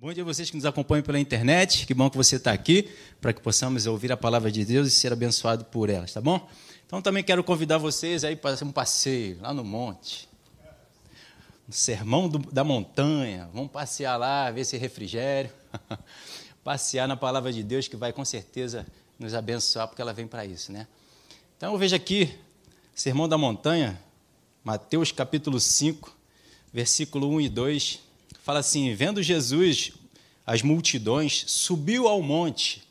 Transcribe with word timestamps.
Bom 0.00 0.12
dia 0.12 0.22
a 0.22 0.26
vocês 0.26 0.48
que 0.48 0.54
nos 0.54 0.64
acompanham 0.64 1.02
pela 1.02 1.18
internet. 1.18 1.84
Que 1.84 1.92
bom 1.92 2.08
que 2.08 2.16
você 2.16 2.36
está 2.36 2.52
aqui 2.52 2.88
para 3.20 3.32
que 3.32 3.40
possamos 3.40 3.84
ouvir 3.84 4.12
a 4.12 4.16
palavra 4.16 4.48
de 4.48 4.64
Deus 4.64 4.86
e 4.86 4.90
ser 4.92 5.12
abençoado 5.12 5.64
por 5.64 5.90
elas, 5.90 6.12
tá 6.12 6.20
bom? 6.20 6.48
Então 6.86 7.02
também 7.02 7.24
quero 7.24 7.42
convidar 7.42 7.78
vocês 7.78 8.22
aí 8.22 8.36
para 8.36 8.64
um 8.64 8.70
passeio 8.70 9.40
lá 9.40 9.52
no 9.52 9.64
monte. 9.64 10.28
Um 11.68 11.72
sermão 11.72 12.28
do, 12.28 12.38
da 12.38 12.62
montanha. 12.62 13.50
Vamos 13.52 13.72
passear 13.72 14.16
lá, 14.16 14.48
ver 14.52 14.60
esse 14.60 14.76
refrigério. 14.76 15.50
passear 16.62 17.08
na 17.08 17.16
palavra 17.16 17.52
de 17.52 17.64
Deus 17.64 17.88
que 17.88 17.96
vai 17.96 18.12
com 18.12 18.24
certeza 18.24 18.86
nos 19.18 19.34
abençoar 19.34 19.88
porque 19.88 20.00
ela 20.00 20.12
vem 20.12 20.28
para 20.28 20.46
isso, 20.46 20.70
né? 20.70 20.86
Então 21.56 21.72
eu 21.72 21.78
vejo 21.78 21.96
aqui 21.96 22.38
Sermão 22.94 23.28
da 23.28 23.36
Montanha, 23.36 24.00
Mateus 24.62 25.10
capítulo 25.10 25.58
5, 25.58 26.16
versículo 26.72 27.28
1 27.30 27.40
e 27.40 27.48
2 27.48 28.07
fala 28.48 28.60
assim: 28.60 28.94
vendo 28.94 29.22
Jesus 29.22 29.92
as 30.46 30.62
multidões, 30.62 31.44
subiu 31.46 32.08
ao 32.08 32.22
monte. 32.22 32.82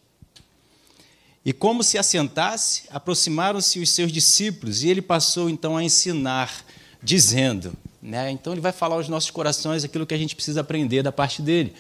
E 1.44 1.52
como 1.52 1.84
se 1.84 1.98
assentasse, 1.98 2.84
aproximaram-se 2.92 3.80
os 3.80 3.90
seus 3.90 4.12
discípulos, 4.12 4.84
e 4.84 4.90
ele 4.90 5.02
passou 5.02 5.50
então 5.50 5.76
a 5.76 5.84
ensinar, 5.84 6.64
dizendo: 7.02 7.74
né? 8.00 8.30
Então 8.30 8.54
ele 8.54 8.62
vai 8.62 8.72
falar 8.72 8.98
aos 8.98 9.10
nossos 9.10 9.32
corações 9.32 9.84
aquilo 9.84 10.06
que 10.06 10.14
a 10.14 10.18
gente 10.18 10.36
precisa 10.36 10.62
aprender 10.62 11.02
da 11.02 11.12
parte 11.12 11.42
dele. 11.42 11.74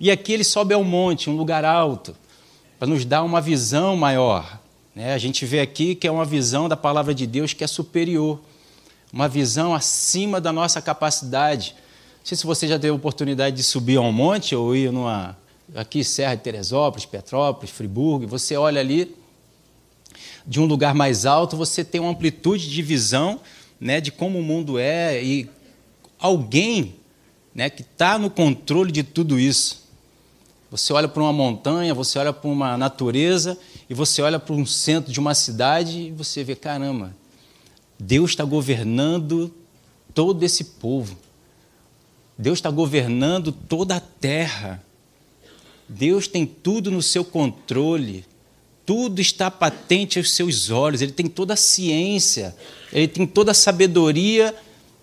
E 0.00 0.10
aqui 0.10 0.32
ele 0.32 0.42
sobe 0.42 0.74
ao 0.74 0.82
monte, 0.82 1.30
um 1.30 1.36
lugar 1.36 1.64
alto, 1.64 2.16
para 2.80 2.88
nos 2.88 3.04
dar 3.04 3.22
uma 3.22 3.40
visão 3.40 3.96
maior. 3.96 4.58
Né? 4.92 5.14
A 5.14 5.18
gente 5.18 5.46
vê 5.46 5.60
aqui 5.60 5.94
que 5.94 6.08
é 6.08 6.10
uma 6.10 6.24
visão 6.24 6.68
da 6.68 6.76
palavra 6.76 7.14
de 7.14 7.28
Deus 7.28 7.52
que 7.52 7.62
é 7.62 7.68
superior, 7.68 8.40
uma 9.12 9.28
visão 9.28 9.72
acima 9.72 10.40
da 10.40 10.52
nossa 10.52 10.82
capacidade 10.82 11.76
não 12.20 12.26
sei 12.26 12.36
se 12.36 12.46
você 12.46 12.68
já 12.68 12.78
teve 12.78 12.92
a 12.92 12.94
oportunidade 12.94 13.56
de 13.56 13.62
subir 13.62 13.96
a 13.96 14.02
um 14.02 14.12
monte 14.12 14.54
ou 14.54 14.76
ir 14.76 14.92
numa. 14.92 15.36
Aqui, 15.74 16.02
Serra 16.02 16.34
de 16.34 16.42
Teresópolis, 16.42 17.06
Petrópolis, 17.06 17.70
Friburgo, 17.70 18.26
você 18.26 18.56
olha 18.56 18.80
ali 18.80 19.14
de 20.46 20.60
um 20.60 20.64
lugar 20.66 20.94
mais 20.94 21.24
alto, 21.24 21.56
você 21.56 21.84
tem 21.84 22.00
uma 22.00 22.10
amplitude 22.10 22.68
de 22.68 22.82
visão 22.82 23.40
né, 23.80 24.00
de 24.00 24.10
como 24.10 24.38
o 24.38 24.42
mundo 24.42 24.78
é 24.78 25.22
e 25.22 25.48
alguém 26.18 26.96
né, 27.54 27.70
que 27.70 27.82
está 27.82 28.18
no 28.18 28.28
controle 28.28 28.92
de 28.92 29.02
tudo 29.02 29.38
isso. 29.38 29.88
Você 30.70 30.92
olha 30.92 31.08
para 31.08 31.22
uma 31.22 31.32
montanha, 31.32 31.94
você 31.94 32.18
olha 32.18 32.32
para 32.32 32.48
uma 32.48 32.76
natureza 32.76 33.58
e 33.88 33.94
você 33.94 34.20
olha 34.22 34.38
para 34.38 34.54
um 34.54 34.66
centro 34.66 35.12
de 35.12 35.18
uma 35.18 35.34
cidade 35.34 36.08
e 36.08 36.10
você 36.10 36.44
vê: 36.44 36.54
caramba, 36.54 37.16
Deus 37.98 38.30
está 38.30 38.44
governando 38.44 39.52
todo 40.14 40.42
esse 40.44 40.64
povo. 40.64 41.16
Deus 42.40 42.58
está 42.58 42.70
governando 42.70 43.52
toda 43.52 43.96
a 43.96 44.00
terra. 44.00 44.82
Deus 45.86 46.26
tem 46.26 46.46
tudo 46.46 46.90
no 46.90 47.02
seu 47.02 47.22
controle. 47.22 48.24
Tudo 48.86 49.20
está 49.20 49.50
patente 49.50 50.18
aos 50.18 50.32
seus 50.32 50.70
olhos. 50.70 51.02
Ele 51.02 51.12
tem 51.12 51.26
toda 51.26 51.52
a 51.52 51.56
ciência. 51.56 52.56
Ele 52.90 53.06
tem 53.06 53.26
toda 53.26 53.50
a 53.50 53.54
sabedoria 53.54 54.54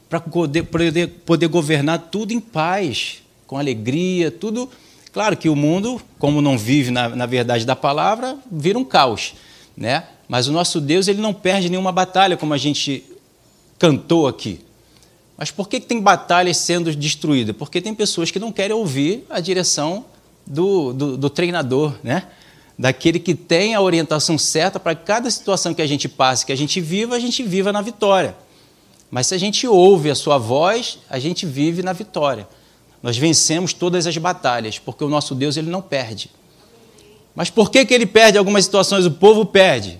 para 0.09 0.19
poder, 0.19 0.63
poder, 0.63 1.07
poder 1.25 1.47
governar 1.47 2.09
tudo 2.09 2.33
em 2.33 2.39
paz, 2.39 3.21
com 3.45 3.55
alegria, 3.55 4.31
tudo. 4.31 4.67
Claro 5.11 5.37
que 5.37 5.47
o 5.47 5.55
mundo, 5.55 6.01
como 6.17 6.41
não 6.41 6.57
vive 6.57 6.89
na, 6.89 7.09
na 7.09 7.27
verdade 7.27 7.67
da 7.67 7.75
palavra, 7.75 8.35
vira 8.51 8.79
um 8.79 8.83
caos, 8.83 9.35
né? 9.75 10.07
Mas 10.27 10.47
o 10.47 10.51
nosso 10.51 10.81
Deus 10.81 11.07
ele 11.07 11.21
não 11.21 11.35
perde 11.35 11.69
nenhuma 11.69 11.91
batalha, 11.91 12.35
como 12.35 12.53
a 12.53 12.57
gente 12.57 13.03
cantou 13.77 14.27
aqui. 14.27 14.59
Mas 15.37 15.51
por 15.51 15.69
que 15.69 15.79
tem 15.79 16.01
batalhas 16.01 16.57
sendo 16.57 16.93
destruídas? 16.95 17.55
Porque 17.55 17.79
tem 17.79 17.93
pessoas 17.93 18.31
que 18.31 18.39
não 18.39 18.51
querem 18.51 18.75
ouvir 18.75 19.25
a 19.29 19.39
direção 19.39 20.05
do, 20.45 20.91
do, 20.93 21.17
do 21.17 21.29
treinador, 21.29 21.93
né? 22.03 22.27
daquele 22.77 23.19
que 23.19 23.33
tem 23.33 23.73
a 23.73 23.81
orientação 23.81 24.37
certa 24.37 24.79
para 24.79 24.95
cada 24.95 25.29
situação 25.31 25.73
que 25.73 25.81
a 25.81 25.87
gente 25.87 26.07
passe, 26.07 26.45
que 26.45 26.51
a 26.51 26.55
gente 26.55 26.79
viva, 26.79 27.15
a 27.15 27.19
gente 27.19 27.41
viva 27.43 27.73
na 27.73 27.81
vitória. 27.81 28.35
Mas 29.09 29.27
se 29.27 29.35
a 29.35 29.37
gente 29.37 29.65
ouve 29.67 30.11
a 30.11 30.15
sua 30.15 30.37
voz, 30.37 30.99
a 31.09 31.17
gente 31.17 31.45
vive 31.45 31.81
na 31.81 31.93
vitória. 31.93 32.47
Nós 33.01 33.17
vencemos 33.17 33.73
todas 33.73 34.05
as 34.05 34.17
batalhas, 34.17 34.77
porque 34.77 35.03
o 35.03 35.09
nosso 35.09 35.33
Deus 35.33 35.57
ele 35.57 35.69
não 35.69 35.81
perde. 35.81 36.29
Mas 37.33 37.49
por 37.49 37.71
que, 37.71 37.85
que 37.85 37.93
ele 37.93 38.05
perde 38.05 38.37
algumas 38.37 38.65
situações? 38.65 39.05
O 39.05 39.11
povo 39.11 39.45
perde? 39.45 39.99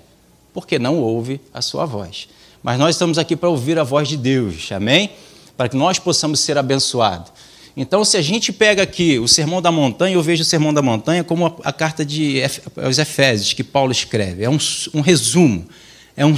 Porque 0.53 0.77
não 0.77 0.99
ouve 0.99 1.39
a 1.53 1.61
sua 1.61 1.85
voz. 1.85 2.27
Mas 2.61 2.77
nós 2.77 2.95
estamos 2.95 3.17
aqui 3.17 3.35
para 3.35 3.49
ouvir 3.49 3.79
a 3.79 3.83
voz 3.83 4.07
de 4.07 4.17
Deus, 4.17 4.71
amém? 4.71 5.11
Para 5.57 5.67
que 5.67 5.75
nós 5.75 5.99
possamos 5.99 6.39
ser 6.39 6.57
abençoados. 6.57 7.31
Então, 7.75 8.03
se 8.05 8.17
a 8.17 8.21
gente 8.21 8.51
pega 8.51 8.81
aqui 8.81 9.19
o 9.19 9.27
Sermão 9.27 9.61
da 9.61 9.71
Montanha, 9.71 10.15
eu 10.15 10.23
vejo 10.23 10.41
o 10.41 10.45
Sermão 10.45 10.73
da 10.73 10.81
Montanha 10.81 11.23
como 11.23 11.45
a, 11.45 11.55
a 11.65 11.73
carta 11.73 12.05
de, 12.05 12.41
aos 12.75 12.97
Efésios, 12.97 13.53
que 13.53 13.63
Paulo 13.63 13.91
escreve. 13.91 14.43
É 14.43 14.49
um, 14.49 14.57
um 14.93 15.01
resumo, 15.01 15.67
é, 16.15 16.25
um, 16.25 16.35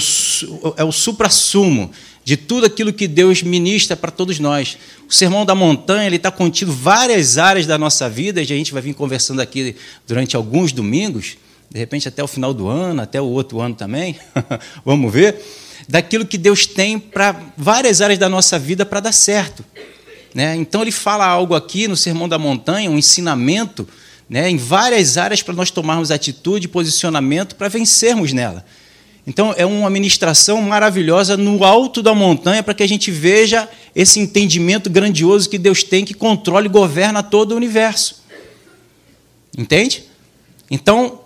é 0.76 0.84
o 0.84 0.92
supra-sumo 0.92 1.92
de 2.26 2.36
tudo 2.36 2.66
aquilo 2.66 2.92
que 2.92 3.08
Deus 3.08 3.42
ministra 3.42 3.96
para 3.96 4.12
todos 4.12 4.38
nós. 4.38 4.78
O 5.10 5.14
Sermão 5.14 5.46
da 5.46 5.56
Montanha 5.56 6.08
ele 6.08 6.18
está 6.18 6.30
contido 6.30 6.74
várias 6.74 7.38
áreas 7.38 7.66
da 7.66 7.78
nossa 7.78 8.10
vida, 8.10 8.42
e 8.42 8.44
a 8.44 8.48
gente 8.48 8.74
vai 8.74 8.82
vir 8.82 8.94
conversando 8.94 9.42
aqui 9.42 9.76
durante 10.06 10.36
alguns 10.36 10.74
domingos, 10.74 11.38
de 11.70 11.78
repente 11.78 12.08
até 12.08 12.24
o 12.24 12.28
final 12.28 12.54
do 12.54 12.68
ano, 12.68 13.02
até 13.02 13.22
o 13.22 13.26
outro 13.26 13.60
ano 13.62 13.76
também, 13.76 14.18
vamos 14.84 15.12
ver 15.14 15.40
daquilo 15.88 16.26
que 16.26 16.38
Deus 16.38 16.66
tem 16.66 17.00
para 17.00 17.36
várias 17.58 18.02
áreas 18.02 18.20
da 18.20 18.30
nossa 18.30 18.60
vida 18.60 18.86
para 18.86 19.00
dar 19.00 19.12
certo. 19.12 19.64
Né? 20.34 20.56
Então 20.56 20.82
ele 20.82 20.92
fala 20.92 21.26
algo 21.26 21.56
aqui 21.56 21.88
no 21.88 21.98
Sermão 21.98 22.30
da 22.30 22.38
Montanha, 22.38 22.90
um 22.90 22.98
ensinamento 22.98 23.88
né, 24.30 24.50
em 24.50 24.58
várias 24.58 25.18
áreas 25.18 25.42
para 25.42 25.56
nós 25.56 25.72
tomarmos 25.72 26.12
atitude 26.12 26.68
posicionamento 26.68 27.56
para 27.56 27.68
vencermos 27.68 28.32
nela. 28.32 28.64
Então 29.26 29.54
é 29.58 29.66
uma 29.66 29.90
ministração 29.90 30.62
maravilhosa 30.62 31.36
no 31.36 31.64
alto 31.64 32.02
da 32.02 32.14
montanha 32.14 32.64
para 32.64 32.74
que 32.74 32.84
a 32.84 32.88
gente 32.88 33.12
veja 33.12 33.68
esse 33.96 34.20
entendimento 34.20 34.90
grandioso 34.90 35.50
que 35.50 35.58
Deus 35.58 35.84
tem 35.84 36.06
que 36.06 36.14
controla 36.14 36.66
e 36.66 36.70
governa 36.70 37.22
todo 37.24 37.52
o 37.52 37.56
universo. 37.56 38.24
Entende? 39.58 40.04
Então 40.70 41.19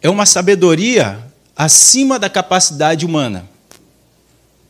é 0.00 0.08
uma 0.08 0.26
sabedoria 0.26 1.18
acima 1.56 2.18
da 2.18 2.30
capacidade 2.30 3.04
humana, 3.04 3.48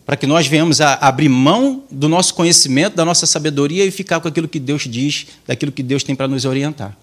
para 0.06 0.16
que 0.16 0.26
nós 0.26 0.46
venhamos 0.46 0.80
a 0.80 0.94
abrir 0.94 1.28
mão 1.28 1.84
do 1.90 2.08
nosso 2.08 2.34
conhecimento, 2.34 2.96
da 2.96 3.04
nossa 3.04 3.26
sabedoria 3.26 3.84
e 3.84 3.90
ficar 3.90 4.20
com 4.20 4.28
aquilo 4.28 4.48
que 4.48 4.58
Deus 4.58 4.84
diz, 4.84 5.26
daquilo 5.46 5.70
que 5.70 5.82
Deus 5.82 6.02
tem 6.02 6.14
para 6.14 6.26
nos 6.26 6.46
orientar. 6.46 6.96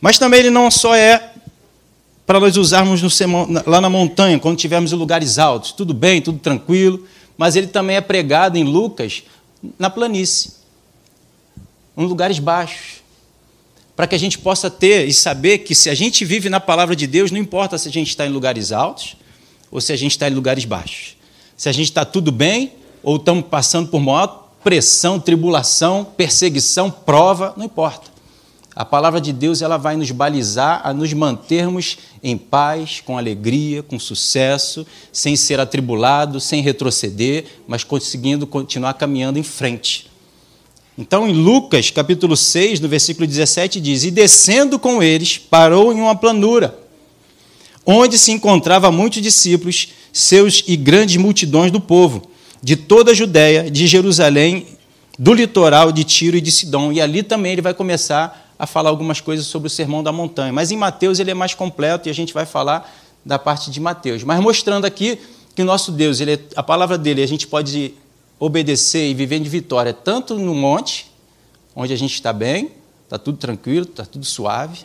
Mas 0.00 0.18
também 0.18 0.38
ele 0.40 0.50
não 0.50 0.70
só 0.70 0.94
é 0.94 1.32
para 2.24 2.38
nós 2.38 2.56
usarmos 2.56 3.02
no, 3.02 3.08
lá 3.66 3.80
na 3.80 3.90
montanha, 3.90 4.38
quando 4.38 4.56
estivermos 4.56 4.92
em 4.92 4.96
lugares 4.96 5.38
altos, 5.38 5.72
tudo 5.72 5.92
bem, 5.92 6.22
tudo 6.22 6.38
tranquilo, 6.38 7.04
mas 7.36 7.56
ele 7.56 7.66
também 7.66 7.96
é 7.96 8.00
pregado 8.00 8.56
em 8.56 8.64
Lucas 8.64 9.24
na 9.78 9.90
planície, 9.90 10.52
em 11.96 12.06
lugares 12.06 12.38
baixos 12.38 12.98
para 13.98 14.06
que 14.06 14.14
a 14.14 14.18
gente 14.18 14.38
possa 14.38 14.70
ter 14.70 15.08
e 15.08 15.12
saber 15.12 15.58
que 15.58 15.74
se 15.74 15.90
a 15.90 15.94
gente 15.94 16.24
vive 16.24 16.48
na 16.48 16.60
palavra 16.60 16.94
de 16.94 17.04
Deus, 17.04 17.32
não 17.32 17.38
importa 17.38 17.76
se 17.76 17.88
a 17.88 17.90
gente 17.90 18.06
está 18.06 18.24
em 18.24 18.30
lugares 18.30 18.70
altos 18.70 19.16
ou 19.72 19.80
se 19.80 19.92
a 19.92 19.96
gente 19.96 20.12
está 20.12 20.28
em 20.28 20.34
lugares 20.34 20.64
baixos. 20.64 21.16
Se 21.56 21.68
a 21.68 21.72
gente 21.72 21.86
está 21.86 22.04
tudo 22.04 22.30
bem 22.30 22.74
ou 23.02 23.16
estamos 23.16 23.46
passando 23.46 23.88
por 23.88 23.98
maior 23.98 24.50
pressão, 24.62 25.18
tribulação, 25.18 26.04
perseguição, 26.16 26.92
prova, 26.92 27.52
não 27.56 27.64
importa. 27.64 28.08
A 28.72 28.84
palavra 28.84 29.20
de 29.20 29.32
Deus 29.32 29.62
ela 29.62 29.76
vai 29.76 29.96
nos 29.96 30.12
balizar 30.12 30.80
a 30.84 30.94
nos 30.94 31.12
mantermos 31.12 31.98
em 32.22 32.38
paz, 32.38 33.02
com 33.04 33.18
alegria, 33.18 33.82
com 33.82 33.98
sucesso, 33.98 34.86
sem 35.12 35.34
ser 35.34 35.58
atribulado, 35.58 36.38
sem 36.38 36.62
retroceder, 36.62 37.46
mas 37.66 37.82
conseguindo 37.82 38.46
continuar 38.46 38.94
caminhando 38.94 39.40
em 39.40 39.42
frente. 39.42 40.07
Então, 41.00 41.28
em 41.28 41.32
Lucas, 41.32 41.92
capítulo 41.92 42.36
6, 42.36 42.80
no 42.80 42.88
versículo 42.88 43.24
17, 43.24 43.80
diz: 43.80 44.02
E 44.02 44.10
descendo 44.10 44.80
com 44.80 45.00
eles, 45.00 45.38
parou 45.38 45.92
em 45.92 46.00
uma 46.00 46.16
planura, 46.16 46.76
onde 47.86 48.18
se 48.18 48.32
encontrava 48.32 48.90
muitos 48.90 49.22
discípulos, 49.22 49.90
seus 50.12 50.64
e 50.66 50.76
grandes 50.76 51.16
multidões 51.16 51.70
do 51.70 51.80
povo, 51.80 52.28
de 52.60 52.74
toda 52.74 53.12
a 53.12 53.14
Judéia, 53.14 53.70
de 53.70 53.86
Jerusalém, 53.86 54.66
do 55.16 55.32
litoral 55.32 55.92
de 55.92 56.02
Tiro 56.02 56.36
e 56.36 56.40
de 56.40 56.50
Sidom. 56.50 56.90
E 56.90 57.00
ali 57.00 57.22
também 57.22 57.52
ele 57.52 57.62
vai 57.62 57.74
começar 57.74 58.52
a 58.58 58.66
falar 58.66 58.90
algumas 58.90 59.20
coisas 59.20 59.46
sobre 59.46 59.68
o 59.68 59.70
Sermão 59.70 60.02
da 60.02 60.10
Montanha. 60.10 60.52
Mas 60.52 60.72
em 60.72 60.76
Mateus 60.76 61.20
ele 61.20 61.30
é 61.30 61.34
mais 61.34 61.54
completo 61.54 62.08
e 62.08 62.10
a 62.10 62.14
gente 62.14 62.34
vai 62.34 62.44
falar 62.44 62.92
da 63.24 63.38
parte 63.38 63.70
de 63.70 63.78
Mateus. 63.78 64.24
Mas 64.24 64.40
mostrando 64.40 64.84
aqui 64.84 65.16
que 65.54 65.62
o 65.62 65.64
nosso 65.64 65.92
Deus, 65.92 66.20
ele 66.20 66.32
é, 66.32 66.40
a 66.56 66.62
palavra 66.62 66.98
dele, 66.98 67.22
a 67.22 67.28
gente 67.28 67.46
pode 67.46 67.94
obedecer 68.38 69.10
e 69.10 69.14
viver 69.14 69.40
de 69.40 69.48
vitória, 69.48 69.92
tanto 69.92 70.38
no 70.38 70.54
monte, 70.54 71.10
onde 71.74 71.92
a 71.92 71.96
gente 71.96 72.14
está 72.14 72.32
bem, 72.32 72.72
está 73.04 73.18
tudo 73.18 73.38
tranquilo, 73.38 73.84
está 73.84 74.04
tudo 74.04 74.24
suave, 74.24 74.80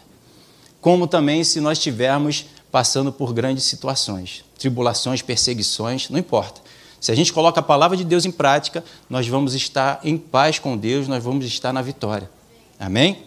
como 0.81 1.07
também 1.07 1.43
se 1.43 1.59
nós 1.59 1.77
estivermos 1.77 2.45
passando 2.71 3.11
por 3.11 3.33
grandes 3.33 3.65
situações, 3.65 4.43
tribulações, 4.57 5.21
perseguições, 5.21 6.09
não 6.09 6.17
importa. 6.17 6.61
Se 6.99 7.11
a 7.11 7.15
gente 7.15 7.33
coloca 7.33 7.59
a 7.59 7.63
palavra 7.63 7.97
de 7.97 8.03
Deus 8.03 8.25
em 8.25 8.31
prática, 8.31 8.83
nós 9.09 9.27
vamos 9.27 9.53
estar 9.53 9.99
em 10.03 10.17
paz 10.17 10.57
com 10.57 10.77
Deus, 10.77 11.07
nós 11.07 11.23
vamos 11.23 11.45
estar 11.45 11.73
na 11.73 11.81
vitória. 11.81 12.29
Amém? 12.79 13.17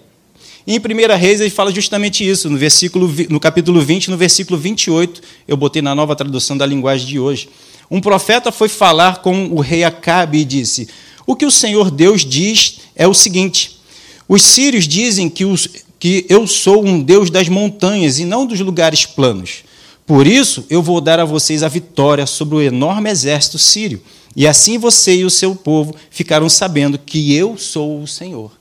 E 0.66 0.74
em 0.74 0.78
1 0.78 1.16
Reis 1.16 1.40
ele 1.40 1.50
fala 1.50 1.70
justamente 1.70 2.28
isso, 2.28 2.50
no, 2.50 2.58
versículo, 2.58 3.08
no 3.28 3.38
capítulo 3.38 3.80
20, 3.80 4.10
no 4.10 4.16
versículo 4.16 4.58
28, 4.58 5.20
eu 5.46 5.56
botei 5.56 5.80
na 5.80 5.94
nova 5.94 6.16
tradução 6.16 6.56
da 6.56 6.66
linguagem 6.66 7.06
de 7.06 7.20
hoje. 7.20 7.48
Um 7.90 8.00
profeta 8.00 8.50
foi 8.50 8.68
falar 8.68 9.22
com 9.22 9.46
o 9.46 9.60
rei 9.60 9.84
Acabe 9.84 10.38
e 10.38 10.44
disse: 10.44 10.88
O 11.26 11.36
que 11.36 11.46
o 11.46 11.50
Senhor 11.50 11.90
Deus 11.90 12.24
diz 12.24 12.78
é 12.94 13.06
o 13.06 13.14
seguinte: 13.14 13.80
os 14.28 14.42
sírios 14.42 14.88
dizem 14.88 15.28
que, 15.28 15.44
os, 15.44 15.68
que 15.98 16.26
eu 16.28 16.46
sou 16.46 16.84
um 16.84 17.00
Deus 17.00 17.30
das 17.30 17.48
montanhas 17.48 18.18
e 18.18 18.24
não 18.24 18.46
dos 18.46 18.60
lugares 18.60 19.06
planos. 19.06 19.64
Por 20.04 20.26
isso, 20.26 20.64
eu 20.70 20.82
vou 20.82 21.00
dar 21.00 21.18
a 21.18 21.24
vocês 21.24 21.62
a 21.62 21.68
vitória 21.68 22.26
sobre 22.26 22.56
o 22.56 22.62
enorme 22.62 23.10
exército 23.10 23.58
sírio. 23.58 24.02
E 24.36 24.46
assim 24.46 24.78
você 24.78 25.16
e 25.16 25.24
o 25.24 25.30
seu 25.30 25.56
povo 25.56 25.94
ficaram 26.10 26.48
sabendo 26.48 26.98
que 26.98 27.34
eu 27.34 27.56
sou 27.56 28.02
o 28.02 28.06
Senhor. 28.06 28.52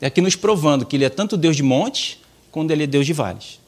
É 0.00 0.06
aqui 0.06 0.20
nos 0.20 0.36
provando 0.36 0.86
que 0.86 0.96
ele 0.96 1.04
é 1.04 1.08
tanto 1.10 1.36
Deus 1.36 1.56
de 1.56 1.62
montes, 1.62 2.18
quanto 2.52 2.70
ele 2.70 2.84
é 2.84 2.86
Deus 2.86 3.04
de 3.04 3.12
vales. 3.12 3.58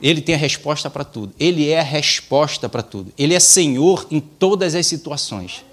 Ele 0.00 0.20
tem 0.20 0.34
a 0.34 0.38
resposta 0.38 0.90
para 0.90 1.04
tudo. 1.04 1.32
Ele 1.38 1.68
é 1.68 1.80
a 1.80 1.82
resposta 1.82 2.68
para 2.68 2.82
tudo. 2.82 3.12
Ele 3.16 3.34
é 3.34 3.40
Senhor 3.40 4.06
em 4.10 4.20
todas 4.20 4.74
as 4.74 4.86
situações. 4.86 5.64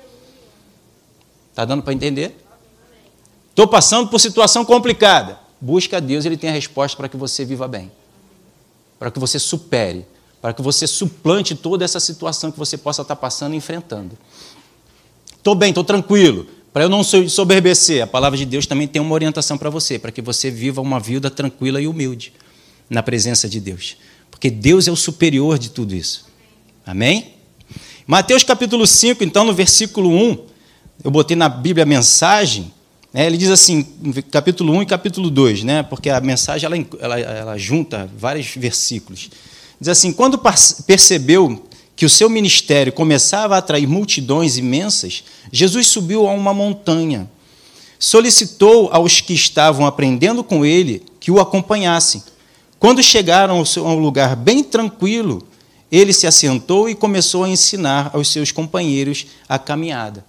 Está 1.50 1.66
dando 1.66 1.84
para 1.84 1.94
entender? 1.94 2.38
Estou 3.50 3.68
passando 3.68 4.10
por 4.10 4.20
situação 4.20 4.64
complicada. 4.64 5.40
Busca 5.60 5.98
a 5.98 6.00
Deus, 6.00 6.26
Ele 6.26 6.38
tem 6.38 6.50
a 6.50 6.54
resposta 6.54 6.98
para 6.98 7.08
que 7.08 7.18
você 7.18 7.46
viva 7.46 7.68
bem. 7.68 7.92
Para 8.98 9.12
que 9.12 9.20
você 9.20 9.38
supere. 9.38 10.06
Para 10.42 10.54
que 10.54 10.62
você 10.62 10.88
suplante 10.88 11.54
toda 11.56 11.86
essa 11.86 12.00
situação 12.00 12.52
que 12.52 12.58
você 12.58 12.78
possa 12.78 13.02
estar 13.02 13.16
passando 13.16 13.54
e 13.54 13.58
enfrentando. 13.58 14.18
Estou 15.38 15.56
bem, 15.56 15.70
estou 15.70 15.84
tranquilo. 15.84 16.48
Para 16.72 16.86
eu 16.86 16.90
não 16.90 17.04
soberbecer, 17.04 18.02
a 18.02 18.08
palavra 18.08 18.38
de 18.38 18.46
Deus 18.46 18.66
também 18.66 18.88
tem 18.88 19.02
uma 19.02 19.14
orientação 19.14 19.58
para 19.58 19.70
você, 19.70 20.00
para 20.00 20.12
que 20.12 20.22
você 20.22 20.50
viva 20.50 20.82
uma 20.82 21.00
vida 21.00 21.30
tranquila 21.30 21.80
e 21.80 21.88
humilde 21.88 22.34
na 22.90 23.04
presença 23.04 23.48
de 23.48 23.60
Deus. 23.60 23.96
Porque 24.44 24.52
Deus 24.52 24.90
é 24.90 24.92
o 24.92 24.96
superior 24.98 25.58
de 25.58 25.70
tudo 25.70 25.96
isso. 25.96 26.26
Amém? 26.86 27.36
Mateus 28.06 28.44
capítulo 28.44 28.86
5, 28.86 29.24
então, 29.24 29.46
no 29.46 29.54
versículo 29.54 30.10
1, 30.10 30.38
eu 31.02 31.10
botei 31.10 31.38
na 31.38 31.48
Bíblia 31.48 31.84
a 31.84 31.86
mensagem, 31.86 32.70
né, 33.14 33.26
ele 33.26 33.38
diz 33.38 33.50
assim, 33.50 33.88
capítulo 34.30 34.74
1 34.74 34.82
e 34.82 34.86
capítulo 34.86 35.30
2, 35.30 35.64
né, 35.64 35.82
porque 35.84 36.10
a 36.10 36.20
mensagem 36.20 36.66
ela, 36.66 36.76
ela, 37.00 37.20
ela 37.22 37.58
junta 37.58 38.12
vários 38.18 38.48
versículos. 38.48 39.30
Diz 39.80 39.88
assim: 39.88 40.12
quando 40.12 40.38
percebeu 40.86 41.66
que 41.96 42.06
o 42.06 42.10
seu 42.10 42.30
ministério 42.30 42.92
começava 42.92 43.56
a 43.56 43.60
atrair 43.60 43.88
multidões 43.88 44.58
imensas, 44.58 45.24
Jesus 45.54 45.88
subiu 45.88 46.28
a 46.28 46.34
uma 46.34 46.54
montanha. 46.54 47.32
Solicitou 47.98 48.90
aos 48.92 49.22
que 49.22 49.34
estavam 49.34 49.86
aprendendo 49.86 50.44
com 50.44 50.66
ele 50.66 51.02
que 51.18 51.32
o 51.32 51.40
acompanhassem. 51.40 52.22
Quando 52.84 53.02
chegaram 53.02 53.64
a 53.64 53.82
um 53.82 54.00
lugar 54.00 54.36
bem 54.36 54.62
tranquilo, 54.62 55.48
ele 55.90 56.12
se 56.12 56.28
assentou 56.28 56.90
e 56.90 56.94
começou 56.94 57.46
a 57.46 57.50
ensinar 57.50 58.12
aos 58.12 58.28
seus 58.28 58.52
companheiros 58.52 59.28
a 59.48 59.58
caminhada. 59.58 60.26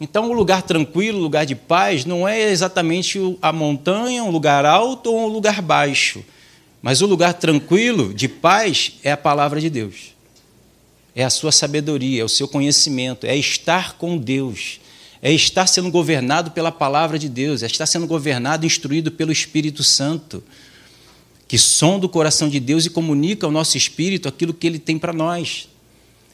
Então, 0.00 0.30
um 0.30 0.32
lugar 0.32 0.62
tranquilo, 0.62 1.18
um 1.18 1.22
lugar 1.22 1.44
de 1.44 1.54
paz, 1.54 2.06
não 2.06 2.26
é 2.26 2.50
exatamente 2.50 3.20
a 3.42 3.52
montanha, 3.52 4.24
um 4.24 4.30
lugar 4.30 4.64
alto 4.64 5.12
ou 5.12 5.26
um 5.26 5.28
lugar 5.28 5.60
baixo. 5.60 6.24
Mas 6.80 7.02
o 7.02 7.06
lugar 7.06 7.34
tranquilo, 7.34 8.14
de 8.14 8.28
paz, 8.28 8.92
é 9.04 9.12
a 9.12 9.16
palavra 9.18 9.60
de 9.60 9.68
Deus 9.68 10.14
é 11.14 11.22
a 11.22 11.30
sua 11.30 11.52
sabedoria, 11.52 12.22
é 12.22 12.24
o 12.24 12.28
seu 12.28 12.48
conhecimento, 12.48 13.24
é 13.24 13.36
estar 13.36 13.96
com 13.96 14.18
Deus, 14.18 14.80
é 15.22 15.32
estar 15.32 15.66
sendo 15.66 15.90
governado 15.90 16.50
pela 16.50 16.72
palavra 16.72 17.18
de 17.18 17.28
Deus, 17.28 17.62
é 17.62 17.66
estar 17.66 17.86
sendo 17.86 18.06
governado, 18.06 18.66
instruído 18.66 19.12
pelo 19.12 19.30
Espírito 19.30 19.84
Santo, 19.84 20.42
que 21.54 21.58
sonda 21.58 22.04
o 22.04 22.08
coração 22.08 22.48
de 22.48 22.58
Deus 22.58 22.84
e 22.84 22.90
comunica 22.90 23.46
ao 23.46 23.52
nosso 23.52 23.76
espírito 23.76 24.26
aquilo 24.26 24.52
que 24.52 24.66
ele 24.66 24.80
tem 24.80 24.98
para 24.98 25.12
nós. 25.12 25.68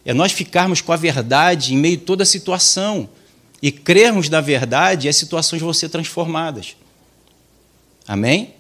É 0.03 0.15
nós 0.15 0.33
ficarmos 0.33 0.81
com 0.81 0.95
a 0.95 0.97
verdade 0.97 1.75
em 1.75 1.77
meio 1.77 1.99
a 1.99 2.01
toda 2.01 2.23
a 2.23 2.27
situação 2.27 3.07
e 3.61 3.71
crermos 3.71 4.31
na 4.31 4.41
verdade 4.41 5.07
e 5.07 5.11
as 5.11 5.17
situações 5.17 5.61
vão 5.61 5.75
ser 5.75 5.91
transformadas. 5.91 6.75
Amém? 8.09 8.55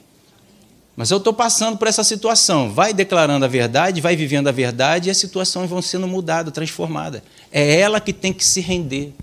Mas 0.94 1.10
eu 1.10 1.16
estou 1.16 1.32
passando 1.32 1.78
por 1.78 1.88
essa 1.88 2.04
situação. 2.04 2.70
Vai 2.70 2.92
declarando 2.92 3.46
a 3.46 3.48
verdade, 3.48 4.02
vai 4.02 4.14
vivendo 4.14 4.48
a 4.48 4.52
verdade 4.52 5.08
e 5.08 5.10
as 5.10 5.16
situações 5.16 5.70
vão 5.70 5.80
sendo 5.80 6.06
mudadas, 6.06 6.52
transformadas. 6.52 7.22
É 7.50 7.80
ela 7.80 8.02
que 8.02 8.12
tem 8.12 8.34
que 8.34 8.44
se 8.44 8.60
render. 8.60 9.14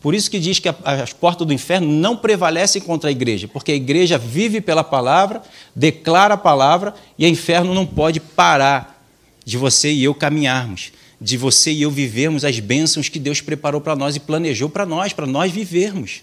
Por 0.00 0.14
isso 0.14 0.30
que 0.30 0.38
diz 0.38 0.58
que 0.58 0.68
as 0.84 1.12
portas 1.12 1.46
do 1.46 1.52
inferno 1.52 1.88
não 1.88 2.16
prevalecem 2.16 2.80
contra 2.80 3.08
a 3.08 3.12
igreja, 3.12 3.48
porque 3.48 3.72
a 3.72 3.74
igreja 3.74 4.18
vive 4.18 4.60
pela 4.60 4.84
palavra, 4.84 5.42
declara 5.74 6.34
a 6.34 6.38
palavra 6.38 6.94
e 7.18 7.24
o 7.24 7.28
inferno 7.28 7.74
não 7.74 7.86
pode 7.86 8.20
parar 8.20 9.02
de 9.44 9.56
você 9.56 9.90
e 9.90 10.04
eu 10.04 10.14
caminharmos, 10.14 10.92
de 11.20 11.36
você 11.36 11.72
e 11.72 11.82
eu 11.82 11.90
vivermos 11.90 12.44
as 12.44 12.58
bênçãos 12.60 13.08
que 13.08 13.18
Deus 13.18 13.40
preparou 13.40 13.80
para 13.80 13.96
nós 13.96 14.16
e 14.16 14.20
planejou 14.20 14.68
para 14.68 14.84
nós, 14.84 15.12
para 15.12 15.26
nós 15.26 15.50
vivermos. 15.50 16.22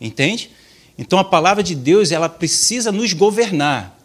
Entende? 0.00 0.50
Então 0.98 1.18
a 1.18 1.24
palavra 1.24 1.62
de 1.62 1.74
Deus, 1.74 2.12
ela 2.12 2.28
precisa 2.28 2.92
nos 2.92 3.12
governar. 3.12 3.98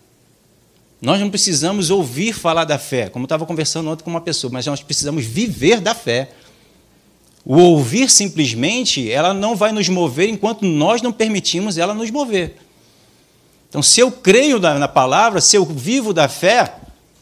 Nós 1.02 1.20
não 1.20 1.30
precisamos 1.30 1.90
ouvir 1.90 2.34
falar 2.34 2.64
da 2.64 2.78
fé, 2.78 3.10
como 3.10 3.24
eu 3.24 3.28
estava 3.28 3.46
conversando 3.46 3.90
ontem 3.90 4.04
com 4.04 4.10
uma 4.10 4.22
pessoa, 4.22 4.52
mas 4.54 4.66
nós 4.66 4.84
precisamos 4.84 5.26
viver 5.26 5.80
da 5.80 5.96
fé. 5.96 6.30
O 7.46 7.58
ouvir 7.58 8.10
simplesmente, 8.10 9.12
ela 9.12 9.34
não 9.34 9.56
vai 9.56 9.72
nos 9.72 9.90
mover 9.90 10.30
enquanto 10.30 10.66
nós 10.66 11.02
não 11.02 11.12
permitimos 11.12 11.78
ela 11.78 11.94
nos 11.94 12.12
mover. 12.12 12.58
Então, 13.68 13.82
se 13.82 14.00
eu 14.00 14.12
creio 14.12 14.60
na, 14.60 14.88
palavra, 14.88 15.42
se 15.42 15.56
eu 15.56 15.66
vivo 15.66 16.14
da 16.14 16.28
fé, 16.28 16.76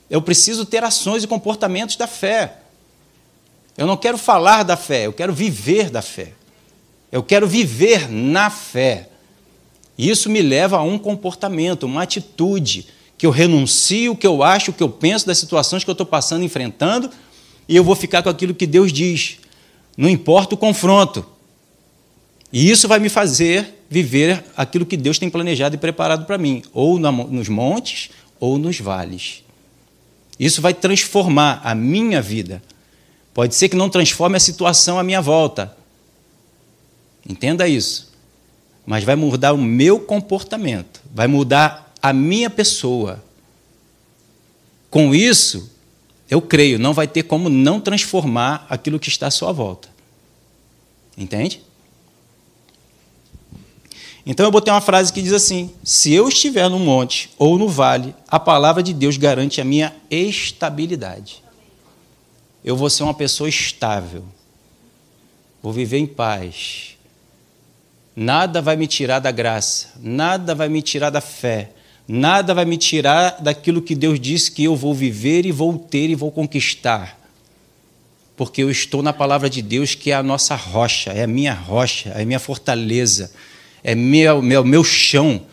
eu 0.10 0.22
preciso 0.22 0.66
ter 0.66 0.84
ações 0.84 1.24
e 1.24 1.28
comportamentos 1.28 1.96
da 1.96 2.08
fé. 2.08 2.56
Eu 3.78 3.88
não 3.88 3.96
quero 3.96 4.18
falar 4.18 4.64
da 4.64 4.76
fé, 4.76 5.06
eu 5.06 5.14
quero 5.14 5.32
viver 5.32 5.90
da 5.90 6.02
fé. 6.02 6.34
Eu 7.12 7.24
quero 7.24 7.48
viver 7.48 8.12
na 8.12 8.50
fé. 8.50 9.10
Isso 9.98 10.30
me 10.30 10.42
leva 10.42 10.78
a 10.78 10.82
um 10.82 10.98
comportamento, 10.98 11.84
uma 11.84 12.04
atitude 12.04 12.88
que 13.18 13.26
eu 13.26 13.32
renuncio 13.32 14.14
o 14.14 14.16
que 14.16 14.26
eu 14.26 14.42
acho, 14.42 14.72
o 14.72 14.74
que 14.74 14.82
eu 14.82 14.90
penso 14.90 15.28
das 15.28 15.38
situações 15.38 15.84
que 15.84 15.90
eu 15.90 15.94
estou 15.94 16.06
passando, 16.06 16.44
enfrentando, 16.44 17.10
e 17.68 17.76
eu 17.76 17.84
vou 17.84 17.94
ficar 17.94 18.24
com 18.24 18.30
aquilo 18.30 18.56
que 18.56 18.66
Deus 18.66 18.94
diz. 18.94 19.39
Não 20.00 20.08
importa 20.08 20.56
o 20.56 20.58
confronto. 20.58 21.26
E 22.54 22.72
isso 22.72 22.88
vai 22.88 23.00
me 23.00 23.10
fazer 23.10 23.84
viver 23.90 24.46
aquilo 24.56 24.86
que 24.86 24.96
Deus 24.96 25.20
tem 25.20 25.30
planejado 25.30 25.76
e 25.76 25.78
preparado 25.78 26.26
para 26.26 26.38
mim, 26.38 26.64
ou 26.72 26.98
nos 26.98 27.50
montes 27.50 28.10
ou 28.40 28.58
nos 28.58 28.80
vales. 28.80 29.44
Isso 30.40 30.62
vai 30.62 30.74
transformar 30.74 31.60
a 31.66 31.76
minha 31.76 32.22
vida. 32.22 32.64
Pode 33.34 33.56
ser 33.56 33.68
que 33.68 33.76
não 33.76 33.90
transforme 33.90 34.38
a 34.38 34.40
situação 34.40 34.98
à 34.98 35.04
minha 35.04 35.22
volta. 35.22 35.76
Entenda 37.28 37.68
isso. 37.68 38.10
Mas 38.86 39.04
vai 39.04 39.18
mudar 39.18 39.52
o 39.52 39.58
meu 39.58 40.00
comportamento, 40.00 41.02
vai 41.14 41.28
mudar 41.28 41.94
a 42.02 42.14
minha 42.14 42.50
pessoa. 42.50 43.22
Com 44.90 45.14
isso, 45.14 45.70
eu 46.30 46.42
creio, 46.42 46.78
não 46.78 46.94
vai 46.94 47.08
ter 47.08 47.24
como 47.24 47.50
não 47.50 47.80
transformar 47.80 48.66
aquilo 48.70 49.00
que 49.00 49.10
está 49.10 49.28
à 49.28 49.32
sua 49.32 49.52
volta. 49.52 49.90
Entende? 51.18 51.62
Então 54.26 54.46
eu 54.46 54.52
botei 54.52 54.72
uma 54.72 54.80
frase 54.80 55.12
que 55.12 55.22
diz 55.22 55.34
assim: 55.34 55.74
Se 55.84 56.14
eu 56.14 56.30
estiver 56.30 56.70
no 56.70 56.78
monte 56.78 57.32
ou 57.38 57.58
no 57.58 57.68
vale, 57.68 58.14
a 58.28 58.40
palavra 58.40 58.84
de 58.84 58.94
Deus 58.94 59.18
garante 59.18 59.60
a 59.60 59.66
minha 59.66 59.96
estabilidade. 60.10 61.44
Eu 62.64 62.76
vou 62.76 62.90
ser 62.90 63.04
uma 63.04 63.14
pessoa 63.14 63.50
estável. 63.50 64.24
Vou 65.64 65.74
viver 65.74 65.98
em 65.98 66.06
paz. 66.06 66.96
Nada 68.16 68.62
vai 68.62 68.76
me 68.76 68.86
tirar 68.86 69.20
da 69.20 69.32
graça, 69.32 69.94
nada 70.00 70.54
vai 70.54 70.68
me 70.68 70.82
tirar 70.82 71.10
da 71.10 71.22
fé, 71.22 71.72
Nada 72.12 72.56
vai 72.56 72.66
me 72.66 72.76
tirar 72.76 73.40
daquilo 73.40 73.84
que 73.84 73.94
Deus 73.94 74.20
disse 74.20 74.52
que 74.52 74.64
eu 74.64 74.76
vou 74.76 74.96
viver 74.96 75.46
e 75.46 75.52
vou 75.52 75.78
ter 75.78 76.10
e 76.10 76.16
vou 76.16 76.32
conquistar. 76.32 77.20
Porque 78.36 78.64
eu 78.64 78.72
estou 78.72 79.04
na 79.04 79.14
palavra 79.14 79.48
de 79.48 79.62
Deus, 79.62 79.94
que 79.94 80.10
é 80.10 80.16
a 80.16 80.24
nossa 80.24 80.56
rocha, 80.56 81.12
é 81.12 81.22
a 81.22 81.28
minha 81.28 81.54
rocha, 81.54 82.10
é 82.10 82.24
a 82.24 82.26
minha 82.26 82.40
fortaleza, 82.40 83.32
é 83.84 83.94
meu, 83.94 84.42
meu, 84.42 84.66
meu 84.66 84.84
chão. 84.84 85.44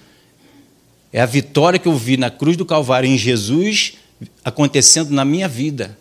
É 1.13 1.21
a 1.21 1.27
vitória 1.27 1.79
que 1.79 1.89
eu 1.89 1.95
vi 1.95 2.17
na 2.17 2.31
cruz 2.31 2.57
do 2.57 2.65
Calvário 2.65 3.07
em 3.07 3.19
Jesus 3.19 3.99
acontecendo 4.43 5.11
na 5.11 5.27
minha 5.27 5.49
vida, 5.49 5.99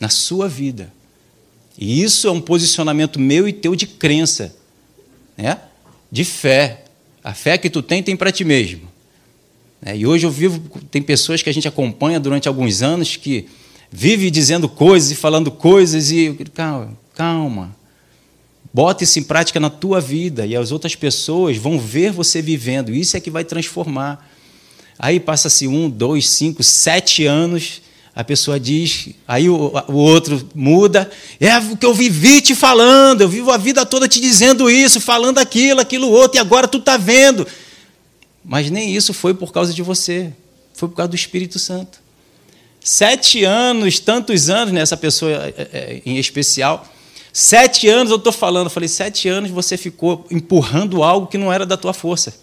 na 0.00 0.08
sua 0.08 0.48
vida. 0.48 0.92
E 1.78 2.02
isso 2.02 2.26
é 2.26 2.32
um 2.32 2.40
posicionamento 2.40 3.20
meu 3.20 3.46
e 3.46 3.52
teu 3.52 3.76
de 3.76 3.86
crença, 3.86 4.56
né? 5.36 5.56
de 6.10 6.24
fé. 6.24 6.82
A 7.22 7.32
fé 7.32 7.56
que 7.56 7.70
tu 7.70 7.80
tem, 7.80 8.02
tem 8.02 8.16
para 8.16 8.32
ti 8.32 8.44
mesmo. 8.44 8.92
É, 9.86 9.94
e 9.94 10.06
hoje 10.06 10.24
eu 10.24 10.30
vivo, 10.30 10.62
tem 10.90 11.02
pessoas 11.02 11.42
que 11.42 11.50
a 11.50 11.52
gente 11.52 11.68
acompanha 11.68 12.18
durante 12.18 12.48
alguns 12.48 12.80
anos 12.80 13.16
que 13.16 13.46
vive 13.92 14.30
dizendo 14.30 14.66
coisas 14.66 15.10
e 15.10 15.14
falando 15.14 15.50
coisas 15.50 16.10
e 16.10 16.34
calma, 16.54 16.96
calma. 17.14 17.76
Bota 18.72 19.04
isso 19.04 19.18
em 19.18 19.22
prática 19.22 19.60
na 19.60 19.68
tua 19.68 20.00
vida 20.00 20.46
e 20.46 20.56
as 20.56 20.72
outras 20.72 20.96
pessoas 20.96 21.58
vão 21.58 21.78
ver 21.78 22.12
você 22.12 22.40
vivendo. 22.40 22.94
Isso 22.94 23.14
é 23.14 23.20
que 23.20 23.30
vai 23.30 23.44
transformar. 23.44 24.26
Aí 24.98 25.20
passa-se 25.20 25.68
um, 25.68 25.90
dois, 25.90 26.30
cinco, 26.30 26.62
sete 26.62 27.26
anos, 27.26 27.82
a 28.16 28.24
pessoa 28.24 28.58
diz, 28.58 29.10
aí 29.28 29.50
o, 29.50 29.72
o, 29.88 29.96
outro 29.96 30.48
muda, 30.54 31.10
é 31.38 31.58
o 31.58 31.76
que 31.76 31.84
eu 31.84 31.92
vivi 31.92 32.40
te 32.40 32.54
falando, 32.54 33.20
eu 33.20 33.28
vivo 33.28 33.50
a 33.50 33.58
vida 33.58 33.84
toda 33.84 34.08
te 34.08 34.18
dizendo 34.18 34.70
isso, 34.70 34.98
falando 34.98 35.38
aquilo, 35.38 35.80
aquilo 35.80 36.08
outro, 36.08 36.38
e 36.38 36.40
agora 36.40 36.66
tu 36.66 36.78
está 36.78 36.96
vendo. 36.96 37.46
Mas 38.44 38.70
nem 38.70 38.94
isso 38.94 39.14
foi 39.14 39.32
por 39.32 39.52
causa 39.52 39.72
de 39.72 39.82
você, 39.82 40.32
foi 40.74 40.88
por 40.88 40.96
causa 40.96 41.08
do 41.08 41.16
Espírito 41.16 41.58
Santo. 41.58 41.98
Sete 42.82 43.44
anos, 43.44 43.98
tantos 43.98 44.50
anos 44.50 44.72
nessa 44.72 44.96
pessoa 44.96 45.32
é, 45.32 45.68
é, 45.72 46.02
em 46.04 46.18
especial, 46.18 46.86
sete 47.32 47.88
anos 47.88 48.10
eu 48.10 48.18
estou 48.18 48.32
falando, 48.32 48.68
falei, 48.68 48.88
sete 48.88 49.26
anos 49.26 49.50
você 49.50 49.78
ficou 49.78 50.26
empurrando 50.30 51.02
algo 51.02 51.26
que 51.26 51.38
não 51.38 51.50
era 51.50 51.64
da 51.64 51.78
tua 51.78 51.94
força. 51.94 52.34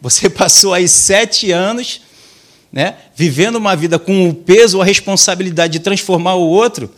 Você 0.00 0.28
passou 0.30 0.74
aí 0.74 0.88
sete 0.88 1.52
anos 1.52 2.00
né, 2.72 2.96
vivendo 3.14 3.56
uma 3.56 3.74
vida 3.74 3.98
com 3.98 4.28
o 4.28 4.34
peso 4.34 4.80
a 4.80 4.84
responsabilidade 4.84 5.74
de 5.74 5.80
transformar 5.80 6.34
o 6.34 6.48
outro, 6.48 6.92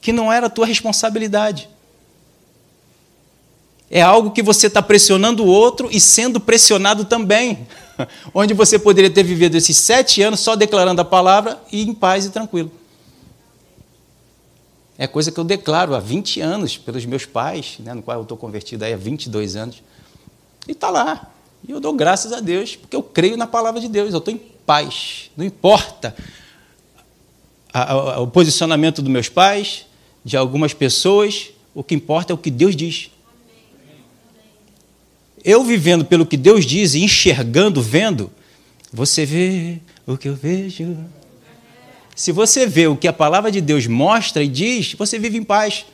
que 0.00 0.12
não 0.12 0.32
era 0.32 0.46
a 0.46 0.50
tua 0.50 0.66
responsabilidade. 0.66 1.68
É 3.94 4.02
algo 4.02 4.32
que 4.32 4.42
você 4.42 4.66
está 4.66 4.82
pressionando 4.82 5.44
o 5.44 5.46
outro 5.46 5.88
e 5.88 6.00
sendo 6.00 6.40
pressionado 6.40 7.04
também. 7.04 7.64
Onde 8.34 8.52
você 8.52 8.76
poderia 8.76 9.08
ter 9.08 9.22
vivido 9.22 9.56
esses 9.56 9.76
sete 9.76 10.20
anos 10.20 10.40
só 10.40 10.56
declarando 10.56 11.00
a 11.00 11.04
palavra 11.04 11.62
e 11.70 11.82
em 11.82 11.94
paz 11.94 12.24
e 12.24 12.30
tranquilo. 12.30 12.72
É 14.98 15.06
coisa 15.06 15.30
que 15.30 15.38
eu 15.38 15.44
declaro 15.44 15.94
há 15.94 16.00
20 16.00 16.40
anos 16.40 16.76
pelos 16.76 17.06
meus 17.06 17.24
pais, 17.24 17.76
né, 17.78 17.94
no 17.94 18.02
qual 18.02 18.16
eu 18.16 18.22
estou 18.24 18.36
convertido 18.36 18.84
há 18.84 18.96
22 18.96 19.54
anos. 19.54 19.80
E 20.66 20.72
está 20.72 20.90
lá. 20.90 21.30
E 21.66 21.70
eu 21.70 21.78
dou 21.78 21.92
graças 21.92 22.32
a 22.32 22.40
Deus, 22.40 22.74
porque 22.74 22.96
eu 22.96 23.02
creio 23.02 23.36
na 23.36 23.46
palavra 23.46 23.80
de 23.80 23.86
Deus. 23.86 24.12
Eu 24.12 24.18
estou 24.18 24.34
em 24.34 24.38
paz. 24.66 25.30
Não 25.36 25.44
importa 25.44 26.16
o 28.20 28.26
posicionamento 28.26 29.00
dos 29.00 29.10
meus 29.12 29.28
pais, 29.28 29.86
de 30.24 30.36
algumas 30.36 30.74
pessoas, 30.74 31.50
o 31.72 31.84
que 31.84 31.94
importa 31.94 32.32
é 32.32 32.34
o 32.34 32.38
que 32.38 32.50
Deus 32.50 32.74
diz. 32.74 33.13
Eu 35.44 35.62
vivendo 35.62 36.06
pelo 36.06 36.24
que 36.24 36.38
Deus 36.38 36.64
diz 36.64 36.94
e 36.94 37.02
enxergando, 37.02 37.82
vendo, 37.82 38.30
você 38.90 39.26
vê 39.26 39.78
o 40.06 40.16
que 40.16 40.28
eu 40.28 40.34
vejo. 40.34 40.96
Se 42.16 42.32
você 42.32 42.66
vê 42.66 42.86
o 42.86 42.96
que 42.96 43.06
a 43.06 43.12
palavra 43.12 43.50
de 43.50 43.60
Deus 43.60 43.86
mostra 43.86 44.42
e 44.42 44.48
diz, 44.48 44.94
você 44.94 45.18
vive 45.18 45.36
em 45.36 45.42
paz. 45.42 45.84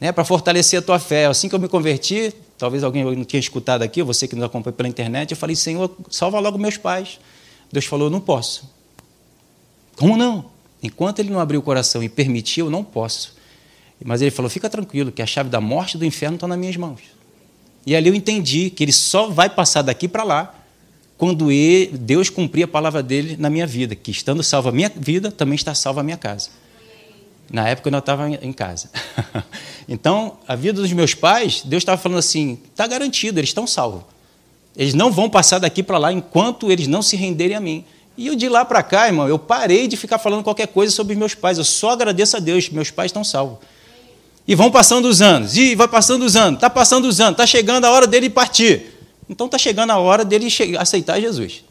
Né, 0.00 0.10
para 0.10 0.24
fortalecer 0.24 0.78
a 0.78 0.82
tua 0.82 0.98
fé. 0.98 1.26
Assim 1.26 1.48
que 1.48 1.54
eu 1.54 1.58
me 1.58 1.68
converti, 1.68 2.32
talvez 2.56 2.82
alguém 2.82 3.04
não 3.04 3.24
tinha 3.24 3.38
escutado 3.38 3.82
aqui, 3.82 4.02
você 4.02 4.26
que 4.26 4.34
nos 4.34 4.44
acompanha 4.44 4.72
pela 4.72 4.88
internet, 4.88 5.30
eu 5.30 5.36
falei, 5.36 5.54
Senhor, 5.54 5.94
salva 6.10 6.40
logo 6.40 6.58
meus 6.58 6.76
pais. 6.76 7.20
Deus 7.70 7.84
falou, 7.84 8.08
não 8.08 8.20
posso. 8.20 8.68
Como 9.96 10.16
não? 10.16 10.50
Enquanto 10.82 11.18
ele 11.18 11.30
não 11.30 11.40
abriu 11.40 11.60
o 11.60 11.62
coração 11.62 12.02
e 12.02 12.08
permitiu, 12.08 12.66
eu 12.66 12.70
não 12.70 12.82
posso. 12.82 13.36
Mas 14.04 14.22
ele 14.22 14.30
falou, 14.30 14.48
fica 14.48 14.70
tranquilo, 14.70 15.12
que 15.12 15.20
a 15.20 15.26
chave 15.26 15.50
da 15.50 15.60
morte 15.60 15.94
e 15.94 15.98
do 15.98 16.04
inferno 16.04 16.36
está 16.36 16.46
nas 16.46 16.58
minhas 16.58 16.76
mãos. 16.76 17.17
E 17.88 17.96
ali 17.96 18.10
eu 18.10 18.14
entendi 18.14 18.68
que 18.68 18.84
ele 18.84 18.92
só 18.92 19.28
vai 19.28 19.48
passar 19.48 19.80
daqui 19.80 20.06
para 20.06 20.22
lá 20.22 20.54
quando 21.16 21.50
ele, 21.50 21.96
Deus 21.96 22.28
cumprir 22.28 22.64
a 22.64 22.68
palavra 22.68 23.02
dele 23.02 23.34
na 23.38 23.48
minha 23.48 23.66
vida, 23.66 23.94
que 23.94 24.10
estando 24.10 24.42
salva 24.42 24.68
a 24.68 24.72
minha 24.72 24.92
vida, 24.94 25.32
também 25.32 25.54
está 25.54 25.74
salva 25.74 26.00
a 26.00 26.04
minha 26.04 26.18
casa. 26.18 26.50
Na 27.50 27.66
época 27.66 27.88
eu 27.88 27.90
não 27.90 28.00
estava 28.00 28.28
em 28.28 28.52
casa. 28.52 28.90
então, 29.88 30.36
a 30.46 30.54
vida 30.54 30.82
dos 30.82 30.92
meus 30.92 31.14
pais, 31.14 31.62
Deus 31.64 31.80
estava 31.80 31.96
falando 31.96 32.18
assim: 32.18 32.58
está 32.70 32.86
garantido, 32.86 33.40
eles 33.40 33.48
estão 33.48 33.66
salvos. 33.66 34.02
Eles 34.76 34.92
não 34.92 35.10
vão 35.10 35.30
passar 35.30 35.58
daqui 35.58 35.82
para 35.82 35.96
lá 35.96 36.12
enquanto 36.12 36.70
eles 36.70 36.86
não 36.86 37.00
se 37.00 37.16
renderem 37.16 37.56
a 37.56 37.60
mim. 37.60 37.86
E 38.18 38.26
eu 38.26 38.36
de 38.36 38.50
lá 38.50 38.66
para 38.66 38.82
cá, 38.82 39.06
irmão, 39.06 39.26
eu 39.26 39.38
parei 39.38 39.88
de 39.88 39.96
ficar 39.96 40.18
falando 40.18 40.44
qualquer 40.44 40.68
coisa 40.68 40.94
sobre 40.94 41.16
meus 41.16 41.34
pais. 41.34 41.56
Eu 41.56 41.64
só 41.64 41.92
agradeço 41.92 42.36
a 42.36 42.40
Deus, 42.40 42.68
meus 42.68 42.90
pais 42.90 43.08
estão 43.08 43.24
salvos. 43.24 43.60
E 44.48 44.54
vão 44.54 44.70
passando 44.70 45.04
os 45.04 45.20
anos, 45.20 45.58
e 45.58 45.74
vai 45.74 45.86
passando 45.86 46.24
os 46.24 46.34
anos, 46.34 46.54
está 46.54 46.70
passando 46.70 47.04
os 47.06 47.20
anos, 47.20 47.32
está 47.32 47.46
chegando 47.46 47.84
a 47.84 47.90
hora 47.90 48.06
dele 48.06 48.30
partir. 48.30 48.94
Então 49.28 49.44
está 49.44 49.58
chegando 49.58 49.90
a 49.90 49.98
hora 49.98 50.24
dele 50.24 50.48
aceitar 50.78 51.20
Jesus. 51.20 51.62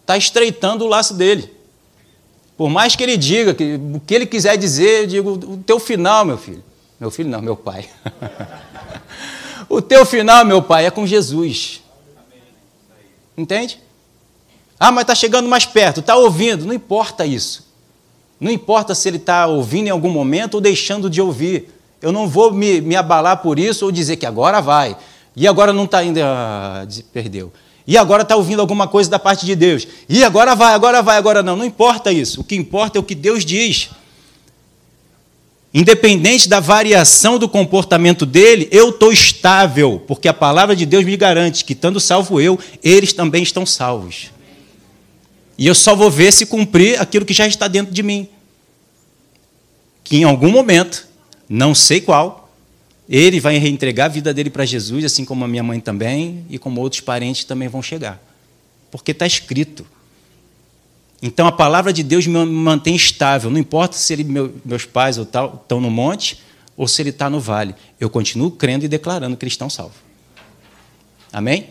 Está 0.00 0.16
estreitando 0.16 0.86
o 0.86 0.88
laço 0.88 1.12
dele. 1.12 1.52
Por 2.56 2.70
mais 2.70 2.96
que 2.96 3.02
ele 3.02 3.18
diga 3.18 3.52
que, 3.52 3.74
o 3.74 4.00
que 4.00 4.14
ele 4.14 4.24
quiser 4.24 4.56
dizer, 4.56 5.02
eu 5.02 5.06
digo, 5.06 5.30
o 5.32 5.58
teu 5.58 5.78
final, 5.78 6.24
meu 6.24 6.38
filho. 6.38 6.64
Meu 6.98 7.10
filho 7.10 7.28
não, 7.28 7.42
meu 7.42 7.54
pai. 7.56 7.86
o 9.68 9.82
teu 9.82 10.06
final, 10.06 10.46
meu 10.46 10.62
pai, 10.62 10.86
é 10.86 10.90
com 10.90 11.06
Jesus. 11.06 11.82
Entende? 13.36 13.78
Ah, 14.80 14.90
mas 14.90 15.02
está 15.02 15.14
chegando 15.14 15.50
mais 15.50 15.66
perto, 15.66 16.00
está 16.00 16.16
ouvindo. 16.16 16.64
Não 16.64 16.72
importa 16.72 17.26
isso. 17.26 17.71
Não 18.42 18.50
importa 18.50 18.92
se 18.92 19.08
ele 19.08 19.18
está 19.18 19.46
ouvindo 19.46 19.86
em 19.86 19.90
algum 19.90 20.10
momento 20.10 20.54
ou 20.54 20.60
deixando 20.60 21.08
de 21.08 21.20
ouvir. 21.20 21.68
Eu 22.00 22.10
não 22.10 22.26
vou 22.26 22.52
me, 22.52 22.80
me 22.80 22.96
abalar 22.96 23.36
por 23.36 23.56
isso 23.56 23.84
ou 23.84 23.92
dizer 23.92 24.16
que 24.16 24.26
agora 24.26 24.60
vai. 24.60 24.96
E 25.36 25.46
agora 25.46 25.72
não 25.72 25.84
está 25.84 26.02
indo. 26.02 26.18
Ah, 26.20 26.84
perdeu. 27.12 27.52
E 27.86 27.96
agora 27.96 28.24
está 28.24 28.34
ouvindo 28.34 28.58
alguma 28.58 28.88
coisa 28.88 29.08
da 29.08 29.16
parte 29.16 29.46
de 29.46 29.54
Deus. 29.54 29.86
E 30.08 30.24
agora 30.24 30.56
vai, 30.56 30.74
agora 30.74 31.00
vai, 31.00 31.18
agora 31.18 31.40
não. 31.40 31.54
Não 31.54 31.64
importa 31.64 32.10
isso. 32.10 32.40
O 32.40 32.44
que 32.44 32.56
importa 32.56 32.98
é 32.98 33.00
o 33.00 33.04
que 33.04 33.14
Deus 33.14 33.44
diz. 33.44 33.90
Independente 35.72 36.48
da 36.48 36.58
variação 36.58 37.38
do 37.38 37.48
comportamento 37.48 38.26
dele, 38.26 38.66
eu 38.72 38.88
estou 38.88 39.12
estável, 39.12 40.02
porque 40.04 40.26
a 40.26 40.34
palavra 40.34 40.74
de 40.74 40.84
Deus 40.84 41.04
me 41.04 41.16
garante 41.16 41.64
que, 41.64 41.74
estando 41.74 42.00
salvo 42.00 42.40
eu, 42.40 42.58
eles 42.82 43.12
também 43.12 43.44
estão 43.44 43.64
salvos. 43.64 44.32
E 45.56 45.66
eu 45.68 45.76
só 45.76 45.94
vou 45.94 46.10
ver 46.10 46.32
se 46.32 46.44
cumprir 46.44 47.00
aquilo 47.00 47.24
que 47.24 47.32
já 47.32 47.46
está 47.46 47.68
dentro 47.68 47.94
de 47.94 48.02
mim. 48.02 48.28
Que 50.04 50.16
em 50.16 50.24
algum 50.24 50.50
momento, 50.50 51.06
não 51.48 51.74
sei 51.74 52.00
qual, 52.00 52.42
ele 53.08 53.40
vai 53.40 53.58
reentregar 53.58 54.06
a 54.06 54.08
vida 54.08 54.32
dele 54.32 54.50
para 54.50 54.64
Jesus, 54.64 55.04
assim 55.04 55.24
como 55.24 55.44
a 55.44 55.48
minha 55.48 55.62
mãe 55.62 55.80
também, 55.80 56.46
e 56.48 56.58
como 56.58 56.80
outros 56.80 57.00
parentes 57.00 57.44
também 57.44 57.68
vão 57.68 57.82
chegar. 57.82 58.22
Porque 58.90 59.10
está 59.10 59.26
escrito. 59.26 59.86
Então 61.20 61.46
a 61.46 61.52
palavra 61.52 61.92
de 61.92 62.02
Deus 62.02 62.26
me 62.26 62.44
mantém 62.44 62.96
estável. 62.96 63.50
Não 63.50 63.58
importa 63.58 63.96
se 63.96 64.12
ele, 64.12 64.24
meu, 64.24 64.54
meus 64.64 64.84
pais 64.84 65.18
ou 65.18 65.26
tal 65.26 65.60
estão 65.62 65.80
no 65.80 65.90
monte 65.90 66.40
ou 66.76 66.88
se 66.88 67.02
ele 67.02 67.10
está 67.10 67.28
no 67.28 67.38
vale. 67.38 67.74
Eu 68.00 68.10
continuo 68.10 68.50
crendo 68.50 68.84
e 68.84 68.88
declarando 68.88 69.36
que 69.36 69.44
eles 69.44 69.52
estão 69.52 69.70
salvos. 69.70 69.98
Amém? 71.32 71.68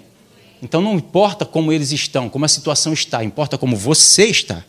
Então 0.62 0.82
não 0.82 0.96
importa 0.96 1.44
como 1.44 1.72
eles 1.72 1.92
estão, 1.92 2.30
como 2.30 2.46
a 2.46 2.48
situação 2.48 2.94
está, 2.94 3.24
importa 3.24 3.58
como 3.58 3.76
você 3.76 4.26
está. 4.26 4.64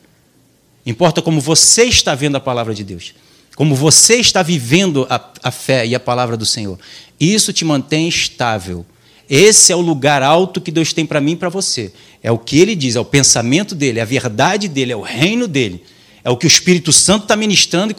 Importa 0.84 1.22
como 1.22 1.40
você 1.40 1.84
está 1.84 2.14
vendo 2.14 2.36
a 2.36 2.40
palavra 2.40 2.74
de 2.74 2.82
Deus 2.82 3.14
como 3.56 3.74
você 3.74 4.16
está 4.16 4.42
vivendo 4.42 5.06
a, 5.10 5.30
a 5.42 5.50
fé 5.50 5.86
e 5.86 5.94
a 5.94 6.00
palavra 6.00 6.36
do 6.36 6.46
Senhor. 6.46 6.78
Isso 7.20 7.52
te 7.52 7.64
mantém 7.64 8.08
estável. 8.08 8.84
Esse 9.28 9.72
é 9.72 9.76
o 9.76 9.80
lugar 9.80 10.22
alto 10.22 10.60
que 10.60 10.70
Deus 10.70 10.92
tem 10.92 11.06
para 11.06 11.20
mim 11.20 11.32
e 11.32 11.36
para 11.36 11.48
você. 11.48 11.92
É 12.22 12.30
o 12.30 12.38
que 12.38 12.58
ele 12.58 12.74
diz, 12.74 12.96
é 12.96 13.00
o 13.00 13.04
pensamento 13.04 13.74
dele, 13.74 13.98
é 13.98 14.02
a 14.02 14.06
verdade 14.06 14.68
dele, 14.68 14.92
é 14.92 14.96
o 14.96 15.00
reino 15.00 15.46
dele. 15.46 15.82
É 16.24 16.30
o 16.30 16.36
que 16.36 16.46
o 16.46 16.48
Espírito 16.48 16.92
Santo 16.92 17.22
está 17.22 17.34
ministrando 17.34 17.94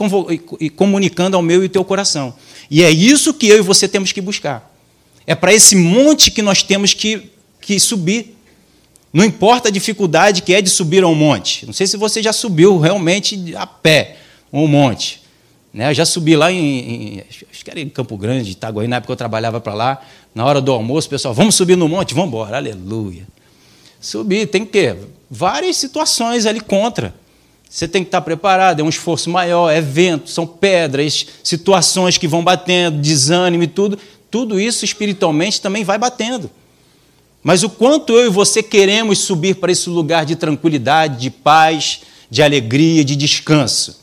e 0.59 0.69
comunicando 0.69 1.35
ao 1.35 1.43
meu 1.43 1.61
e 1.61 1.65
ao 1.65 1.69
teu 1.69 1.83
coração. 1.83 2.33
E 2.69 2.81
é 2.83 2.89
isso 2.89 3.33
que 3.33 3.47
eu 3.47 3.57
e 3.57 3.61
você 3.61 3.87
temos 3.87 4.11
que 4.11 4.21
buscar. 4.21 4.71
É 5.25 5.35
para 5.35 5.53
esse 5.53 5.75
monte 5.75 6.31
que 6.31 6.41
nós 6.41 6.63
temos 6.63 6.93
que, 6.93 7.29
que 7.59 7.79
subir. 7.79 8.37
Não 9.11 9.25
importa 9.25 9.69
a 9.69 9.71
dificuldade 9.71 10.41
que 10.41 10.53
é 10.53 10.61
de 10.61 10.69
subir 10.69 11.03
ao 11.03 11.13
monte. 11.13 11.65
Não 11.65 11.73
sei 11.73 11.85
se 11.85 11.97
você 11.97 12.21
já 12.23 12.31
subiu 12.31 12.79
realmente 12.79 13.55
a 13.55 13.67
pé 13.67 14.17
um 14.51 14.67
monte. 14.67 15.22
Né? 15.73 15.89
Eu 15.89 15.93
já 15.93 16.05
subi 16.05 16.35
lá 16.35 16.51
em, 16.51 17.17
em, 17.17 17.23
acho 17.29 17.65
que 17.65 17.71
era 17.71 17.79
em 17.79 17.89
Campo 17.89 18.15
Grande, 18.15 18.51
Itaguaí, 18.51 18.87
na 18.87 18.97
época 18.97 19.13
eu 19.13 19.17
trabalhava 19.17 19.59
para 19.59 19.73
lá. 19.73 20.01
Na 20.35 20.45
hora 20.45 20.61
do 20.61 20.71
almoço, 20.71 21.09
pessoal, 21.09 21.33
vamos 21.33 21.55
subir 21.55 21.75
no 21.75 21.87
monte? 21.87 22.13
Vamos 22.13 22.27
embora, 22.27 22.57
aleluia. 22.57 23.27
Subir, 23.99 24.47
tem 24.47 24.65
que 24.65 24.95
várias 25.29 25.77
situações 25.77 26.45
ali 26.45 26.59
contra. 26.59 27.15
Você 27.67 27.87
tem 27.87 28.03
que 28.03 28.09
estar 28.09 28.21
preparado, 28.21 28.81
é 28.81 28.83
um 28.83 28.89
esforço 28.89 29.31
maior, 29.31 29.71
é 29.71 29.81
vento, 29.81 30.29
são 30.29 30.45
pedras, 30.45 31.25
situações 31.43 32.19
que 32.19 32.27
vão 32.27 32.43
batendo, 32.43 32.99
desânimo 33.01 33.63
e 33.63 33.67
tudo. 33.67 33.97
Tudo 34.29 34.59
isso 34.59 34.85
espiritualmente 34.85 35.59
também 35.59 35.83
vai 35.83 35.97
batendo. 35.97 36.51
Mas 37.41 37.63
o 37.63 37.69
quanto 37.69 38.13
eu 38.13 38.27
e 38.27 38.29
você 38.29 38.61
queremos 38.61 39.19
subir 39.19 39.55
para 39.55 39.71
esse 39.71 39.89
lugar 39.89 40.23
de 40.23 40.35
tranquilidade, 40.35 41.19
de 41.19 41.31
paz, 41.31 42.01
de 42.29 42.43
alegria, 42.43 43.03
de 43.03 43.15
descanso. 43.15 44.02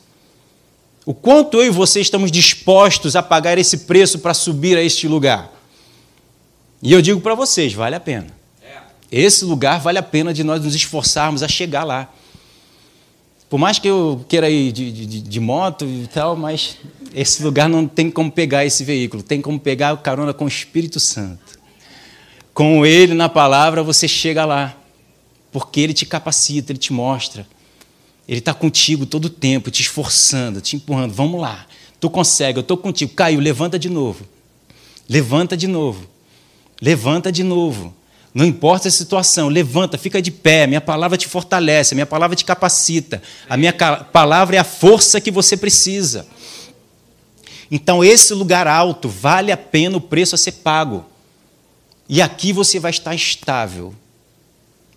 O 1.11 1.15
quanto 1.15 1.59
eu 1.59 1.67
e 1.67 1.71
você 1.71 2.01
estamos 2.01 2.31
dispostos 2.31 3.17
a 3.17 3.23
pagar 3.23 3.59
esse 3.59 3.79
preço 3.79 4.21
para 4.21 4.33
subir 4.33 4.79
a 4.79 4.81
este 4.81 5.09
lugar? 5.09 5.53
E 6.81 6.93
eu 6.93 7.03
digo 7.03 7.21
para 7.21 7.35
vocês, 7.35 7.73
vale 7.73 7.97
a 7.97 8.01
pena. 8.01 8.29
Esse 9.11 9.45
lugar 9.45 9.81
vale 9.81 9.99
a 9.99 10.05
pena 10.05 10.33
de 10.33 10.45
nós 10.45 10.63
nos 10.63 10.73
esforçarmos 10.73 11.43
a 11.43 11.49
chegar 11.49 11.83
lá. 11.83 12.09
Por 13.49 13.59
mais 13.59 13.81
que 13.81 13.89
eu 13.89 14.25
queira 14.29 14.49
ir 14.49 14.71
de, 14.71 14.93
de, 14.93 15.21
de, 15.21 15.41
moto 15.41 15.85
e 15.85 16.07
tal, 16.07 16.37
mas 16.37 16.77
esse 17.13 17.43
lugar 17.43 17.69
não 17.69 17.89
tem 17.89 18.09
como 18.09 18.31
pegar 18.31 18.65
esse 18.65 18.85
veículo, 18.85 19.21
tem 19.21 19.43
como 19.43 19.59
pegar 19.59 19.95
o 19.95 19.99
carona 19.99 20.33
com 20.33 20.45
o 20.45 20.49
Espírito 20.49 21.01
Santo. 21.01 21.59
Com 22.55 22.87
ele 22.87 23.15
na 23.15 23.29
palavra 23.29 23.83
você 23.83 24.07
chega 24.07 24.45
lá. 24.45 24.77
Porque 25.51 25.81
Ele 25.81 25.93
te 25.93 26.07
capacita, 26.07 26.71
Ele 26.71 26.79
te 26.79 26.93
mostra. 26.93 27.45
Ele 28.31 28.39
está 28.39 28.55
contigo 28.55 29.05
todo 29.05 29.25
o 29.25 29.29
tempo, 29.29 29.73
te 29.73 29.83
esforçando, 29.83 30.61
te 30.61 30.77
empurrando. 30.77 31.13
Vamos 31.13 31.41
lá, 31.41 31.67
tu 31.99 32.09
consegue, 32.09 32.59
eu 32.59 32.61
estou 32.61 32.77
contigo. 32.77 33.13
Caiu, 33.13 33.41
levanta 33.41 33.77
de 33.77 33.91
novo. 33.91 34.25
Levanta 35.09 35.57
de 35.57 35.67
novo. 35.67 36.09
Levanta 36.81 37.33
de 37.33 37.43
novo. 37.43 37.93
Não 38.33 38.45
importa 38.45 38.87
a 38.87 38.91
situação, 38.93 39.49
levanta, 39.49 39.99
fica 39.99 40.23
de 40.23 40.31
pé. 40.31 40.69
Minha 40.69 40.81
palavra 40.81 41.19
te 41.19 41.27
fortalece, 41.27 41.93
a 41.93 41.97
minha 41.97 42.07
palavra 42.07 42.37
te 42.37 42.45
capacita. 42.45 43.21
A 43.49 43.57
minha 43.57 43.73
palavra 43.73 44.55
é 44.55 44.61
a 44.61 44.65
força 44.65 45.21
que 45.21 45.33
você 45.33 45.57
precisa. 45.57 46.25
Então, 47.69 48.05
esse 48.05 48.33
lugar 48.33 48.69
alto 48.69 49.09
vale 49.09 49.51
a 49.51 49.57
pena 49.57 49.97
o 49.97 50.01
preço 50.01 50.37
a 50.37 50.39
ser 50.39 50.53
pago. 50.53 51.05
E 52.09 52.23
aqui 52.23 52.53
você 52.53 52.79
vai 52.79 52.93
estar 52.93 53.13
estável. 53.13 53.93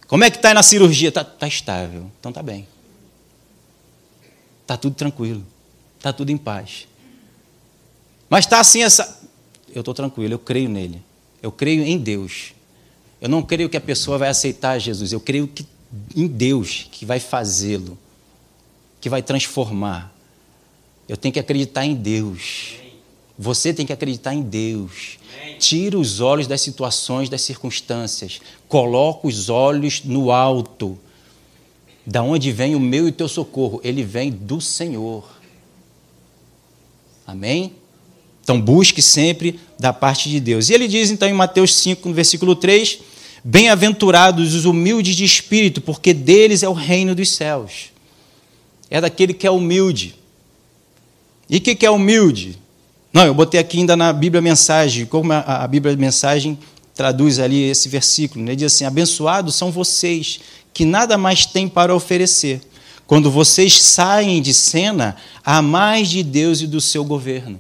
Como 0.06 0.24
é 0.24 0.30
que 0.30 0.38
está 0.38 0.54
na 0.54 0.62
cirurgia? 0.62 1.10
Está 1.10 1.24
tá 1.24 1.48
estável. 1.48 2.12
Então 2.20 2.30
está 2.30 2.44
bem. 2.44 2.68
Está 4.64 4.76
tudo 4.76 4.96
tranquilo. 4.96 5.46
Está 5.98 6.12
tudo 6.12 6.32
em 6.32 6.38
paz. 6.38 6.88
Mas 8.30 8.46
está 8.46 8.60
assim 8.60 8.84
essa. 8.84 9.22
Eu 9.74 9.82
estou 9.82 9.94
tranquilo, 9.94 10.34
eu 10.34 10.40
creio 10.40 10.68
nele. 10.68 11.02
Eu 11.42 11.52
creio 11.52 11.84
em 11.84 11.98
Deus. 11.98 12.54
Eu 13.22 13.30
não 13.30 13.42
creio 13.42 13.70
que 13.70 13.78
a 13.78 13.82
pessoa 13.82 14.18
vai 14.18 14.30
aceitar 14.30 14.80
Jesus. 14.80 15.12
Eu 15.12 15.20
creio 15.20 15.48
que 15.48 15.66
em 16.16 16.28
Deus 16.28 16.88
que 16.92 17.06
vai 17.06 17.20
fazê-lo, 17.20 17.98
que 19.00 19.10
vai 19.10 19.22
transformar. 19.22 20.14
Eu 21.08 21.16
tenho 21.16 21.34
que 21.34 21.40
acreditar 21.40 21.86
em 21.86 21.94
Deus. 21.94 22.76
Você 23.38 23.74
tem 23.74 23.86
que 23.86 23.94
acreditar 23.94 24.34
em 24.34 24.42
Deus. 24.42 25.18
Tira 25.60 25.98
os 25.98 26.20
olhos 26.20 26.48
das 26.48 26.62
situações, 26.62 27.30
das 27.30 27.42
circunstâncias. 27.42 28.40
Coloca 28.68 29.28
os 29.28 29.50
olhos 29.50 30.04
no 30.04 30.32
alto. 30.32 30.98
Da 32.06 32.22
onde 32.22 32.52
vem 32.52 32.76
o 32.76 32.80
meu 32.80 33.06
e 33.06 33.10
o 33.10 33.14
teu 33.14 33.28
socorro? 33.28 33.80
Ele 33.84 34.04
vem 34.04 34.30
do 34.30 34.60
Senhor. 34.60 35.24
Amém? 37.26 37.74
Então 38.44 38.60
busque 38.60 39.02
sempre 39.02 39.60
da 39.80 39.94
parte 39.94 40.30
de 40.30 40.40
Deus. 40.40 40.70
E 40.70 40.74
ele 40.74 40.88
diz 40.88 41.10
então 41.10 41.28
em 41.30 41.34
Mateus 41.34 41.74
5, 41.76 42.08
no 42.10 42.14
versículo 42.14 42.56
3: 42.56 43.00
Bem-aventurados 43.44 44.54
os 44.54 44.66
humildes 44.66 45.16
de 45.16 45.24
espírito, 45.24 45.80
porque 45.80 46.14
deles 46.14 46.62
é 46.62 46.68
o 46.68 46.74
reino 46.74 47.16
dos 47.16 47.32
céus. 47.32 47.92
É 48.90 49.00
daquele 49.00 49.34
que 49.34 49.48
é 49.48 49.52
humilde. 49.52 50.16
E 51.50 51.58
o 51.58 51.62
que, 51.62 51.76
que 51.76 51.86
é 51.86 51.90
humilde? 51.90 52.58
Não, 53.14 53.26
eu 53.26 53.34
botei 53.34 53.60
aqui 53.60 53.78
ainda 53.78 53.96
na 53.96 54.12
Bíblia 54.12 54.42
Mensagem, 54.42 55.06
como 55.06 55.32
a, 55.32 55.68
Bíblia 55.68 55.96
Mensagem 55.96 56.58
traduz 56.96 57.40
ali 57.40 57.64
esse 57.64 57.88
versículo. 57.88 58.42
Ele 58.42 58.52
né? 58.52 58.56
diz 58.56 58.74
assim: 58.74 58.86
Abençoados 58.86 59.56
são 59.56 59.72
vocês 59.72 60.40
que 60.74 60.86
nada 60.86 61.18
mais 61.18 61.46
têm 61.46 61.68
para 61.68 61.96
oferecer, 61.96 62.62
quando 63.06 63.30
vocês 63.30 63.82
saem 63.82 64.42
de 64.42 64.54
cena 64.54 65.16
a 65.44 65.62
mais 65.62 66.10
de 66.10 66.24
Deus 66.24 66.62
e 66.62 66.68
do 66.68 66.82
seu 66.82 67.04
governo. 67.04 67.60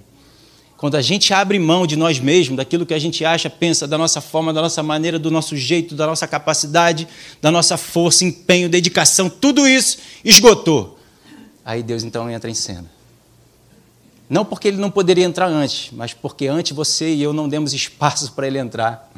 Quando 0.78 0.96
a 0.96 1.02
gente 1.02 1.34
abre 1.34 1.58
mão 1.60 1.88
de 1.88 1.96
nós 1.96 2.20
mesmos, 2.20 2.58
daquilo 2.58 2.86
que 2.86 2.94
a 2.94 3.00
gente 3.00 3.24
acha, 3.24 3.50
pensa, 3.50 3.88
da 3.88 3.98
nossa 3.98 4.20
forma, 4.20 4.52
da 4.52 4.62
nossa 4.62 4.84
maneira, 4.84 5.18
do 5.18 5.32
nosso 5.32 5.56
jeito, 5.56 5.96
da 5.96 6.06
nossa 6.06 6.28
capacidade, 6.28 7.08
da 7.42 7.50
nossa 7.50 7.78
força, 7.78 8.26
empenho, 8.26 8.68
dedicação, 8.68 9.30
tudo 9.30 9.66
isso 9.66 10.00
esgotou. 10.26 11.00
Aí 11.64 11.82
Deus 11.82 12.04
então 12.04 12.30
entra 12.30 12.50
em 12.50 12.54
cena. 12.54 12.92
Não 14.30 14.44
porque 14.44 14.68
ele 14.68 14.78
não 14.78 14.92
poderia 14.92 15.24
entrar 15.24 15.48
antes, 15.48 15.90
mas 15.94 16.14
porque 16.14 16.48
antes 16.48 16.76
você 16.76 17.14
e 17.14 17.22
eu 17.22 17.32
não 17.32 17.48
demos 17.48 17.74
espaço 17.74 18.32
para 18.36 18.48
ele 18.48 18.58
entrar. 18.58 19.10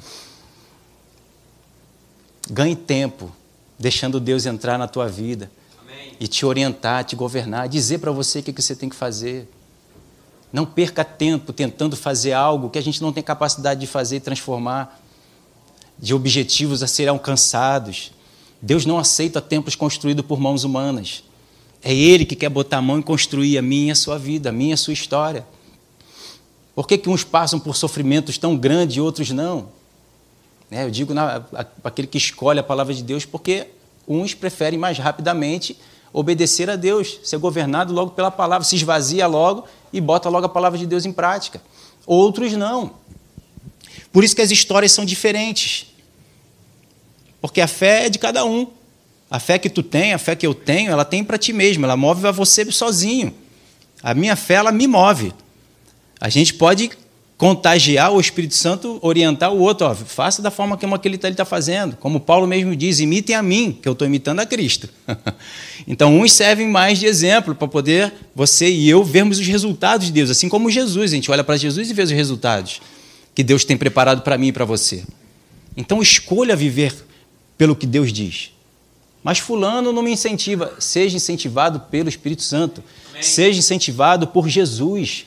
Ganhe 2.48 2.76
tempo, 2.76 3.32
deixando 3.78 4.20
Deus 4.20 4.46
entrar 4.46 4.78
na 4.78 4.88
tua 4.88 5.08
vida 5.08 5.52
Amém. 5.82 6.14
e 6.20 6.28
te 6.28 6.46
orientar, 6.46 7.04
te 7.04 7.16
governar, 7.16 7.68
dizer 7.68 8.00
para 8.00 8.12
você 8.12 8.40
o 8.40 8.44
que 8.44 8.62
você 8.62 8.76
tem 8.76 8.90
que 8.90 8.96
fazer. 8.96 9.50
Não 10.52 10.66
perca 10.66 11.04
tempo 11.04 11.52
tentando 11.52 11.96
fazer 11.96 12.32
algo 12.32 12.70
que 12.70 12.80
a 12.80 12.82
gente 12.82 13.02
não 13.02 13.12
tem 13.12 13.22
capacidade 13.22 13.80
de 13.80 13.88
fazer 13.88 14.18
e 14.18 14.20
transformar, 14.20 15.02
de 16.00 16.14
objetivos 16.14 16.82
a 16.82 16.88
serem 16.88 17.10
alcançados. 17.10 18.12
Deus 18.62 18.86
não 18.86 18.98
aceita 18.98 19.42
templos 19.42 19.76
construídos 19.76 20.26
por 20.26 20.40
mãos 20.40 20.64
humanas. 20.64 21.24
É 21.84 21.94
Ele 21.94 22.26
que 22.26 22.36
quer 22.36 22.50
botar 22.50 22.78
a 22.78 22.82
mão 22.82 23.00
e 23.00 23.04
construir 23.04 23.58
a 23.58 23.62
minha 23.62 23.90
e 23.90 23.92
a 23.92 23.96
sua 23.96 24.18
vida, 24.18 24.50
a 24.50 24.52
minha 24.52 24.72
e 24.72 24.74
a 24.74 24.78
sua 24.78 24.94
história. 24.94 25.46
Por 26.74 26.88
que, 26.88 26.98
que 26.98 27.10
uns 27.10 27.24
passam 27.24 27.60
por 27.60 27.76
sofrimentos 27.76 28.38
tão 28.38 28.58
grandes 28.58 28.98
e 28.98 29.02
outros 29.02 29.32
não? 29.32 29.70
É, 30.72 30.84
eu 30.84 30.92
digo 30.92 31.14
na, 31.14 31.44
aquele 31.84 32.08
que 32.08 32.18
escolhe 32.18 32.60
a 32.60 32.64
palavra 32.64 32.94
de 32.94 33.04
Deus, 33.04 33.26
porque 33.26 33.68
uns 34.08 34.34
preferem 34.34 34.80
mais 34.80 34.98
rapidamente 34.98 35.78
obedecer 36.12 36.70
a 36.70 36.76
Deus, 36.76 37.20
ser 37.24 37.38
governado 37.38 37.94
logo 37.94 38.12
pela 38.12 38.32
palavra, 38.32 38.66
se 38.66 38.76
esvazia 38.76 39.28
logo 39.28 39.66
e 39.92 40.00
bota 40.00 40.30
logo 40.30 40.46
a 40.46 40.50
palavra 40.50 40.78
de 40.80 40.86
Deus 40.86 41.06
em 41.06 41.12
prática. 41.12 41.62
Outros 42.06 42.54
não. 42.54 42.94
Por 44.12 44.24
isso 44.24 44.36
que 44.36 44.42
as 44.42 44.50
histórias 44.52 44.92
são 44.92 45.04
diferentes. 45.04 45.88
Porque 47.42 47.60
a 47.60 47.68
fé 47.68 48.06
é 48.06 48.10
de 48.10 48.18
cada 48.18 48.46
um. 48.46 48.68
A 49.30 49.40
fé 49.40 49.60
que 49.60 49.70
tu 49.70 49.84
tem, 49.84 50.14
a 50.14 50.18
fé 50.18 50.36
que 50.36 50.48
eu 50.48 50.54
tenho, 50.54 50.92
ela 50.92 51.04
tem 51.04 51.24
para 51.24 51.38
ti 51.38 51.52
mesmo, 51.52 51.84
ela 51.84 51.98
move 51.98 52.26
a 52.26 52.32
você 52.32 52.72
sozinho. 52.72 53.34
A 54.02 54.14
minha 54.14 54.36
fé, 54.36 54.56
ela 54.56 54.72
me 54.72 54.88
move. 54.88 55.34
A 56.20 56.30
gente 56.30 56.54
pode 56.54 56.92
contagiar 57.38 58.14
o 58.14 58.20
Espírito 58.20 58.56
Santo, 58.56 58.98
orientar 59.02 59.52
o 59.52 59.60
outro, 59.60 59.88
ó, 59.88 59.94
faça 59.94 60.42
da 60.42 60.50
forma 60.50 60.78
como 60.78 60.96
aquele 60.96 61.16
está 61.16 61.30
tá 61.32 61.46
fazendo. 61.46 61.98
Como 61.98 62.20
Paulo 62.20 62.48
mesmo 62.48 62.76
diz, 62.76 63.00
imitem 63.00 63.36
a 63.36 63.44
mim, 63.44 63.78
que 63.82 63.88
eu 63.88 63.94
estou 63.94 64.08
imitando 64.08 64.40
a 64.40 64.46
Cristo. 64.46 64.88
então, 65.86 66.18
uns 66.18 66.32
servem 66.32 66.68
mais 66.68 66.98
de 66.98 67.06
exemplo 67.06 67.54
para 67.54 67.68
poder 67.68 68.14
você 68.34 68.70
e 68.70 68.90
eu 68.90 69.04
vermos 69.04 69.40
os 69.40 69.48
resultados 69.48 70.08
de 70.08 70.14
Deus, 70.14 70.30
assim 70.30 70.48
como 70.48 70.72
Jesus. 70.72 71.12
A 71.12 71.16
gente 71.16 71.30
olha 71.30 71.44
para 71.44 71.58
Jesus 71.58 71.90
e 71.90 71.94
vê 71.94 72.04
os 72.04 72.12
resultados 72.12 72.82
que 73.34 73.44
Deus 73.44 73.66
tem 73.66 73.76
preparado 73.76 74.22
para 74.22 74.38
mim 74.38 74.48
e 74.48 74.54
para 74.54 74.64
você. 74.64 75.04
Então, 75.76 76.02
escolha 76.02 76.56
viver 76.56 76.96
pelo 77.58 77.76
que 77.76 77.86
Deus 77.86 78.14
diz. 78.14 78.52
Mas 79.22 79.40
fulano 79.40 79.92
não 79.92 80.02
me 80.02 80.12
incentiva. 80.12 80.74
Seja 80.80 81.18
incentivado 81.18 81.82
pelo 81.92 82.08
Espírito 82.08 82.44
Santo. 82.44 82.82
Amém. 83.10 83.24
Seja 83.24 83.60
incentivado 83.60 84.28
por 84.28 84.48
Jesus. 84.48 85.26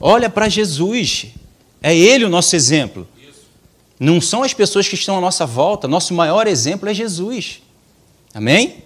Olha 0.00 0.30
para 0.30 0.48
Jesus. 0.48 1.26
É 1.82 1.94
Ele 1.94 2.24
o 2.24 2.30
nosso 2.30 2.56
exemplo. 2.56 3.06
Não 3.98 4.18
são 4.18 4.42
as 4.42 4.54
pessoas 4.54 4.88
que 4.88 4.94
estão 4.94 5.18
à 5.18 5.20
nossa 5.20 5.44
volta. 5.44 5.86
Nosso 5.86 6.14
maior 6.14 6.46
exemplo 6.46 6.88
é 6.88 6.94
Jesus. 6.94 7.60
Amém? 8.32 8.82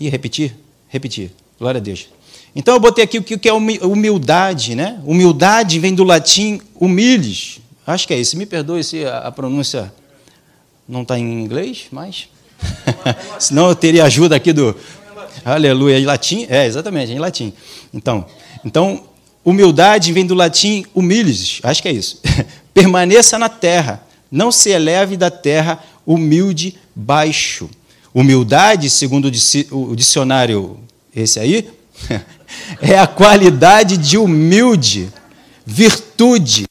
E 0.00 0.08
repetir? 0.08 0.56
Repetir. 0.88 1.30
Glória 1.58 1.78
a 1.78 1.82
Deus. 1.82 2.08
Então 2.54 2.72
eu 2.72 2.80
botei 2.80 3.04
aqui 3.04 3.18
o 3.18 3.22
que 3.22 3.48
é 3.48 3.52
humildade, 3.52 4.74
né? 4.74 4.98
Humildade 5.04 5.78
vem 5.78 5.94
do 5.94 6.04
latim 6.04 6.62
humiles. 6.74 7.60
Acho 7.86 8.06
que 8.06 8.14
é 8.14 8.18
isso. 8.18 8.36
Me 8.38 8.46
perdoe 8.46 8.82
se 8.82 9.04
a 9.04 9.30
pronúncia 9.30 9.92
não 10.88 11.02
está 11.02 11.18
em 11.18 11.42
inglês, 11.42 11.88
mas. 11.90 12.28
Senão 13.38 13.68
eu 13.68 13.76
teria 13.76 14.04
ajuda 14.04 14.36
aqui 14.36 14.52
do, 14.54 14.74
Aleluia. 15.46 15.96
Em 15.96 16.04
latim? 16.04 16.44
É, 16.50 16.66
exatamente, 16.66 17.12
em 17.12 17.20
latim. 17.20 17.52
Então, 17.94 18.26
então 18.64 19.04
humildade 19.44 20.12
vem 20.12 20.26
do 20.26 20.34
latim 20.34 20.84
humilis, 20.92 21.60
acho 21.62 21.80
que 21.80 21.88
é 21.88 21.92
isso. 21.92 22.20
Permaneça 22.74 23.38
na 23.38 23.48
terra, 23.48 24.04
não 24.28 24.50
se 24.50 24.70
eleve 24.70 25.16
da 25.16 25.30
terra, 25.30 25.78
humilde, 26.04 26.74
baixo. 26.92 27.70
Humildade, 28.12 28.90
segundo 28.90 29.30
o 29.70 29.94
dicionário 29.94 30.80
esse 31.14 31.38
aí, 31.38 31.70
é 32.82 32.98
a 32.98 33.06
qualidade 33.06 33.96
de 33.96 34.18
humilde, 34.18 35.08
virtude, 35.64 36.66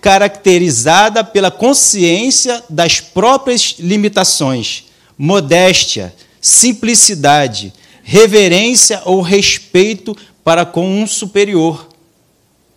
caracterizada 0.00 1.24
pela 1.24 1.50
consciência 1.50 2.62
das 2.70 3.00
próprias 3.00 3.74
limitações, 3.80 4.84
modéstia, 5.18 6.14
simplicidade, 6.40 7.72
reverência 8.04 9.00
ou 9.06 9.22
respeito 9.22 10.14
para 10.44 10.66
com 10.66 10.86
um 10.86 11.06
superior, 11.06 11.88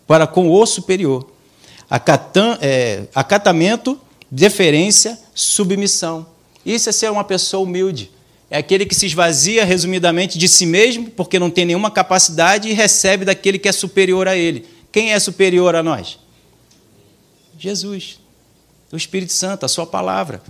para 0.08 0.26
com 0.26 0.50
o 0.50 0.66
superior. 0.66 1.30
Acatan, 1.90 2.58
é, 2.62 3.04
acatamento, 3.14 4.00
deferência, 4.32 5.20
submissão. 5.36 6.26
Isso 6.66 6.90
é 6.90 6.92
ser 6.94 7.12
uma 7.12 7.26
pessoa 7.26 7.64
humilde. 7.64 8.10
É 8.50 8.58
aquele 8.58 8.86
que 8.86 8.96
se 8.96 9.06
esvazia, 9.06 9.66
resumidamente, 9.66 10.38
de 10.38 10.48
si 10.48 10.66
mesmo, 10.66 11.12
porque 11.12 11.38
não 11.38 11.50
tem 11.50 11.66
nenhuma 11.66 11.92
capacidade, 11.92 12.70
e 12.70 12.74
recebe 12.74 13.26
daquele 13.26 13.60
que 13.60 13.68
é 13.68 13.74
superior 13.74 14.28
a 14.30 14.38
ele. 14.38 14.66
Quem 14.92 15.12
é 15.12 15.20
superior 15.20 15.76
a 15.76 15.84
nós? 15.84 16.18
Jesus, 17.60 18.20
o 18.92 18.96
Espírito 18.96 19.34
Santo, 19.34 19.66
a 19.66 19.70
Sua 19.70 19.86
palavra. 19.86 20.42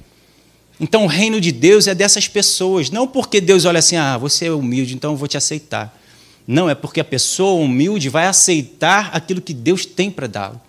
Então 0.79 1.05
o 1.05 1.07
reino 1.07 1.41
de 1.41 1.51
Deus 1.51 1.87
é 1.87 1.95
dessas 1.95 2.27
pessoas, 2.27 2.91
não 2.91 3.07
porque 3.07 3.41
Deus 3.41 3.65
olha 3.65 3.79
assim, 3.79 3.95
ah, 3.95 4.17
você 4.17 4.45
é 4.45 4.51
humilde, 4.51 4.93
então 4.93 5.11
eu 5.11 5.17
vou 5.17 5.27
te 5.27 5.37
aceitar. 5.37 5.97
Não, 6.47 6.69
é 6.69 6.75
porque 6.75 6.99
a 6.99 7.05
pessoa 7.05 7.61
humilde 7.61 8.09
vai 8.09 8.27
aceitar 8.27 9.09
aquilo 9.11 9.41
que 9.41 9.53
Deus 9.53 9.85
tem 9.85 10.09
para 10.09 10.27
dar, 10.27 10.65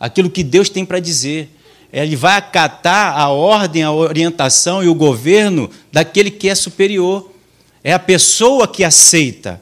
aquilo 0.00 0.30
que 0.30 0.42
Deus 0.42 0.68
tem 0.68 0.84
para 0.84 0.98
dizer. 0.98 1.50
ele 1.92 2.16
vai 2.16 2.36
acatar 2.36 3.18
a 3.18 3.28
ordem, 3.28 3.82
a 3.82 3.92
orientação 3.92 4.82
e 4.82 4.88
o 4.88 4.94
governo 4.94 5.70
daquele 5.92 6.30
que 6.30 6.48
é 6.48 6.54
superior. 6.54 7.30
É 7.84 7.92
a 7.92 7.98
pessoa 7.98 8.66
que 8.66 8.82
aceita 8.82 9.60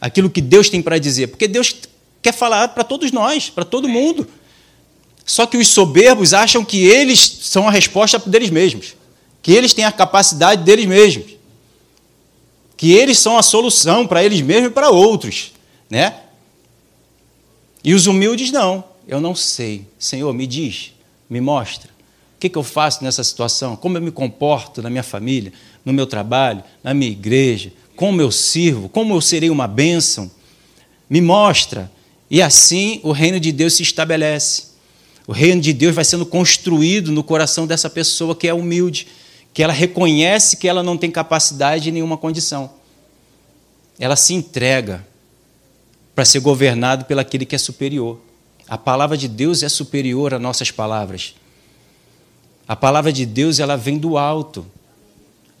aquilo 0.00 0.30
que 0.30 0.40
Deus 0.40 0.70
tem 0.70 0.80
para 0.80 0.98
dizer, 0.98 1.28
porque 1.28 1.48
Deus 1.48 1.74
quer 2.22 2.32
falar 2.32 2.68
para 2.68 2.84
todos 2.84 3.10
nós, 3.10 3.50
para 3.50 3.64
todo 3.64 3.88
mundo. 3.88 4.26
Só 5.28 5.44
que 5.44 5.58
os 5.58 5.68
soberbos 5.68 6.32
acham 6.32 6.64
que 6.64 6.86
eles 6.86 7.20
são 7.42 7.68
a 7.68 7.70
resposta 7.70 8.18
deles 8.18 8.48
mesmos, 8.48 8.94
que 9.42 9.52
eles 9.52 9.74
têm 9.74 9.84
a 9.84 9.92
capacidade 9.92 10.64
deles 10.64 10.86
mesmos, 10.86 11.36
que 12.78 12.92
eles 12.92 13.18
são 13.18 13.36
a 13.36 13.42
solução 13.42 14.06
para 14.06 14.24
eles 14.24 14.40
mesmos 14.40 14.70
e 14.70 14.72
para 14.72 14.88
outros, 14.88 15.52
né? 15.90 16.14
E 17.84 17.92
os 17.92 18.06
humildes 18.06 18.50
não. 18.50 18.82
Eu 19.06 19.20
não 19.20 19.34
sei. 19.34 19.84
Senhor, 19.98 20.32
me 20.32 20.46
diz, 20.46 20.94
me 21.28 21.42
mostra. 21.42 21.90
O 22.34 22.40
que, 22.40 22.48
que 22.48 22.56
eu 22.56 22.62
faço 22.62 23.04
nessa 23.04 23.22
situação? 23.22 23.76
Como 23.76 23.98
eu 23.98 24.02
me 24.02 24.10
comporto 24.10 24.80
na 24.80 24.88
minha 24.88 25.02
família, 25.02 25.52
no 25.84 25.92
meu 25.92 26.06
trabalho, 26.06 26.64
na 26.82 26.94
minha 26.94 27.10
igreja? 27.10 27.70
Como 27.94 28.22
eu 28.22 28.30
sirvo? 28.30 28.88
Como 28.88 29.14
eu 29.14 29.20
serei 29.20 29.50
uma 29.50 29.66
bênção? 29.66 30.30
Me 31.10 31.20
mostra. 31.20 31.92
E 32.30 32.40
assim 32.40 32.98
o 33.02 33.12
reino 33.12 33.38
de 33.38 33.52
Deus 33.52 33.74
se 33.74 33.82
estabelece. 33.82 34.67
O 35.28 35.32
reino 35.32 35.60
de 35.60 35.74
Deus 35.74 35.94
vai 35.94 36.06
sendo 36.06 36.24
construído 36.24 37.12
no 37.12 37.22
coração 37.22 37.66
dessa 37.66 37.90
pessoa 37.90 38.34
que 38.34 38.48
é 38.48 38.54
humilde, 38.54 39.08
que 39.52 39.62
ela 39.62 39.74
reconhece 39.74 40.56
que 40.56 40.66
ela 40.66 40.82
não 40.82 40.96
tem 40.96 41.10
capacidade 41.10 41.90
em 41.90 41.92
nenhuma 41.92 42.16
condição. 42.16 42.70
Ela 43.98 44.16
se 44.16 44.32
entrega 44.32 45.06
para 46.14 46.24
ser 46.24 46.40
governado 46.40 47.04
pelo 47.04 47.20
aquele 47.20 47.44
que 47.44 47.54
é 47.54 47.58
superior. 47.58 48.18
A 48.66 48.78
palavra 48.78 49.18
de 49.18 49.28
Deus 49.28 49.62
é 49.62 49.68
superior 49.68 50.32
a 50.32 50.38
nossas 50.38 50.70
palavras. 50.70 51.34
A 52.66 52.74
palavra 52.74 53.12
de 53.12 53.26
Deus 53.26 53.60
ela 53.60 53.76
vem 53.76 53.98
do 53.98 54.16
alto. 54.16 54.64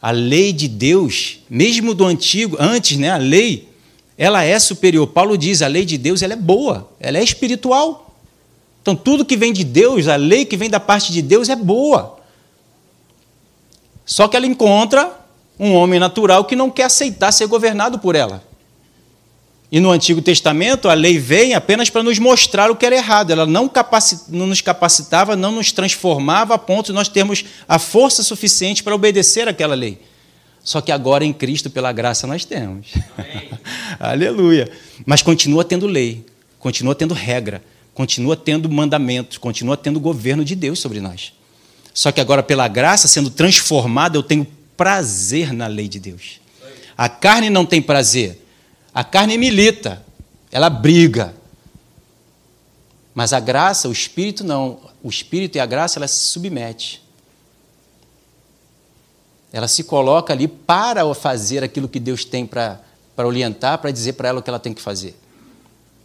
A 0.00 0.10
lei 0.10 0.50
de 0.50 0.66
Deus, 0.66 1.40
mesmo 1.50 1.92
do 1.92 2.06
antigo, 2.06 2.56
antes, 2.58 2.96
né, 2.96 3.10
a 3.10 3.18
lei, 3.18 3.68
ela 4.16 4.42
é 4.42 4.58
superior. 4.58 5.08
Paulo 5.08 5.36
diz, 5.36 5.60
a 5.60 5.66
lei 5.66 5.84
de 5.84 5.98
Deus 5.98 6.22
ela 6.22 6.32
é 6.32 6.36
boa, 6.36 6.90
ela 6.98 7.18
é 7.18 7.22
espiritual. 7.22 8.07
Então, 8.82 8.96
tudo 8.96 9.24
que 9.24 9.36
vem 9.36 9.52
de 9.52 9.64
Deus, 9.64 10.08
a 10.08 10.16
lei 10.16 10.44
que 10.44 10.56
vem 10.56 10.70
da 10.70 10.80
parte 10.80 11.12
de 11.12 11.20
Deus 11.20 11.48
é 11.48 11.56
boa. 11.56 12.18
Só 14.04 14.26
que 14.26 14.36
ela 14.36 14.46
encontra 14.46 15.12
um 15.58 15.74
homem 15.74 16.00
natural 16.00 16.44
que 16.44 16.56
não 16.56 16.70
quer 16.70 16.84
aceitar 16.84 17.32
ser 17.32 17.46
governado 17.46 17.98
por 17.98 18.14
ela. 18.14 18.42
E 19.70 19.80
no 19.80 19.90
Antigo 19.90 20.22
Testamento, 20.22 20.88
a 20.88 20.94
lei 20.94 21.18
vem 21.18 21.52
apenas 21.52 21.90
para 21.90 22.02
nos 22.02 22.18
mostrar 22.18 22.70
o 22.70 22.76
que 22.76 22.86
era 22.86 22.96
errado. 22.96 23.30
Ela 23.30 23.44
não, 23.44 23.70
não, 24.28 24.46
nos 24.46 24.62
capacitava, 24.62 25.36
não 25.36 25.52
nos 25.52 25.72
transformava 25.72 26.54
a 26.54 26.58
ponto 26.58 26.86
de 26.86 26.92
nós 26.92 27.08
termos 27.08 27.44
a 27.68 27.78
força 27.78 28.22
suficiente 28.22 28.82
para 28.82 28.94
obedecer 28.94 29.46
aquela 29.46 29.74
lei. 29.74 30.00
Só 30.64 30.80
que 30.80 30.90
agora 30.90 31.24
em 31.24 31.34
Cristo, 31.34 31.68
pela 31.68 31.92
graça, 31.92 32.26
nós 32.26 32.46
temos. 32.46 32.88
Aleluia. 34.00 34.70
Mas 35.04 35.20
continua 35.20 35.64
tendo 35.64 35.86
lei, 35.86 36.24
continua 36.58 36.94
tendo 36.94 37.12
regra, 37.12 37.62
continua 37.98 38.36
tendo 38.36 38.70
mandamentos, 38.70 39.38
continua 39.38 39.76
tendo 39.76 39.98
governo 39.98 40.44
de 40.44 40.54
Deus 40.54 40.78
sobre 40.78 41.00
nós. 41.00 41.32
Só 41.92 42.12
que 42.12 42.20
agora, 42.20 42.44
pela 42.44 42.68
graça, 42.68 43.08
sendo 43.08 43.28
transformado, 43.28 44.14
eu 44.14 44.22
tenho 44.22 44.46
prazer 44.76 45.52
na 45.52 45.66
lei 45.66 45.88
de 45.88 45.98
Deus. 45.98 46.40
A 46.96 47.08
carne 47.08 47.50
não 47.50 47.66
tem 47.66 47.82
prazer. 47.82 48.40
A 48.94 49.02
carne 49.02 49.36
milita, 49.36 50.00
ela 50.52 50.70
briga. 50.70 51.34
Mas 53.12 53.32
a 53.32 53.40
graça, 53.40 53.88
o 53.88 53.92
espírito 53.92 54.44
não. 54.44 54.78
O 55.02 55.08
espírito 55.08 55.56
e 55.56 55.60
a 55.60 55.66
graça, 55.66 55.98
ela 55.98 56.06
se 56.06 56.20
submete. 56.28 57.02
Ela 59.52 59.66
se 59.66 59.82
coloca 59.82 60.32
ali 60.32 60.46
para 60.46 61.02
fazer 61.16 61.64
aquilo 61.64 61.88
que 61.88 61.98
Deus 61.98 62.24
tem 62.24 62.46
para 62.46 62.80
orientar, 63.16 63.76
para 63.78 63.90
dizer 63.90 64.12
para 64.12 64.28
ela 64.28 64.38
o 64.38 64.42
que 64.42 64.50
ela 64.50 64.60
tem 64.60 64.72
que 64.72 64.80
fazer. 64.80 65.18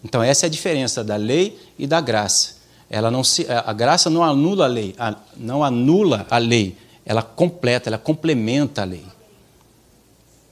Então, 0.03 0.21
essa 0.21 0.45
é 0.45 0.47
a 0.47 0.49
diferença 0.49 1.03
da 1.03 1.15
lei 1.15 1.57
e 1.79 1.87
da 1.87 2.01
graça. 2.01 2.55
Ela 2.89 3.09
não 3.09 3.23
se, 3.23 3.47
a 3.49 3.73
graça 3.73 4.09
não 4.09 4.23
anula 4.23 4.65
a 4.65 4.67
lei, 4.67 4.95
não 5.37 5.63
anula 5.63 6.27
a 6.29 6.37
lei, 6.37 6.75
ela 7.05 7.21
completa, 7.21 7.89
ela 7.89 7.97
complementa 7.97 8.81
a 8.81 8.85
lei. 8.85 9.05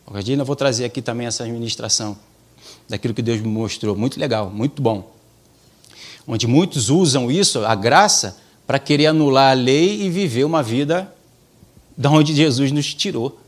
Hoje 0.07 0.33
eu 0.33 0.45
vou 0.45 0.55
trazer 0.55 0.85
aqui 0.85 1.01
também 1.01 1.27
essa 1.27 1.43
administração 1.43 2.17
daquilo 2.89 3.13
que 3.13 3.21
Deus 3.21 3.39
me 3.39 3.47
mostrou. 3.47 3.95
Muito 3.95 4.19
legal, 4.19 4.49
muito 4.49 4.81
bom. 4.81 5.11
Onde 6.27 6.47
muitos 6.47 6.89
usam 6.89 7.29
isso, 7.31 7.63
a 7.65 7.75
graça, 7.75 8.37
para 8.65 8.79
querer 8.79 9.07
anular 9.07 9.51
a 9.51 9.53
lei 9.53 10.01
e 10.01 10.09
viver 10.09 10.43
uma 10.43 10.63
vida 10.63 11.13
da 11.95 12.09
onde 12.09 12.33
Jesus 12.33 12.71
nos 12.71 12.93
tirou. 12.93 13.39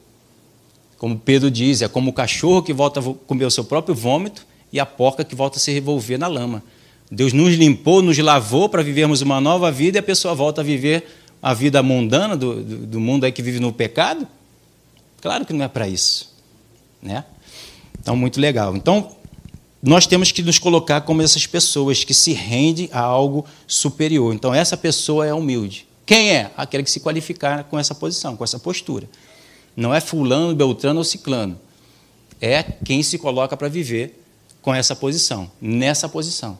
Como 0.97 1.17
Pedro 1.17 1.49
diz, 1.49 1.81
é 1.81 1.87
como 1.87 2.11
o 2.11 2.13
cachorro 2.13 2.61
que 2.63 2.73
volta 2.73 2.99
a 2.99 3.03
comer 3.25 3.45
o 3.45 3.51
seu 3.51 3.63
próprio 3.63 3.95
vômito 3.95 4.45
e 4.73 4.79
a 4.79 4.85
porca 4.87 5.23
que 5.23 5.35
volta 5.35 5.57
a 5.57 5.59
se 5.59 5.71
revolver 5.71 6.17
na 6.17 6.27
lama. 6.27 6.63
Deus 7.11 7.31
nos 7.31 7.53
limpou, 7.53 8.01
nos 8.01 8.17
lavou 8.17 8.67
para 8.67 8.81
vivermos 8.81 9.21
uma 9.21 9.39
nova 9.39 9.71
vida 9.71 9.97
e 9.97 9.99
a 9.99 10.03
pessoa 10.03 10.33
volta 10.33 10.61
a 10.61 10.63
viver 10.63 11.05
a 11.39 11.53
vida 11.53 11.83
mundana 11.83 12.35
do, 12.35 12.63
do, 12.63 12.77
do 12.87 12.99
mundo 12.99 13.23
aí 13.23 13.31
que 13.31 13.43
vive 13.43 13.59
no 13.59 13.71
pecado? 13.71 14.27
Claro 15.21 15.45
que 15.45 15.53
não 15.53 15.63
é 15.63 15.67
para 15.67 15.87
isso. 15.87 16.33
Né? 16.99 17.23
Então, 18.01 18.15
muito 18.15 18.39
legal. 18.39 18.75
Então, 18.75 19.15
nós 19.81 20.07
temos 20.07 20.31
que 20.31 20.41
nos 20.41 20.57
colocar 20.57 21.01
como 21.01 21.21
essas 21.21 21.45
pessoas 21.45 22.03
que 22.03 22.13
se 22.13 22.33
rendem 22.33 22.89
a 22.91 23.01
algo 23.01 23.45
superior. 23.67 24.33
Então, 24.33 24.55
essa 24.55 24.75
pessoa 24.75 25.27
é 25.27 25.33
humilde. 25.33 25.87
Quem 26.05 26.31
é? 26.31 26.49
Aquele 26.57 26.83
que 26.83 26.89
se 26.89 26.99
qualificar 26.99 27.65
com 27.65 27.77
essa 27.77 27.93
posição, 27.93 28.35
com 28.35 28.43
essa 28.43 28.57
postura. 28.57 29.07
Não 29.75 29.93
é 29.93 30.01
fulano, 30.01 30.55
beltrano 30.55 30.97
ou 30.99 31.03
ciclano. 31.03 31.59
É 32.41 32.63
quem 32.63 33.03
se 33.03 33.19
coloca 33.19 33.55
para 33.55 33.67
viver 33.67 34.22
com 34.63 34.73
essa 34.73 34.95
posição, 34.95 35.51
nessa 35.61 36.09
posição. 36.09 36.57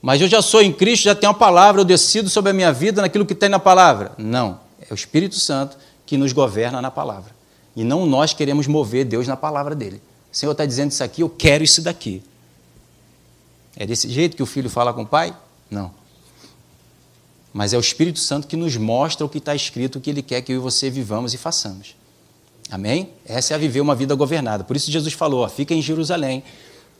Mas 0.00 0.22
eu 0.22 0.28
já 0.28 0.40
sou 0.40 0.62
em 0.62 0.72
Cristo, 0.72 1.02
já 1.02 1.14
tenho 1.14 1.32
a 1.32 1.34
palavra, 1.34 1.80
eu 1.80 1.84
decido 1.84 2.30
sobre 2.30 2.52
a 2.52 2.54
minha 2.54 2.72
vida 2.72 3.02
naquilo 3.02 3.26
que 3.26 3.34
tem 3.34 3.48
na 3.48 3.58
palavra. 3.58 4.12
Não, 4.16 4.60
é 4.80 4.92
o 4.92 4.94
Espírito 4.94 5.34
Santo 5.34 5.76
que 6.06 6.16
nos 6.16 6.32
governa 6.32 6.80
na 6.80 6.90
palavra. 6.90 7.34
E 7.74 7.82
não 7.82 8.06
nós 8.06 8.32
queremos 8.32 8.66
mover 8.66 9.04
Deus 9.04 9.26
na 9.26 9.36
palavra 9.36 9.74
dele. 9.74 10.00
O 10.32 10.36
Senhor 10.36 10.52
está 10.52 10.64
dizendo 10.64 10.92
isso 10.92 11.02
aqui, 11.02 11.22
eu 11.22 11.28
quero 11.28 11.64
isso 11.64 11.82
daqui. 11.82 12.22
É 13.76 13.84
desse 13.84 14.08
jeito 14.08 14.36
que 14.36 14.42
o 14.42 14.46
filho 14.46 14.70
fala 14.70 14.94
com 14.94 15.02
o 15.02 15.06
pai? 15.06 15.36
Não. 15.68 15.90
Mas 17.52 17.72
é 17.72 17.76
o 17.76 17.80
Espírito 17.80 18.20
Santo 18.20 18.46
que 18.46 18.56
nos 18.56 18.76
mostra 18.76 19.26
o 19.26 19.28
que 19.28 19.38
está 19.38 19.54
escrito, 19.54 19.96
o 19.96 20.00
que 20.00 20.10
ele 20.10 20.22
quer 20.22 20.42
que 20.42 20.52
eu 20.52 20.56
e 20.56 20.58
você 20.60 20.88
vivamos 20.88 21.34
e 21.34 21.38
façamos. 21.38 21.96
Amém? 22.70 23.10
Essa 23.24 23.52
é 23.52 23.56
a 23.56 23.58
viver 23.58 23.80
uma 23.80 23.94
vida 23.94 24.14
governada. 24.14 24.62
Por 24.62 24.76
isso 24.76 24.90
Jesus 24.90 25.14
falou: 25.14 25.44
ó, 25.44 25.48
fica 25.48 25.74
em 25.74 25.82
Jerusalém, 25.82 26.44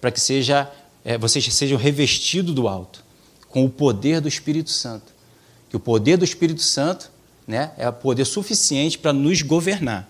para 0.00 0.10
que 0.10 0.20
seja, 0.20 0.70
é, 1.04 1.16
vocês 1.18 1.52
sejam 1.54 1.78
revestidos 1.78 2.54
do 2.54 2.68
alto, 2.68 3.04
com 3.48 3.64
o 3.64 3.70
poder 3.70 4.20
do 4.20 4.28
Espírito 4.28 4.70
Santo. 4.70 5.14
Que 5.68 5.76
o 5.76 5.80
poder 5.80 6.16
do 6.16 6.24
Espírito 6.24 6.62
Santo 6.62 7.10
né, 7.46 7.72
é 7.76 7.88
o 7.88 7.92
poder 7.92 8.24
suficiente 8.24 8.98
para 8.98 9.12
nos 9.12 9.42
governar, 9.42 10.08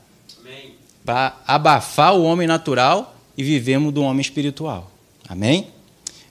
para 1.04 1.40
abafar 1.46 2.14
o 2.14 2.22
homem 2.24 2.46
natural 2.46 3.16
e 3.36 3.44
vivemos 3.44 3.92
do 3.92 4.02
homem 4.02 4.20
espiritual. 4.20 4.90
Amém? 5.28 5.68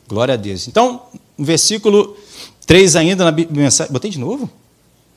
Glória 0.08 0.34
a 0.34 0.38
Deus. 0.38 0.68
Então, 0.68 1.04
no 1.38 1.46
versículo 1.46 2.18
3 2.66 2.96
ainda 2.96 3.24
na 3.24 3.32
mensagem. 3.32 3.92
Botei 3.92 4.12
de 4.12 4.20
novo? 4.20 4.50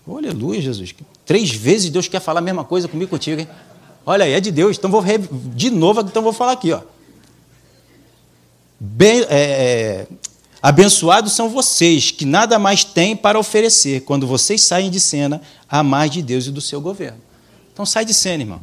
Oh, 0.06 0.16
aleluia, 0.16 0.60
Jesus. 0.60 0.94
Três 1.26 1.50
vezes 1.50 1.90
Deus 1.90 2.08
quer 2.08 2.20
falar 2.20 2.40
a 2.40 2.42
mesma 2.42 2.64
coisa 2.64 2.88
comigo 2.88 3.10
contigo, 3.10 3.40
hein? 3.40 3.48
Olha 4.06 4.24
aí, 4.24 4.32
é 4.32 4.40
de 4.40 4.50
Deus. 4.50 4.78
Então 4.78 4.90
vou 4.90 5.04
de 5.54 5.70
novo, 5.70 6.00
então 6.00 6.22
vou 6.22 6.32
falar 6.32 6.52
aqui, 6.52 6.72
ó. 6.72 6.80
Bem, 8.80 9.22
é, 9.22 9.26
é, 9.30 10.06
abençoados 10.62 11.32
são 11.32 11.48
vocês, 11.48 12.10
que 12.10 12.24
nada 12.24 12.58
mais 12.58 12.84
têm 12.84 13.16
para 13.16 13.38
oferecer 13.38 14.02
quando 14.02 14.26
vocês 14.26 14.62
saem 14.62 14.90
de 14.90 15.00
cena 15.00 15.42
a 15.68 15.82
mais 15.82 16.10
de 16.10 16.22
Deus 16.22 16.46
e 16.46 16.50
do 16.52 16.60
seu 16.60 16.80
governo. 16.80 17.18
Então 17.72 17.84
sai 17.84 18.04
de 18.04 18.14
cena, 18.14 18.42
irmão. 18.42 18.60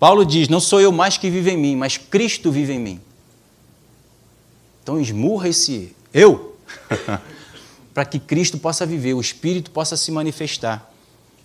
Paulo 0.00 0.24
diz: 0.24 0.48
Não 0.48 0.58
sou 0.58 0.80
eu 0.80 0.90
mais 0.90 1.16
que 1.16 1.30
vive 1.30 1.52
em 1.52 1.56
mim, 1.56 1.76
mas 1.76 1.96
Cristo 1.96 2.50
vive 2.50 2.72
em 2.72 2.78
mim. 2.80 3.00
Então 4.82 5.00
esmurra 5.00 5.48
esse 5.48 5.94
eu, 6.12 6.56
para 7.94 8.04
que 8.04 8.18
Cristo 8.18 8.58
possa 8.58 8.84
viver, 8.84 9.14
o 9.14 9.20
Espírito 9.20 9.70
possa 9.70 9.96
se 9.96 10.10
manifestar 10.10 10.92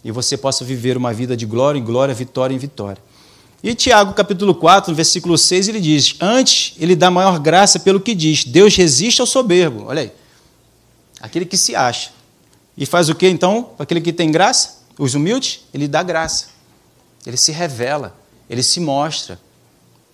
e 0.04 0.12
você 0.12 0.36
possa 0.36 0.66
viver 0.66 0.98
uma 0.98 1.14
vida 1.14 1.38
de 1.38 1.46
glória 1.46 1.78
em 1.78 1.84
glória, 1.84 2.16
vitória 2.16 2.56
em 2.56 2.58
vitória. 2.58 3.02
E 3.68 3.76
Tiago, 3.76 4.14
capítulo 4.14 4.56
4, 4.56 4.92
no 4.92 4.96
versículo 4.96 5.38
6, 5.38 5.68
ele 5.68 5.82
diz: 5.82 6.16
Antes, 6.22 6.74
ele 6.80 6.96
dá 6.96 7.12
maior 7.12 7.38
graça 7.38 7.78
pelo 7.78 8.00
que 8.00 8.16
diz: 8.16 8.46
Deus 8.46 8.74
resiste 8.78 9.20
ao 9.20 9.28
soberbo. 9.28 9.88
Olha 9.88 10.04
aí. 10.04 10.12
Aquele 11.20 11.46
que 11.46 11.58
se 11.58 11.76
acha. 11.76 12.14
E 12.78 12.86
faz 12.86 13.10
o 13.10 13.16
que 13.16 13.28
então? 13.28 13.72
Aquele 13.78 14.00
que 14.00 14.14
tem 14.14 14.32
graça? 14.32 14.84
Os 14.98 15.16
humildes? 15.16 15.66
Ele 15.74 15.86
dá 15.86 16.02
graça. 16.02 16.48
Ele 17.26 17.36
se 17.36 17.52
revela. 17.52 18.16
Ele 18.50 18.64
se 18.64 18.80
mostra. 18.80 19.38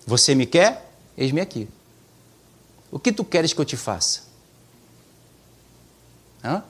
Você 0.04 0.34
me 0.34 0.46
quer? 0.46 0.92
Eis-me 1.16 1.40
aqui. 1.40 1.68
O 2.90 2.98
que 2.98 3.12
tu 3.12 3.22
queres 3.22 3.52
que 3.52 3.60
eu 3.60 3.64
te 3.64 3.76
faça? 3.76 4.22
Hã? 6.42 6.60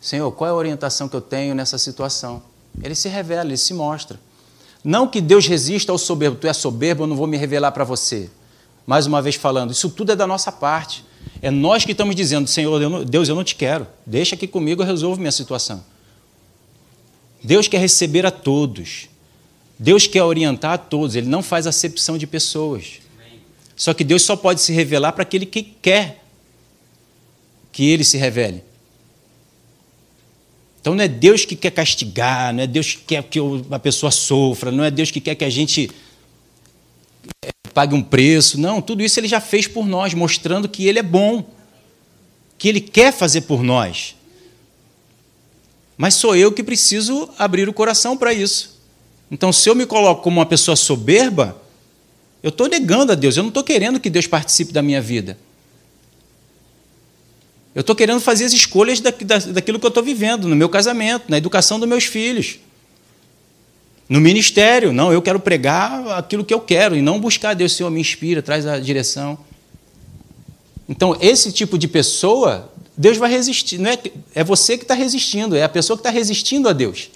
Senhor, 0.00 0.32
qual 0.32 0.48
é 0.48 0.52
a 0.52 0.56
orientação 0.56 1.06
que 1.06 1.16
eu 1.16 1.20
tenho 1.20 1.54
nessa 1.54 1.76
situação? 1.76 2.42
Ele 2.82 2.94
se 2.94 3.10
revela, 3.10 3.44
ele 3.44 3.58
se 3.58 3.74
mostra. 3.74 4.18
Não 4.82 5.06
que 5.06 5.20
Deus 5.20 5.46
resista 5.46 5.92
ao 5.92 5.98
soberbo, 5.98 6.36
tu 6.36 6.46
é 6.46 6.52
soberbo, 6.52 7.02
eu 7.02 7.06
não 7.06 7.16
vou 7.16 7.26
me 7.26 7.36
revelar 7.36 7.72
para 7.72 7.84
você. 7.84 8.30
Mais 8.86 9.06
uma 9.06 9.20
vez 9.20 9.34
falando, 9.34 9.72
isso 9.72 9.90
tudo 9.90 10.12
é 10.12 10.16
da 10.16 10.26
nossa 10.26 10.50
parte. 10.50 11.04
É 11.42 11.50
nós 11.50 11.84
que 11.84 11.92
estamos 11.92 12.14
dizendo, 12.14 12.48
Senhor, 12.48 12.80
eu 12.80 12.88
não, 12.88 13.04
Deus, 13.04 13.28
eu 13.28 13.34
não 13.34 13.44
te 13.44 13.54
quero. 13.54 13.86
Deixa 14.06 14.34
aqui 14.34 14.46
comigo, 14.46 14.82
eu 14.82 14.86
resolvo 14.86 15.20
minha 15.20 15.32
situação. 15.32 15.84
Deus 17.42 17.68
quer 17.68 17.78
receber 17.78 18.26
a 18.26 18.30
todos. 18.30 19.08
Deus 19.78 20.06
quer 20.06 20.22
orientar 20.22 20.72
a 20.72 20.78
todos. 20.78 21.14
Ele 21.14 21.28
não 21.28 21.42
faz 21.42 21.66
acepção 21.66 22.18
de 22.18 22.26
pessoas. 22.26 23.00
Só 23.76 23.94
que 23.94 24.02
Deus 24.02 24.22
só 24.22 24.34
pode 24.34 24.60
se 24.60 24.72
revelar 24.72 25.12
para 25.12 25.22
aquele 25.22 25.46
que 25.46 25.62
quer 25.62 26.24
que 27.70 27.88
ele 27.88 28.02
se 28.02 28.16
revele. 28.16 28.64
Então 30.88 30.96
não 30.96 31.04
é 31.04 31.08
Deus 31.08 31.44
que 31.44 31.54
quer 31.54 31.70
castigar, 31.70 32.54
não 32.54 32.62
é 32.62 32.66
Deus 32.66 32.94
que 32.94 33.02
quer 33.02 33.22
que 33.22 33.38
a 33.70 33.78
pessoa 33.78 34.10
sofra, 34.10 34.72
não 34.72 34.82
é 34.82 34.90
Deus 34.90 35.10
que 35.10 35.20
quer 35.20 35.34
que 35.34 35.44
a 35.44 35.50
gente 35.50 35.90
é, 37.44 37.50
pague 37.74 37.94
um 37.94 38.02
preço. 38.02 38.58
Não, 38.58 38.80
tudo 38.80 39.02
isso 39.02 39.20
ele 39.20 39.28
já 39.28 39.38
fez 39.38 39.66
por 39.66 39.86
nós, 39.86 40.14
mostrando 40.14 40.66
que 40.66 40.86
ele 40.86 40.98
é 40.98 41.02
bom, 41.02 41.44
que 42.56 42.70
ele 42.70 42.80
quer 42.80 43.12
fazer 43.12 43.42
por 43.42 43.62
nós. 43.62 44.16
Mas 45.98 46.14
sou 46.14 46.34
eu 46.34 46.50
que 46.50 46.62
preciso 46.62 47.28
abrir 47.36 47.68
o 47.68 47.72
coração 47.74 48.16
para 48.16 48.32
isso. 48.32 48.80
Então, 49.30 49.52
se 49.52 49.68
eu 49.68 49.74
me 49.74 49.84
coloco 49.84 50.22
como 50.22 50.40
uma 50.40 50.46
pessoa 50.46 50.74
soberba, 50.74 51.60
eu 52.42 52.48
estou 52.48 52.66
negando 52.66 53.12
a 53.12 53.14
Deus, 53.14 53.36
eu 53.36 53.42
não 53.42 53.48
estou 53.48 53.62
querendo 53.62 54.00
que 54.00 54.08
Deus 54.08 54.26
participe 54.26 54.72
da 54.72 54.80
minha 54.80 55.02
vida. 55.02 55.36
Eu 57.74 57.80
estou 57.80 57.94
querendo 57.94 58.20
fazer 58.20 58.44
as 58.44 58.52
escolhas 58.52 59.00
da, 59.00 59.10
da, 59.10 59.38
daquilo 59.38 59.78
que 59.78 59.86
eu 59.86 59.88
estou 59.88 60.02
vivendo, 60.02 60.48
no 60.48 60.56
meu 60.56 60.68
casamento, 60.68 61.24
na 61.28 61.38
educação 61.38 61.78
dos 61.78 61.88
meus 61.88 62.04
filhos, 62.04 62.58
no 64.08 64.20
ministério. 64.20 64.92
Não, 64.92 65.12
eu 65.12 65.22
quero 65.22 65.38
pregar 65.38 66.08
aquilo 66.12 66.44
que 66.44 66.52
eu 66.52 66.60
quero 66.60 66.96
e 66.96 67.02
não 67.02 67.20
buscar 67.20 67.54
Deus, 67.54 67.74
Senhor, 67.74 67.90
me 67.90 68.00
inspira, 68.00 68.42
traz 68.42 68.66
a 68.66 68.78
direção. 68.78 69.38
Então, 70.88 71.16
esse 71.20 71.52
tipo 71.52 71.76
de 71.78 71.86
pessoa, 71.86 72.72
Deus 72.96 73.18
vai 73.18 73.30
resistir. 73.30 73.78
Não 73.78 73.90
é, 73.90 73.98
é 74.34 74.42
você 74.42 74.78
que 74.78 74.84
está 74.84 74.94
resistindo, 74.94 75.54
é 75.54 75.62
a 75.62 75.68
pessoa 75.68 75.96
que 75.96 76.00
está 76.00 76.10
resistindo 76.10 76.68
a 76.68 76.72
Deus. 76.72 77.10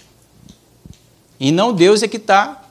E 1.39 1.51
não 1.51 1.73
Deus 1.73 2.03
é 2.03 2.07
que 2.07 2.17
está. 2.17 2.63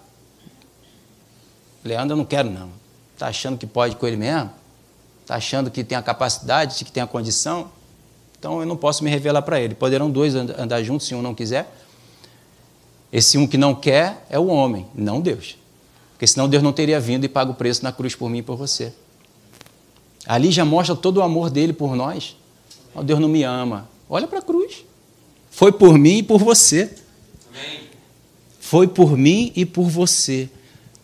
Leandro, 1.84 2.12
eu 2.12 2.16
não 2.16 2.24
quero, 2.24 2.48
não. 2.48 2.70
Está 3.12 3.26
achando 3.26 3.58
que 3.58 3.66
pode 3.66 3.96
com 3.96 4.06
ele 4.06 4.16
mesmo? 4.16 4.62
Está 5.22 5.37
achando 5.37 5.70
que 5.70 5.82
tem 5.82 5.96
a 5.96 6.02
capacidade, 6.02 6.85
que 6.85 6.92
tem 6.92 7.02
a 7.02 7.06
condição? 7.06 7.70
Então 8.38 8.61
eu 8.61 8.66
não 8.66 8.76
posso 8.76 9.04
me 9.04 9.11
revelar 9.11 9.42
para 9.42 9.61
ele. 9.61 9.74
Poderão 9.74 10.11
dois 10.11 10.35
andar 10.35 10.82
juntos 10.82 11.06
se 11.06 11.14
um 11.14 11.22
não 11.22 11.35
quiser. 11.35 11.72
Esse 13.12 13.38
um 13.38 13.46
que 13.46 13.56
não 13.56 13.74
quer 13.74 14.26
é 14.28 14.38
o 14.38 14.46
homem, 14.46 14.87
não 14.94 15.20
Deus. 15.20 15.56
Porque 16.12 16.26
senão 16.26 16.48
Deus 16.48 16.62
não 16.62 16.72
teria 16.72 16.98
vindo 16.98 17.24
e 17.24 17.28
pago 17.28 17.52
o 17.52 17.54
preço 17.54 17.85
na 17.85 17.92
cruz 17.92 18.14
por 18.14 18.28
mim 18.28 18.38
e 18.38 18.42
por 18.42 18.56
você. 18.56 18.92
Ali 20.26 20.50
já 20.50 20.64
mostra 20.64 20.94
todo 20.96 21.18
o 21.18 21.22
amor 21.22 21.50
dele 21.50 21.72
por 21.72 21.94
nós. 21.94 22.37
Oh, 22.94 23.02
Deus 23.02 23.20
não 23.20 23.28
me 23.28 23.42
ama. 23.42 23.88
Olha 24.08 24.26
para 24.26 24.38
a 24.38 24.42
cruz. 24.42 24.85
Foi 25.50 25.70
por 25.70 25.98
mim 25.98 26.18
e 26.18 26.22
por 26.22 26.38
você. 26.38 26.94
Amém. 27.50 27.80
Foi 28.61 28.88
por 28.88 29.16
mim 29.16 29.52
e 29.54 29.66
por 29.66 29.88
você. 29.88 30.48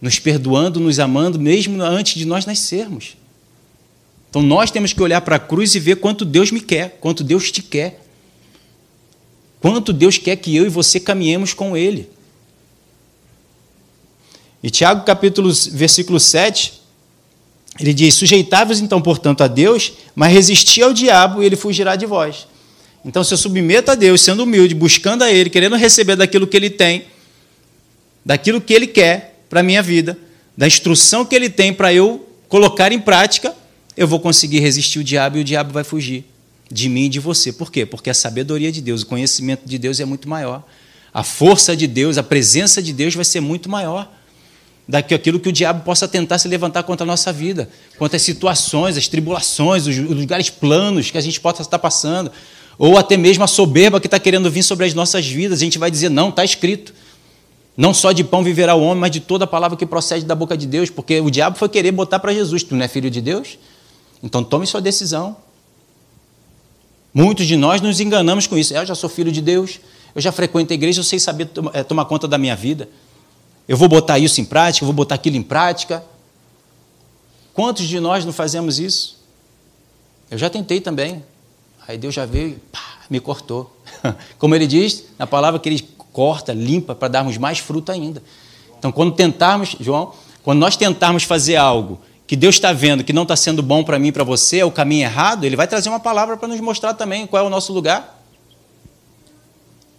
Nos 0.01 0.19
perdoando, 0.19 0.81
nos 0.81 0.99
amando, 0.99 1.39
mesmo 1.39 1.83
antes 1.83 2.15
de 2.15 2.25
nós 2.25 2.47
nascermos. 2.47 3.17
Então 4.39 4.47
nós 4.47 4.71
temos 4.71 4.93
que 4.93 5.03
olhar 5.03 5.21
para 5.23 5.35
a 5.35 5.39
cruz 5.41 5.75
e 5.75 5.81
ver 5.81 5.97
quanto 5.97 6.25
Deus 6.25 6.53
me 6.53 6.61
quer, 6.61 6.97
quanto 7.01 7.25
Deus 7.25 7.51
te 7.51 7.61
quer. 7.61 8.01
Quanto 9.61 9.93
Deus 9.93 10.17
quer 10.17 10.37
que 10.37 10.55
eu 10.55 10.65
e 10.65 10.69
você 10.69 11.01
caminhemos 11.01 11.53
com 11.53 11.77
Ele. 11.77 12.09
E 14.63 14.71
Tiago, 14.71 15.05
capítulo, 15.05 15.53
versículo 15.73 16.21
7, 16.21 16.81
ele 17.81 17.93
diz: 17.93 18.15
Sujeitáveis 18.15 18.79
então, 18.79 19.03
portanto, 19.03 19.43
a 19.43 19.49
Deus, 19.49 19.95
mas 20.15 20.33
resisti 20.33 20.83
ao 20.83 20.93
diabo 20.93 21.43
e 21.43 21.47
ele 21.47 21.57
fugirá 21.57 21.97
de 21.97 22.07
vós. 22.07 22.47
Então, 23.05 23.25
se 23.25 23.35
eu 23.35 23.39
submeto 23.39 23.91
a 23.91 23.97
Deus, 23.97 24.21
sendo 24.21 24.45
humilde, 24.45 24.73
buscando 24.73 25.25
a 25.25 25.33
Ele, 25.33 25.51
querendo 25.51 25.75
receber 25.75 26.15
daquilo 26.15 26.47
que 26.47 26.57
Ele 26.57 26.71
tem, 26.71 27.07
daquilo 28.25 28.61
que 28.61 28.73
Ele 28.73 28.87
quer 28.87 29.43
para 29.51 29.61
a 29.61 29.65
minha 29.65 29.83
vida, 29.83 30.17
da 30.57 30.67
instrução 30.67 31.25
que 31.25 31.35
Ele 31.35 31.51
tem 31.51 31.73
para 31.73 31.93
eu 31.93 32.29
colocar 32.49 32.93
em 32.93 33.01
prática, 33.01 33.53
eu 33.99 34.07
vou 34.07 34.21
conseguir 34.21 34.61
resistir 34.61 35.01
o 35.01 35.05
diabo 35.05 35.39
e 35.39 35.41
o 35.41 35.45
diabo 35.45 35.73
vai 35.73 35.83
fugir 35.83 36.25
de 36.71 36.89
mim 36.89 37.07
e 37.07 37.09
de 37.09 37.19
você. 37.19 37.53
Por 37.53 37.69
quê? 37.73 37.85
Porque 37.85 38.09
a 38.09 38.15
sabedoria 38.15 38.71
de 38.71 38.81
Deus, 38.81 39.03
o 39.03 39.07
conhecimento 39.07 39.63
de 39.67 39.77
Deus 39.77 39.99
é 39.99 40.05
muito 40.05 40.29
maior. 40.29 40.63
A 41.13 41.25
força 41.25 41.77
de 41.77 41.89
Deus, 41.89 42.17
a 42.17 42.23
presença 42.23 42.81
de 42.81 42.93
Deus 42.93 43.17
vai 43.17 43.25
ser 43.25 43.41
muito 43.41 43.69
maior 43.69 44.09
do 44.87 45.03
que 45.03 45.13
aquilo 45.13 45.41
que 45.41 45.49
o 45.49 45.53
diabo 45.53 45.83
possa 45.83 46.07
tentar 46.07 46.39
se 46.39 46.47
levantar 46.47 46.85
contra 46.85 47.05
a 47.05 47.07
nossa 47.07 47.33
vida, 47.33 47.69
contra 47.99 48.17
as 48.17 48.23
situações, 48.23 48.97
as 48.97 49.09
tribulações, 49.09 49.89
os 49.89 49.97
lugares 49.99 50.49
planos 50.49 51.11
que 51.11 51.19
a 51.19 51.21
gente 51.21 51.41
possa 51.41 51.63
estar 51.63 51.81
passando, 51.81 52.31
ou 52.79 52.97
até 52.97 53.17
mesmo 53.17 53.43
a 53.43 53.49
soberba 53.49 54.01
que 54.01 54.07
está 54.07 54.21
querendo 54.21 54.49
vir 54.49 54.63
sobre 54.63 54.87
as 54.87 54.95
nossas 54.95 55.27
vidas. 55.27 55.59
A 55.61 55.65
gente 55.65 55.77
vai 55.77 55.91
dizer: 55.91 56.09
não, 56.09 56.29
está 56.29 56.45
escrito. 56.45 56.95
Não 57.77 57.93
só 57.93 58.13
de 58.13 58.23
pão 58.23 58.45
viverá 58.45 58.77
o 58.77 58.83
homem, 58.83 59.01
mas 59.01 59.11
de 59.11 59.19
toda 59.19 59.43
a 59.43 59.47
palavra 59.47 59.77
que 59.77 59.85
procede 59.85 60.25
da 60.25 60.37
boca 60.37 60.57
de 60.57 60.69
Deus, 60.69 60.89
porque 60.89 61.21
o 61.21 61.31
diabo 61.31 61.59
foi 61.59 61.69
querer 61.69 61.91
botar 61.91 62.21
para 62.21 62.33
Jesus: 62.33 62.63
tu 62.63 62.77
não 62.77 62.85
é 62.85 62.89
filho 62.89 63.11
de 63.11 63.21
Deus? 63.21 63.59
Então 64.23 64.43
tome 64.43 64.67
sua 64.67 64.81
decisão. 64.81 65.37
Muitos 67.13 67.47
de 67.47 67.57
nós 67.57 67.81
nos 67.81 68.01
enganamos 68.01 68.47
com 68.47 68.57
isso. 68.57 68.75
Eu 68.75 68.85
já 68.85 68.95
sou 68.95 69.09
filho 69.09 69.33
de 69.33 69.41
Deus, 69.41 69.81
eu 70.15 70.21
já 70.21 70.31
frequento 70.31 70.73
a 70.73 70.75
igreja, 70.75 71.01
eu 71.01 71.05
sei 71.05 71.19
saber 71.19 71.51
eh, 71.73 71.83
tomar 71.83 72.05
conta 72.05 72.29
da 72.29 72.39
minha 72.39 72.55
vida. 72.55 72.89
Eu 73.67 73.77
vou 73.77 73.89
botar 73.89 74.19
isso 74.19 74.41
em 74.41 74.45
prática, 74.45 74.85
eu 74.85 74.87
vou 74.87 74.95
botar 74.95 75.15
aquilo 75.15 75.37
em 75.37 75.43
prática. 75.43 76.05
Quantos 77.55 77.87
de 77.87 77.99
nós 77.99 78.25
não 78.25 78.33
fazemos 78.33 78.79
isso? 78.79 79.19
Eu 80.31 80.39
já 80.39 80.49
tentei 80.49 80.81
também. 80.81 81.25
Aí 81.87 81.97
Deus 81.97 82.15
já 82.15 82.27
veio 82.27 82.51
e 82.51 82.55
pá, 82.55 82.99
me 83.09 83.19
cortou. 83.21 83.75
Como 84.39 84.55
ele 84.55 84.67
diz 84.67 85.05
na 85.19 85.27
palavra 85.27 85.59
que 85.59 85.69
ele 85.69 85.87
corta, 86.13 86.53
limpa, 86.53 86.95
para 86.95 87.09
darmos 87.09 87.37
mais 87.39 87.59
fruto 87.59 87.91
ainda. 87.91 88.23
Então, 88.79 88.93
quando 88.93 89.13
tentarmos, 89.13 89.77
João, 89.81 90.13
quando 90.43 90.59
nós 90.59 90.77
tentarmos 90.77 91.25
fazer 91.25 91.57
algo 91.57 92.01
que 92.29 92.37
Deus 92.37 92.57
está 92.57 92.75
vendo 92.75 93.03
que 93.03 93.13
não 93.13 93.23
está 93.23 93.35
sendo 93.35 93.63
bom 93.63 93.83
para 93.83 93.99
mim 93.99 94.09
e 94.09 94.13
para 94.13 94.23
você, 94.23 94.59
é 94.59 94.65
o 94.65 94.71
caminho 94.71 95.03
errado, 95.03 95.45
Ele 95.45 95.57
vai 95.57 95.67
trazer 95.67 95.89
uma 95.89 95.99
palavra 95.99 96.37
para 96.37 96.47
nos 96.47 96.61
mostrar 96.61 96.93
também 96.93 97.27
qual 97.27 97.43
é 97.43 97.47
o 97.47 97.49
nosso 97.49 97.73
lugar. 97.73 98.23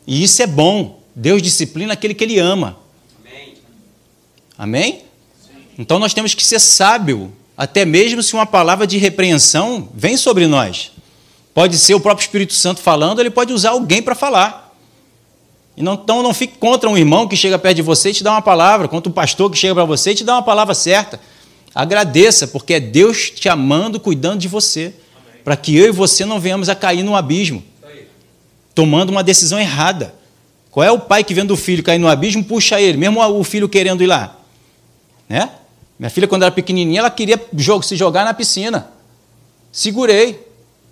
E 0.05 0.23
isso 0.23 0.39
é 0.43 0.45
bom. 0.45 1.01
Deus 1.15 1.41
disciplina 1.41 1.93
aquele 1.93 2.13
que 2.13 2.23
Ele 2.23 2.37
ama. 2.37 2.77
Amém? 3.19 3.55
Amém? 4.59 5.01
Então 5.75 5.97
nós 5.97 6.13
temos 6.13 6.35
que 6.35 6.45
ser 6.45 6.59
sábio, 6.59 7.33
até 7.57 7.83
mesmo 7.83 8.21
se 8.21 8.35
uma 8.35 8.45
palavra 8.45 8.85
de 8.85 8.99
repreensão 8.99 9.89
vem 9.91 10.15
sobre 10.15 10.45
nós. 10.45 10.91
Pode 11.51 11.79
ser 11.79 11.95
o 11.95 11.99
próprio 11.99 12.23
Espírito 12.23 12.53
Santo 12.53 12.79
falando, 12.79 13.19
ele 13.19 13.31
pode 13.31 13.51
usar 13.51 13.71
alguém 13.71 14.03
para 14.03 14.13
falar. 14.13 14.71
Então 15.75 16.21
não 16.21 16.33
fique 16.33 16.59
contra 16.59 16.87
um 16.87 16.95
irmão 16.95 17.27
que 17.27 17.35
chega 17.35 17.57
perto 17.57 17.77
de 17.77 17.81
você 17.81 18.11
e 18.11 18.13
te 18.13 18.23
dá 18.23 18.33
uma 18.33 18.41
palavra, 18.41 18.87
contra 18.87 19.09
um 19.09 19.13
pastor 19.13 19.49
que 19.49 19.57
chega 19.57 19.73
para 19.73 19.85
você 19.85 20.11
e 20.11 20.15
te 20.15 20.23
dá 20.23 20.33
uma 20.33 20.43
palavra 20.43 20.75
certa. 20.75 21.19
Agradeça, 21.73 22.47
porque 22.47 22.73
é 22.73 22.79
Deus 22.79 23.29
te 23.29 23.47
amando, 23.47 23.99
cuidando 23.99 24.39
de 24.39 24.47
você, 24.47 24.93
para 25.43 25.55
que 25.55 25.75
eu 25.75 25.87
e 25.87 25.91
você 25.91 26.25
não 26.25 26.39
venhamos 26.39 26.69
a 26.69 26.75
cair 26.75 27.03
no 27.03 27.15
abismo, 27.15 27.63
tomando 28.73 29.09
uma 29.09 29.23
decisão 29.23 29.59
errada. 29.59 30.13
Qual 30.71 30.83
é 30.83 30.91
o 30.91 30.99
pai 30.99 31.23
que 31.23 31.33
vendo 31.33 31.51
o 31.51 31.57
filho 31.57 31.83
cair 31.83 31.99
no 31.99 32.07
abismo, 32.07 32.43
puxa 32.43 32.79
ele, 32.79 32.97
mesmo 32.97 33.21
o 33.21 33.43
filho 33.43 33.67
querendo 33.67 34.03
ir 34.03 34.07
lá? 34.07 34.35
Né? 35.27 35.49
Minha 35.97 36.09
filha, 36.09 36.27
quando 36.27 36.43
era 36.43 36.51
pequenininha, 36.51 36.99
ela 36.99 37.09
queria 37.09 37.39
se 37.83 37.95
jogar 37.95 38.23
na 38.23 38.33
piscina. 38.33 38.89
Segurei. 39.71 40.47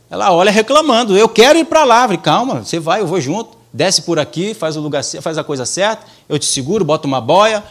Ela 0.10 0.32
olha 0.32 0.52
reclamando, 0.52 1.18
eu 1.18 1.28
quero 1.28 1.60
ir 1.60 1.66
para 1.66 1.84
lá. 1.84 2.02
Falei, 2.04 2.18
calma, 2.18 2.64
você 2.64 2.80
vai, 2.80 3.02
eu 3.02 3.08
vou 3.08 3.20
junto. 3.20 3.58
Desce 3.72 4.02
por 4.02 4.18
aqui, 4.18 4.54
faz, 4.54 4.76
o 4.76 4.80
lugar, 4.80 5.04
faz 5.04 5.38
a 5.38 5.44
coisa 5.44 5.66
certa, 5.66 6.06
eu 6.28 6.40
te 6.40 6.46
seguro, 6.46 6.84
boto 6.86 7.08
uma 7.08 7.22
boia, 7.22 7.64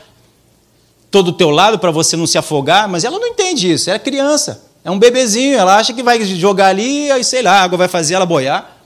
todo 1.16 1.28
o 1.28 1.32
teu 1.32 1.48
lado 1.48 1.78
para 1.78 1.90
você 1.90 2.14
não 2.14 2.26
se 2.26 2.36
afogar, 2.36 2.86
mas 2.86 3.02
ela 3.02 3.18
não 3.18 3.26
entende 3.26 3.72
isso, 3.72 3.88
ela 3.88 3.96
é 3.96 3.98
criança, 3.98 4.62
é 4.84 4.90
um 4.90 4.98
bebezinho, 4.98 5.56
ela 5.56 5.78
acha 5.78 5.94
que 5.94 6.02
vai 6.02 6.22
jogar 6.22 6.66
ali, 6.66 7.10
aí 7.10 7.24
sei 7.24 7.40
lá, 7.40 7.52
a 7.52 7.62
água 7.62 7.78
vai 7.78 7.88
fazer 7.88 8.12
ela 8.12 8.26
boiar. 8.26 8.76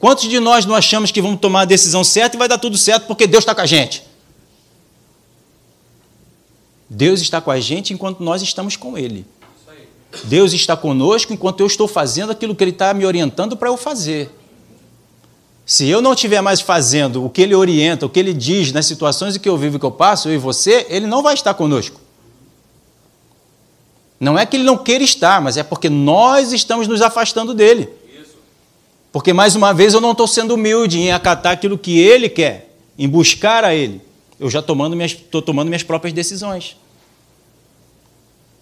Quantos 0.00 0.30
de 0.30 0.40
nós 0.40 0.64
não 0.64 0.74
achamos 0.74 1.10
que 1.10 1.20
vamos 1.20 1.40
tomar 1.40 1.60
a 1.60 1.64
decisão 1.66 2.02
certa 2.02 2.36
e 2.36 2.38
vai 2.38 2.48
dar 2.48 2.56
tudo 2.56 2.78
certo 2.78 3.06
porque 3.06 3.26
Deus 3.26 3.42
está 3.42 3.54
com 3.54 3.60
a 3.60 3.66
gente? 3.66 4.02
Deus 6.88 7.20
está 7.20 7.38
com 7.38 7.50
a 7.50 7.60
gente 7.60 7.92
enquanto 7.92 8.20
nós 8.20 8.40
estamos 8.40 8.74
com 8.74 8.96
Ele. 8.96 9.26
Deus 10.24 10.54
está 10.54 10.74
conosco 10.74 11.34
enquanto 11.34 11.60
eu 11.60 11.66
estou 11.66 11.86
fazendo 11.86 12.32
aquilo 12.32 12.56
que 12.56 12.64
Ele 12.64 12.70
está 12.70 12.94
me 12.94 13.04
orientando 13.04 13.58
para 13.58 13.68
eu 13.68 13.76
fazer. 13.76 14.30
Se 15.64 15.88
eu 15.88 16.02
não 16.02 16.12
estiver 16.12 16.40
mais 16.40 16.60
fazendo 16.60 17.24
o 17.24 17.30
que 17.30 17.40
ele 17.40 17.54
orienta, 17.54 18.06
o 18.06 18.08
que 18.08 18.18
ele 18.18 18.34
diz 18.34 18.72
nas 18.72 18.86
situações 18.86 19.36
em 19.36 19.38
que 19.38 19.48
eu 19.48 19.56
vivo 19.56 19.76
e 19.76 19.78
que 19.78 19.86
eu 19.86 19.92
passo, 19.92 20.28
eu 20.28 20.34
e 20.34 20.38
você, 20.38 20.86
ele 20.88 21.06
não 21.06 21.22
vai 21.22 21.34
estar 21.34 21.54
conosco. 21.54 22.00
Não 24.18 24.38
é 24.38 24.46
que 24.46 24.56
ele 24.56 24.64
não 24.64 24.76
queira 24.76 25.02
estar, 25.02 25.40
mas 25.40 25.56
é 25.56 25.62
porque 25.62 25.88
nós 25.88 26.52
estamos 26.52 26.86
nos 26.86 27.02
afastando 27.02 27.54
dele. 27.54 27.88
Porque, 29.10 29.32
mais 29.32 29.54
uma 29.54 29.74
vez, 29.74 29.94
eu 29.94 30.00
não 30.00 30.12
estou 30.12 30.26
sendo 30.26 30.54
humilde 30.54 30.98
em 30.98 31.12
acatar 31.12 31.52
aquilo 31.52 31.76
que 31.76 31.98
ele 31.98 32.28
quer, 32.28 32.74
em 32.98 33.08
buscar 33.08 33.64
a 33.64 33.74
ele. 33.74 34.00
Eu 34.40 34.48
já 34.48 34.60
estou 34.60 34.74
tomando, 34.74 34.96
minhas, 34.96 35.12
tomando 35.44 35.68
minhas 35.68 35.82
próprias 35.82 36.14
decisões. 36.14 36.76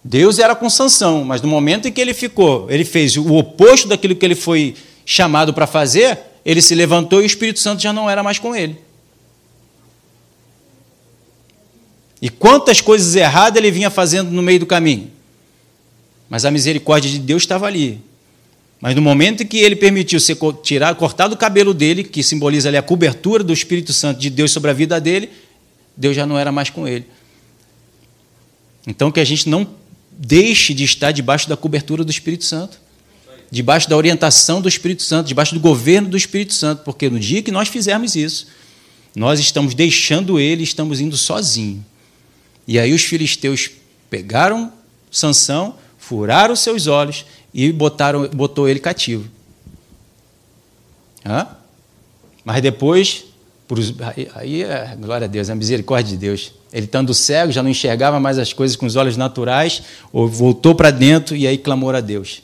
Deus 0.03 0.39
era 0.39 0.55
com 0.55 0.69
sanção, 0.69 1.23
mas 1.23 1.41
no 1.41 1.47
momento 1.47 1.87
em 1.87 1.91
que 1.91 2.01
ele 2.01 2.13
ficou, 2.13 2.69
ele 2.69 2.83
fez 2.83 3.15
o 3.15 3.33
oposto 3.35 3.87
daquilo 3.87 4.15
que 4.15 4.25
ele 4.25 4.35
foi 4.35 4.75
chamado 5.05 5.53
para 5.53 5.67
fazer, 5.67 6.19
ele 6.45 6.61
se 6.61 6.73
levantou 6.75 7.21
e 7.21 7.23
o 7.23 7.25
Espírito 7.25 7.59
Santo 7.59 7.81
já 7.81 7.93
não 7.93 8.09
era 8.09 8.23
mais 8.23 8.39
com 8.39 8.55
ele. 8.55 8.77
E 12.21 12.29
quantas 12.29 12.81
coisas 12.81 13.15
erradas 13.15 13.57
ele 13.57 13.71
vinha 13.71 13.89
fazendo 13.89 14.29
no 14.31 14.41
meio 14.41 14.59
do 14.59 14.65
caminho. 14.65 15.09
Mas 16.29 16.45
a 16.45 16.51
misericórdia 16.51 17.09
de 17.09 17.19
Deus 17.19 17.43
estava 17.43 17.65
ali. 17.65 17.99
Mas 18.79 18.95
no 18.95 19.01
momento 19.01 19.43
em 19.43 19.45
que 19.45 19.57
ele 19.57 19.75
permitiu 19.75 20.19
ser 20.19 20.37
tirar, 20.63 20.95
cortado 20.95 21.35
o 21.35 21.37
cabelo 21.37 21.73
dele, 21.73 22.03
que 22.03 22.23
simboliza 22.23 22.69
ali 22.69 22.77
a 22.77 22.81
cobertura 22.81 23.43
do 23.43 23.53
Espírito 23.53 23.93
Santo 23.93 24.19
de 24.19 24.29
Deus 24.29 24.51
sobre 24.51 24.71
a 24.71 24.73
vida 24.73 24.99
dele, 24.99 25.29
Deus 25.95 26.15
já 26.15 26.25
não 26.25 26.37
era 26.37 26.51
mais 26.51 26.69
com 26.69 26.87
ele. 26.87 27.05
Então 28.87 29.11
que 29.11 29.19
a 29.19 29.23
gente 29.23 29.47
não 29.47 29.67
deixe 30.11 30.73
de 30.73 30.83
estar 30.83 31.11
debaixo 31.11 31.47
da 31.47 31.55
cobertura 31.55 32.03
do 32.03 32.11
Espírito 32.11 32.43
Santo, 32.45 32.79
debaixo 33.51 33.89
da 33.89 33.97
orientação 33.97 34.61
do 34.61 34.69
Espírito 34.69 35.03
Santo, 35.03 35.27
debaixo 35.27 35.53
do 35.53 35.59
governo 35.59 36.07
do 36.07 36.15
Espírito 36.15 36.53
Santo, 36.53 36.83
porque 36.83 37.09
no 37.09 37.19
dia 37.19 37.43
que 37.43 37.51
nós 37.51 37.67
fizermos 37.67 38.15
isso, 38.15 38.47
nós 39.13 39.41
estamos 39.41 39.75
deixando 39.75 40.39
ele, 40.39 40.63
estamos 40.63 41.01
indo 41.01 41.17
sozinho. 41.17 41.85
E 42.65 42.79
aí 42.79 42.93
os 42.93 43.03
filisteus 43.03 43.69
pegaram 44.09 44.71
Sansão, 45.11 45.75
furaram 45.97 46.55
seus 46.55 46.87
olhos 46.87 47.25
e 47.53 47.69
botaram, 47.73 48.25
botou 48.29 48.69
ele 48.69 48.79
cativo. 48.79 49.27
Hã? 51.25 51.47
Mas 52.45 52.61
depois, 52.61 53.25
por, 53.67 53.77
aí, 54.35 54.63
é, 54.63 54.95
glória 54.97 55.25
a 55.25 55.27
Deus, 55.27 55.49
é 55.49 55.51
a 55.51 55.55
misericórdia 55.55 56.11
de 56.11 56.17
Deus. 56.17 56.53
Ele 56.71 56.85
estando 56.85 57.13
cego, 57.13 57.51
já 57.51 57.61
não 57.61 57.69
enxergava 57.69 58.17
mais 58.21 58.39
as 58.39 58.53
coisas 58.53 58.77
com 58.77 58.85
os 58.85 58.95
olhos 58.95 59.17
naturais, 59.17 59.83
voltou 60.13 60.73
para 60.73 60.89
dentro 60.89 61.35
e 61.35 61.45
aí 61.45 61.57
clamou 61.57 61.89
a 61.93 61.99
Deus. 61.99 62.41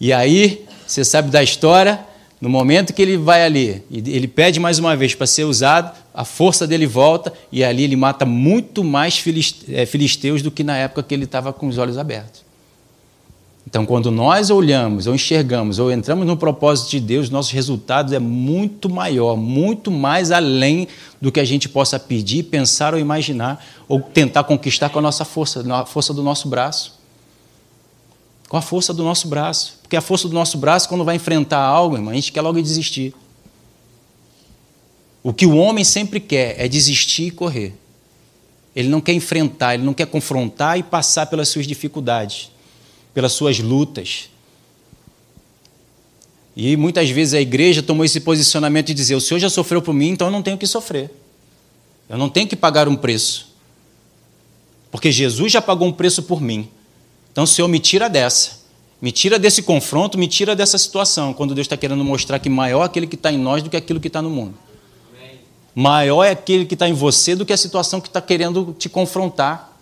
E 0.00 0.12
aí, 0.12 0.64
você 0.86 1.04
sabe 1.04 1.30
da 1.30 1.42
história, 1.42 2.00
no 2.40 2.48
momento 2.48 2.92
que 2.92 3.02
ele 3.02 3.16
vai 3.16 3.44
ali, 3.44 3.82
ele 3.90 4.28
pede 4.28 4.60
mais 4.60 4.78
uma 4.78 4.96
vez 4.96 5.14
para 5.14 5.26
ser 5.26 5.44
usado, 5.44 5.96
a 6.14 6.24
força 6.24 6.66
dele 6.66 6.86
volta 6.86 7.32
e 7.50 7.64
ali 7.64 7.82
ele 7.82 7.96
mata 7.96 8.24
muito 8.24 8.84
mais 8.84 9.22
é, 9.68 9.86
filisteus 9.86 10.40
do 10.42 10.50
que 10.50 10.62
na 10.62 10.76
época 10.76 11.02
que 11.02 11.14
ele 11.14 11.24
estava 11.24 11.52
com 11.52 11.66
os 11.66 11.78
olhos 11.78 11.98
abertos. 11.98 12.48
Então, 13.66 13.84
quando 13.84 14.10
nós 14.10 14.48
olhamos, 14.48 15.06
ou 15.06 15.14
enxergamos, 15.14 15.78
ou 15.78 15.92
entramos 15.92 16.26
no 16.26 16.38
propósito 16.38 16.90
de 16.90 17.00
Deus, 17.00 17.28
nossos 17.28 17.52
resultados 17.52 18.14
é 18.14 18.18
muito 18.18 18.88
maior, 18.88 19.36
muito 19.36 19.90
mais 19.90 20.32
além 20.32 20.88
do 21.20 21.30
que 21.30 21.38
a 21.38 21.44
gente 21.44 21.68
possa 21.68 21.98
pedir, 21.98 22.44
pensar 22.44 22.94
ou 22.94 23.00
imaginar, 23.00 23.62
ou 23.86 24.00
tentar 24.00 24.44
conquistar 24.44 24.88
com 24.88 25.00
a 25.00 25.02
nossa 25.02 25.22
força, 25.22 25.62
a 25.70 25.84
força 25.84 26.14
do 26.14 26.22
nosso 26.22 26.48
braço. 26.48 26.97
Com 28.48 28.56
a 28.56 28.62
força 28.62 28.94
do 28.94 29.04
nosso 29.04 29.28
braço. 29.28 29.78
Porque 29.82 29.96
a 29.96 30.00
força 30.00 30.26
do 30.26 30.34
nosso 30.34 30.56
braço, 30.58 30.88
quando 30.88 31.04
vai 31.04 31.16
enfrentar 31.16 31.60
algo, 31.60 31.96
irmão, 31.96 32.10
a 32.10 32.14
gente 32.14 32.32
quer 32.32 32.40
logo 32.40 32.60
desistir. 32.60 33.14
O 35.22 35.32
que 35.32 35.46
o 35.46 35.56
homem 35.56 35.84
sempre 35.84 36.20
quer 36.20 36.54
é 36.58 36.66
desistir 36.66 37.26
e 37.26 37.30
correr. 37.30 37.74
Ele 38.74 38.88
não 38.88 39.00
quer 39.00 39.12
enfrentar, 39.12 39.74
ele 39.74 39.82
não 39.82 39.92
quer 39.92 40.06
confrontar 40.06 40.78
e 40.78 40.82
passar 40.82 41.26
pelas 41.26 41.48
suas 41.48 41.66
dificuldades 41.66 42.50
pelas 43.18 43.32
suas 43.32 43.58
lutas. 43.58 44.30
E 46.56 46.76
muitas 46.76 47.10
vezes 47.10 47.34
a 47.34 47.40
igreja 47.40 47.82
tomou 47.82 48.04
esse 48.04 48.20
posicionamento 48.20 48.86
de 48.86 48.94
dizer: 48.94 49.16
o 49.16 49.20
Senhor 49.20 49.40
já 49.40 49.50
sofreu 49.50 49.82
por 49.82 49.92
mim, 49.92 50.10
então 50.10 50.28
eu 50.28 50.30
não 50.30 50.40
tenho 50.40 50.56
que 50.56 50.68
sofrer. 50.68 51.10
Eu 52.08 52.16
não 52.16 52.28
tenho 52.28 52.46
que 52.46 52.54
pagar 52.54 52.86
um 52.86 52.94
preço. 52.94 53.48
Porque 54.92 55.10
Jesus 55.10 55.50
já 55.50 55.60
pagou 55.60 55.88
um 55.88 55.92
preço 55.92 56.22
por 56.22 56.40
mim. 56.40 56.68
Então 57.38 57.46
Senhor 57.46 57.68
me 57.68 57.78
tira 57.78 58.10
dessa. 58.10 58.58
Me 59.00 59.12
tira 59.12 59.38
desse 59.38 59.62
confronto, 59.62 60.18
me 60.18 60.26
tira 60.26 60.56
dessa 60.56 60.76
situação, 60.76 61.32
quando 61.32 61.54
Deus 61.54 61.66
está 61.66 61.76
querendo 61.76 62.04
mostrar 62.04 62.40
que 62.40 62.50
maior 62.50 62.82
é 62.82 62.86
aquele 62.86 63.06
que 63.06 63.14
está 63.14 63.30
em 63.30 63.38
nós 63.38 63.62
do 63.62 63.70
que 63.70 63.76
aquilo 63.76 64.00
que 64.00 64.08
está 64.08 64.20
no 64.20 64.28
mundo. 64.28 64.58
Maior 65.72 66.24
é 66.24 66.32
aquele 66.32 66.66
que 66.66 66.74
está 66.74 66.88
em 66.88 66.92
você 66.92 67.36
do 67.36 67.46
que 67.46 67.52
a 67.52 67.56
situação 67.56 68.00
que 68.00 68.08
está 68.08 68.20
querendo 68.20 68.74
te 68.76 68.88
confrontar. 68.88 69.72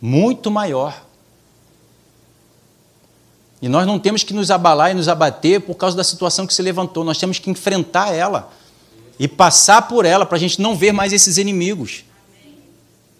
muito 0.00 0.50
maior. 0.50 1.04
E 3.60 3.68
nós 3.68 3.86
não 3.86 3.98
temos 3.98 4.22
que 4.22 4.32
nos 4.32 4.50
abalar 4.50 4.92
e 4.92 4.94
nos 4.94 5.08
abater 5.08 5.60
por 5.60 5.74
causa 5.74 5.94
da 5.94 6.02
situação 6.02 6.46
que 6.46 6.54
se 6.54 6.62
levantou, 6.62 7.04
nós 7.04 7.18
temos 7.18 7.38
que 7.38 7.50
enfrentar 7.50 8.14
ela 8.14 8.50
e 9.18 9.28
passar 9.28 9.82
por 9.88 10.06
ela 10.06 10.24
para 10.24 10.36
a 10.36 10.40
gente 10.40 10.58
não 10.58 10.74
ver 10.74 10.90
mais 10.90 11.12
esses 11.12 11.36
inimigos. 11.36 12.04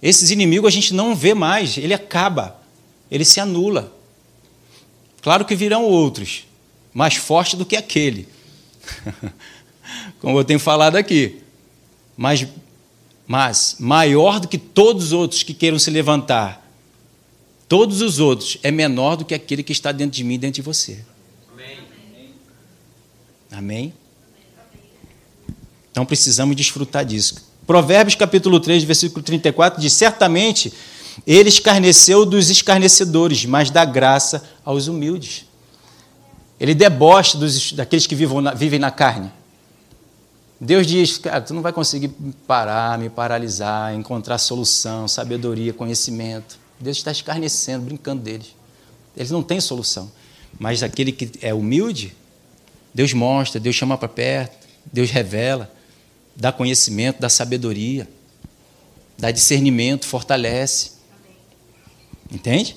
Esses 0.03 0.31
inimigos 0.31 0.69
a 0.69 0.71
gente 0.71 0.95
não 0.95 1.15
vê 1.15 1.35
mais, 1.35 1.77
ele 1.77 1.93
acaba, 1.93 2.61
ele 3.11 3.25
se 3.25 3.41
anula. 3.41 3.93
Claro 5.21 5.45
que 5.45 5.55
virão 5.55 5.85
outros, 5.85 6.47
mais 6.95 7.17
fortes 7.17 7.55
do 7.55 7.67
que 7.67 7.77
aquele, 7.77 8.27
como 10.21 10.39
eu 10.39 10.45
tenho 10.45 10.59
falado 10.59 10.97
aqui, 10.97 11.41
mas, 12.17 12.47
mas 13.27 13.77
maior 13.79 14.41
do 14.41 14.49
que 14.49 14.57
todos 14.57 15.07
os 15.07 15.13
outros 15.13 15.43
que 15.43 15.53
queiram 15.53 15.79
se 15.79 15.91
levantar 15.91 16.61
todos 17.71 18.03
os 18.03 18.19
outros 18.19 18.59
é 18.65 18.71
menor 18.73 19.15
do 19.15 19.25
que 19.25 19.33
aquele 19.33 19.63
que 19.63 19.71
está 19.71 19.93
dentro 19.93 20.17
de 20.17 20.25
mim, 20.25 20.37
dentro 20.37 20.57
de 20.57 20.63
você. 20.63 21.05
Amém? 21.53 21.79
Amém? 23.49 23.95
Então 25.93 26.05
precisamos 26.05 26.57
desfrutar 26.57 27.05
disso. 27.05 27.49
Provérbios 27.71 28.17
capítulo 28.17 28.59
3, 28.59 28.83
versículo 28.83 29.23
34 29.23 29.81
diz: 29.81 29.93
Certamente 29.93 30.73
ele 31.25 31.49
escarneceu 31.49 32.27
dos 32.27 32.51
escarnecedores, 32.51 33.45
mas 33.45 33.71
dá 33.71 33.85
graça 33.85 34.43
aos 34.65 34.89
humildes. 34.89 35.45
Ele 36.59 36.75
debocha 36.75 37.39
dos, 37.39 37.71
daqueles 37.73 38.09
que 38.09 38.15
vivem 38.17 38.41
na, 38.41 38.55
vivem 38.55 38.81
na 38.81 38.91
carne. 38.91 39.31
Deus 40.61 40.85
diz, 40.85 41.19
cara, 41.19 41.41
tu 41.43 41.55
não 41.55 41.63
vai 41.63 41.73
conseguir 41.73 42.09
parar, 42.45 42.99
me 42.99 43.09
paralisar, 43.09 43.95
encontrar 43.95 44.39
solução, 44.39 45.07
sabedoria, 45.07 45.73
conhecimento. 45.73 46.59
Deus 46.81 46.97
está 46.97 47.13
escarnecendo, 47.13 47.85
brincando 47.85 48.21
deles. 48.21 48.49
Eles 49.17 49.31
não 49.31 49.45
têm 49.45 49.61
solução. 49.61 50.11
Mas 50.59 50.83
aquele 50.83 51.13
que 51.13 51.31
é 51.41 51.55
humilde, 51.55 52.17
Deus 52.93 53.13
mostra, 53.13 53.61
Deus 53.61 53.77
chama 53.77 53.97
para 53.97 54.09
perto, 54.09 54.67
Deus 54.93 55.09
revela, 55.09 55.71
dá 56.41 56.51
conhecimento, 56.51 57.21
dá 57.21 57.29
sabedoria, 57.29 58.09
dá 59.19 59.31
discernimento, 59.31 60.07
fortalece. 60.07 60.93
Entende? 62.33 62.77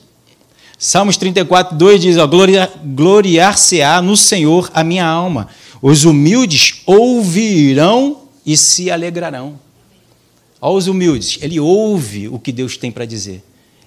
Salmos 0.78 1.18
34, 1.18 1.76
2 1.78 2.02
diz: 2.02 2.18
Gloriar-se-á 2.86 4.02
no 4.02 4.18
Senhor 4.18 4.70
a 4.74 4.84
minha 4.84 5.06
alma. 5.06 5.48
Os 5.82 6.04
humildes 6.06 6.82
ouvirão 6.86 8.24
e 8.46 8.56
se 8.56 8.92
alegrarão. 8.92 9.60
Olha 10.62 10.78
os 10.78 10.88
humildes, 10.88 11.40
ele 11.42 11.60
ouve 11.60 12.28
o 12.28 12.40
que 12.40 12.52
Deus 12.52 12.78
tem 12.78 12.92
para 12.92 13.06
dizer 13.06 13.44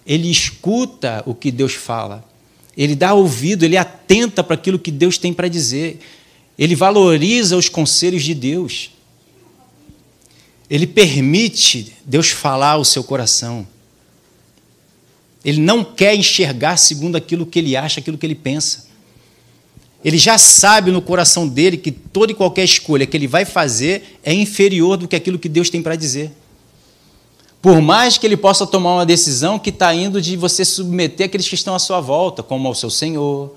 ele 0.06 0.30
escuta 0.30 1.22
o 1.26 1.34
que 1.34 1.50
Deus 1.50 1.74
fala, 1.74 2.24
ele 2.76 2.94
dá 2.94 3.12
ouvido, 3.12 3.64
ele 3.64 3.76
atenta 3.76 4.44
para 4.44 4.54
aquilo 4.54 4.78
que 4.78 4.90
Deus 4.90 5.18
tem 5.18 5.32
para 5.32 5.48
dizer, 5.48 5.98
ele 6.56 6.76
valoriza 6.76 7.56
os 7.56 7.68
conselhos 7.68 8.22
de 8.22 8.32
Deus, 8.32 8.90
ele 10.68 10.86
permite 10.86 11.92
Deus 12.04 12.30
falar 12.30 12.72
ao 12.72 12.84
seu 12.84 13.04
coração. 13.04 13.66
Ele 15.44 15.60
não 15.60 15.84
quer 15.84 16.14
enxergar 16.14 16.76
segundo 16.76 17.16
aquilo 17.16 17.46
que 17.46 17.58
ele 17.60 17.76
acha, 17.76 18.00
aquilo 18.00 18.18
que 18.18 18.26
ele 18.26 18.34
pensa. 18.34 18.86
Ele 20.04 20.18
já 20.18 20.38
sabe 20.38 20.90
no 20.90 21.00
coração 21.00 21.46
dele 21.46 21.76
que 21.76 21.90
toda 21.90 22.32
e 22.32 22.34
qualquer 22.34 22.64
escolha 22.64 23.06
que 23.06 23.16
ele 23.16 23.26
vai 23.26 23.44
fazer 23.44 24.18
é 24.24 24.32
inferior 24.32 24.96
do 24.96 25.08
que 25.08 25.16
aquilo 25.16 25.38
que 25.38 25.48
Deus 25.48 25.70
tem 25.70 25.82
para 25.82 25.96
dizer. 25.96 26.32
Por 27.62 27.80
mais 27.80 28.18
que 28.18 28.26
ele 28.26 28.36
possa 28.36 28.66
tomar 28.66 28.94
uma 28.94 29.06
decisão 29.06 29.58
que 29.58 29.70
está 29.70 29.92
indo 29.94 30.20
de 30.20 30.36
você 30.36 30.64
submeter 30.64 31.26
aqueles 31.26 31.48
que 31.48 31.54
estão 31.54 31.74
à 31.74 31.78
sua 31.78 32.00
volta, 32.00 32.42
como 32.42 32.68
ao 32.68 32.74
seu 32.74 32.90
senhor, 32.90 33.56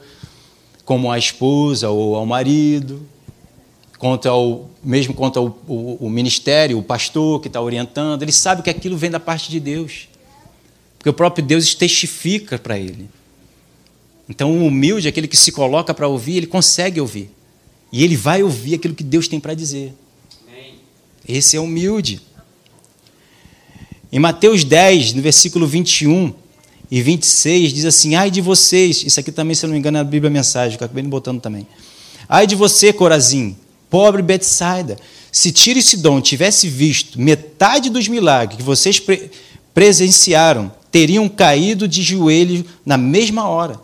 como 0.86 1.12
à 1.12 1.18
esposa 1.20 1.90
ou 1.90 2.16
ao 2.16 2.26
marido, 2.26 3.06
contra 4.00 4.34
o, 4.34 4.70
mesmo 4.82 5.14
contra 5.14 5.42
o, 5.42 5.48
o, 5.68 5.98
o 6.00 6.10
ministério, 6.10 6.80
o 6.80 6.82
pastor 6.82 7.42
que 7.42 7.48
está 7.48 7.62
orientando, 7.62 8.24
ele 8.24 8.32
sabe 8.32 8.64
que 8.64 8.70
aquilo 8.70 8.98
vem 8.98 9.12
da 9.12 9.20
parte 9.20 9.52
de 9.52 9.60
Deus. 9.60 10.08
Porque 10.98 11.10
o 11.10 11.14
próprio 11.14 11.46
Deus 11.46 11.76
testifica 11.76 12.58
para 12.58 12.80
ele. 12.80 13.10
Então, 14.28 14.52
o 14.52 14.66
humilde, 14.66 15.08
aquele 15.08 15.28
que 15.28 15.36
se 15.36 15.52
coloca 15.52 15.94
para 15.94 16.08
ouvir, 16.08 16.38
ele 16.38 16.48
consegue 16.48 17.00
ouvir. 17.02 17.30
E 17.92 18.04
ele 18.04 18.16
vai 18.16 18.42
ouvir 18.42 18.76
aquilo 18.76 18.96
que 18.96 19.04
Deus 19.04 19.28
tem 19.28 19.40
para 19.40 19.54
dizer. 19.54 19.94
Esse 21.28 21.58
é 21.58 21.60
humilde. 21.60 22.22
Em 24.12 24.18
Mateus 24.18 24.64
10, 24.64 25.14
no 25.14 25.22
versículo 25.22 25.68
21, 25.68 26.34
e 26.90 27.02
26 27.02 27.74
diz 27.74 27.86
assim: 27.86 28.16
Ai 28.16 28.32
de 28.32 28.42
vocês, 28.42 29.04
isso 29.04 29.20
aqui 29.20 29.32
também, 29.32 29.56
se 29.56 29.66
não 29.66 29.74
me 29.74 29.80
engano, 29.80 29.98
é 29.98 30.02
a 30.02 30.04
Bíblia 30.04 30.30
Mensagem, 30.30 30.78
que 30.78 30.84
eu 30.84 30.86
acabei 30.86 31.04
botando 31.04 31.42
também. 31.42 31.68
Ai 32.28 32.48
de 32.48 32.56
você, 32.56 32.92
Corazim, 32.92 33.56
pobre 33.90 34.22
Betsaida, 34.22 34.98
se 35.32 35.52
Tiro 35.52 35.80
e 35.80 35.82
Sidom 35.82 36.22
tivesse 36.22 36.68
visto 36.68 37.20
metade 37.20 37.90
dos 37.90 38.08
milagres 38.08 38.58
que 38.58 38.64
vocês 38.64 39.00
pre 39.00 39.32
presenciaram, 39.74 40.72
teriam 40.92 41.30
caído 41.30 41.88
de 41.88 42.02
joelho 42.02 42.66
na 42.86 42.98
mesma 42.98 43.48
hora. 43.48 43.80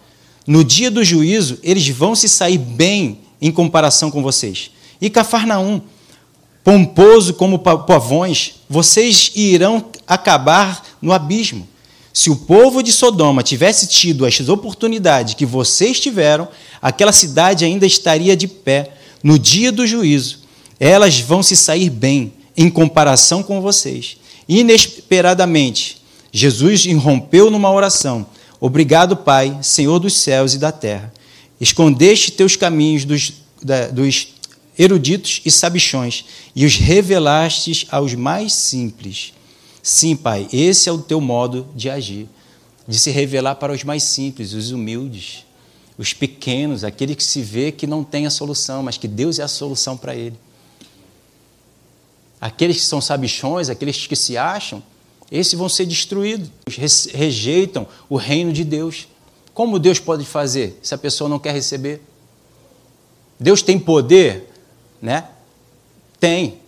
No 0.46 0.64
dia 0.64 0.92
do 0.92 1.04
juízo, 1.04 1.60
eles 1.64 1.88
vão 1.88 2.16
se 2.16 2.28
sair 2.28 2.58
bem 2.58 3.20
em 3.42 3.52
comparação 3.52 4.12
com 4.12 4.22
vocês. 4.22 4.72
E 5.00 5.10
Cafarnaum, 5.10 5.82
pomposo 6.64 7.36
como 7.36 7.60
pavões, 7.60 8.56
vocês 8.68 9.32
irão 9.36 9.86
acabar 10.08 10.84
no 11.02 11.14
abismo. 11.14 11.68
Se 12.12 12.30
o 12.30 12.36
povo 12.36 12.82
de 12.82 12.92
Sodoma 12.92 13.44
tivesse 13.44 13.88
tido 13.88 14.26
as 14.26 14.40
oportunidades 14.48 15.34
que 15.34 15.46
vocês 15.46 16.00
tiveram, 16.00 16.48
aquela 16.82 17.12
cidade 17.12 17.64
ainda 17.64 17.86
estaria 17.86 18.36
de 18.36 18.48
pé 18.48 18.92
no 19.26 19.40
dia 19.40 19.72
do 19.72 19.88
juízo. 19.88 20.42
Elas 20.80 21.20
vão 21.20 21.42
se 21.42 21.56
sair 21.56 21.90
bem 21.90 22.32
em 22.56 22.70
comparação 22.70 23.42
com 23.42 23.60
vocês. 23.60 24.18
Inesperadamente, 24.48 26.00
Jesus 26.32 26.86
irrompeu 26.86 27.50
numa 27.50 27.72
oração. 27.72 28.28
Obrigado, 28.60 29.18
Pai, 29.18 29.58
Senhor 29.64 29.98
dos 29.98 30.14
céus 30.14 30.54
e 30.54 30.60
da 30.60 30.72
terra. 30.72 31.12
Escondeste 31.60 32.34
teus 32.34 32.56
caminhos 32.56 33.04
dos, 33.04 33.34
da, 33.64 33.88
dos 33.88 34.28
eruditos 34.78 35.42
e 35.44 35.50
sabichões 35.50 36.26
e 36.56 36.64
os 36.64 36.76
revelastes 36.76 37.88
aos 37.90 38.14
mais 38.14 38.54
simples. 38.54 39.34
Sim, 39.82 40.16
Pai, 40.16 40.48
esse 40.54 40.88
é 40.88 40.92
o 40.92 41.00
teu 41.00 41.20
modo 41.20 41.68
de 41.76 41.90
agir, 41.90 42.28
de 42.88 43.00
se 43.00 43.10
revelar 43.10 43.56
para 43.56 43.74
os 43.74 43.84
mais 43.84 44.04
simples, 44.04 44.54
os 44.54 44.70
humildes, 44.70 45.46
os 45.98 46.14
pequenos, 46.14 46.84
aquele 46.84 47.16
que 47.16 47.24
se 47.24 47.42
vê 47.42 47.72
que 47.72 47.88
não 47.88 48.04
tem 48.04 48.26
a 48.26 48.30
solução, 48.30 48.84
mas 48.84 48.98
que 48.98 49.08
Deus 49.08 49.40
é 49.40 49.44
a 49.44 49.48
solução 49.48 49.96
para 49.96 50.16
ele. 50.16 50.38
Aqueles 52.40 52.78
que 52.78 52.84
são 52.84 53.00
sabichões, 53.00 53.70
aqueles 53.70 54.06
que 54.06 54.16
se 54.16 54.38
acham, 54.38 54.84
esses 55.32 55.54
vão 55.54 55.70
ser 55.70 55.86
destruídos, 55.86 56.50
rejeitam 57.14 57.88
o 58.10 58.18
reino 58.18 58.52
de 58.54 58.64
Deus. 58.64 59.08
Como 59.54 59.80
Deus 59.80 60.00
pode 60.00 60.26
fazer 60.26 60.78
se 60.84 60.94
a 60.94 60.98
pessoa 60.98 61.30
não 61.30 61.40
quer 61.40 61.54
receber? 61.54 62.02
Deus 63.40 63.62
tem 63.62 63.80
poder, 63.80 64.50
né? 65.02 65.30
Tem. 66.20 66.60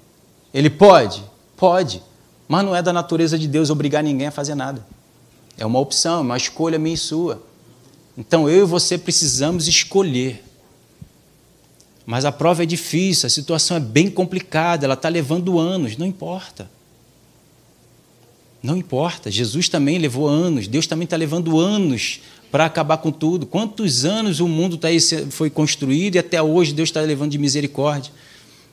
Ele 0.54 0.70
pode? 0.70 1.24
Pode. 1.56 2.02
Mas 2.48 2.66
não 2.66 2.76
é 2.76 2.82
da 2.82 2.94
natureza 2.94 3.38
de 3.38 3.48
Deus 3.48 3.70
obrigar 3.70 4.04
ninguém 4.04 4.28
a 4.28 4.32
fazer 4.32 4.56
nada. 4.56 4.86
É 5.58 5.66
uma 5.66 5.80
opção, 5.80 6.20
é 6.20 6.22
uma 6.22 6.38
escolha 6.38 6.80
minha 6.80 6.96
e 6.96 6.98
sua. 6.98 7.42
Então 8.18 8.50
eu 8.50 8.64
e 8.64 8.68
você 8.68 8.98
precisamos 8.98 9.68
escolher. 9.68 10.44
Mas 12.06 12.26
a 12.26 12.32
prova 12.32 12.64
é 12.64 12.66
difícil, 12.66 13.28
a 13.28 13.30
situação 13.30 13.78
é 13.78 13.80
bem 13.82 14.10
complicada, 14.10 14.86
ela 14.86 14.94
está 14.94 15.10
levando 15.10 15.60
anos, 15.60 15.98
não 15.98 16.06
importa. 16.06 16.70
Não 18.64 18.76
importa, 18.76 19.30
Jesus 19.30 19.70
também 19.70 20.00
levou 20.00 20.28
anos, 20.28 20.68
Deus 20.68 20.88
também 20.88 21.04
está 21.04 21.16
levando 21.16 21.60
anos 21.60 22.22
para 22.52 22.66
acabar 22.66 22.98
com 22.98 23.12
tudo. 23.12 23.46
Quantos 23.46 24.06
anos 24.06 24.40
o 24.40 24.48
mundo 24.48 24.78
tá 24.78 24.88
aí, 24.88 25.00
foi 25.30 25.50
construído 25.50 26.16
e 26.16 26.20
até 26.20 26.42
hoje 26.42 26.74
Deus 26.74 26.90
está 26.90 27.02
levando 27.02 27.32
de 27.32 27.38
misericórdia, 27.38 28.12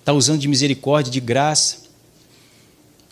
está 0.01 0.13
usando 0.13 0.41
de 0.41 0.49
misericórdia, 0.49 1.13
de 1.13 1.21
graça. 1.21 1.85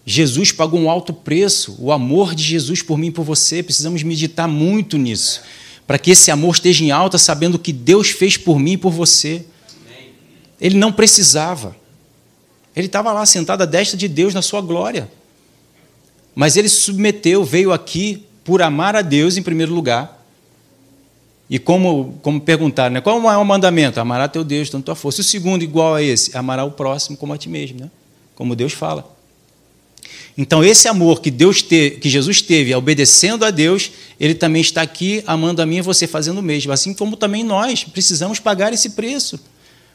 Jesus 0.04 0.50
pagou 0.50 0.80
um 0.80 0.90
alto 0.90 1.12
preço, 1.12 1.76
o 1.78 1.92
amor 1.92 2.34
de 2.34 2.42
Jesus 2.42 2.82
por 2.82 2.96
mim 2.96 3.08
e 3.08 3.12
por 3.12 3.24
você. 3.24 3.62
Precisamos 3.62 4.02
meditar 4.02 4.48
muito 4.48 4.96
nisso, 4.96 5.42
para 5.86 5.98
que 5.98 6.10
esse 6.10 6.30
amor 6.30 6.54
esteja 6.54 6.84
em 6.84 6.90
alta, 6.90 7.18
sabendo 7.18 7.58
que 7.58 7.72
Deus 7.72 8.10
fez 8.10 8.36
por 8.36 8.58
mim 8.58 8.72
e 8.72 8.76
por 8.76 8.90
você. 8.90 9.44
Ele 10.60 10.76
não 10.76 10.92
precisava. 10.92 11.76
Ele 12.74 12.86
estava 12.86 13.12
lá 13.12 13.26
sentado 13.26 13.62
à 13.62 13.66
destra 13.66 13.96
de 13.96 14.08
Deus 14.08 14.32
na 14.32 14.42
sua 14.42 14.60
glória. 14.60 15.10
Mas 16.34 16.56
ele 16.56 16.68
se 16.68 16.76
submeteu, 16.76 17.44
veio 17.44 17.72
aqui 17.72 18.24
por 18.44 18.62
amar 18.62 18.96
a 18.96 19.02
Deus 19.02 19.36
em 19.36 19.42
primeiro 19.42 19.74
lugar. 19.74 20.20
E 21.50 21.58
como, 21.58 22.18
como 22.22 22.40
perguntaram, 22.40 22.94
né? 22.94 23.00
qual 23.00 23.16
é 23.16 23.18
o 23.18 23.22
maior 23.22 23.44
mandamento? 23.44 24.00
Amará 24.00 24.26
teu 24.26 24.42
Deus, 24.42 24.70
tanto 24.70 24.86
tua 24.86 24.94
força. 24.94 25.20
E 25.20 25.22
o 25.22 25.24
segundo, 25.24 25.62
igual 25.62 25.94
a 25.94 26.02
esse, 26.02 26.34
amará 26.36 26.64
o 26.64 26.70
próximo 26.70 27.16
como 27.16 27.34
a 27.34 27.36
ti 27.36 27.48
mesmo, 27.48 27.80
né? 27.80 27.90
como 28.34 28.56
Deus 28.56 28.72
fala. 28.72 29.06
Então, 30.36 30.64
esse 30.64 30.88
amor 30.88 31.20
que 31.20 31.30
Deus 31.30 31.60
teve, 31.60 31.96
que 31.98 32.08
Jesus 32.08 32.40
teve, 32.40 32.74
obedecendo 32.74 33.44
a 33.44 33.50
Deus, 33.50 33.90
ele 34.18 34.34
também 34.34 34.62
está 34.62 34.80
aqui 34.80 35.22
amando 35.26 35.60
a 35.60 35.66
mim 35.66 35.76
e 35.76 35.82
você 35.82 36.06
fazendo 36.06 36.38
o 36.38 36.42
mesmo. 36.42 36.72
Assim 36.72 36.94
como 36.94 37.16
também 37.16 37.44
nós 37.44 37.84
precisamos 37.84 38.40
pagar 38.40 38.72
esse 38.72 38.90
preço 38.90 39.38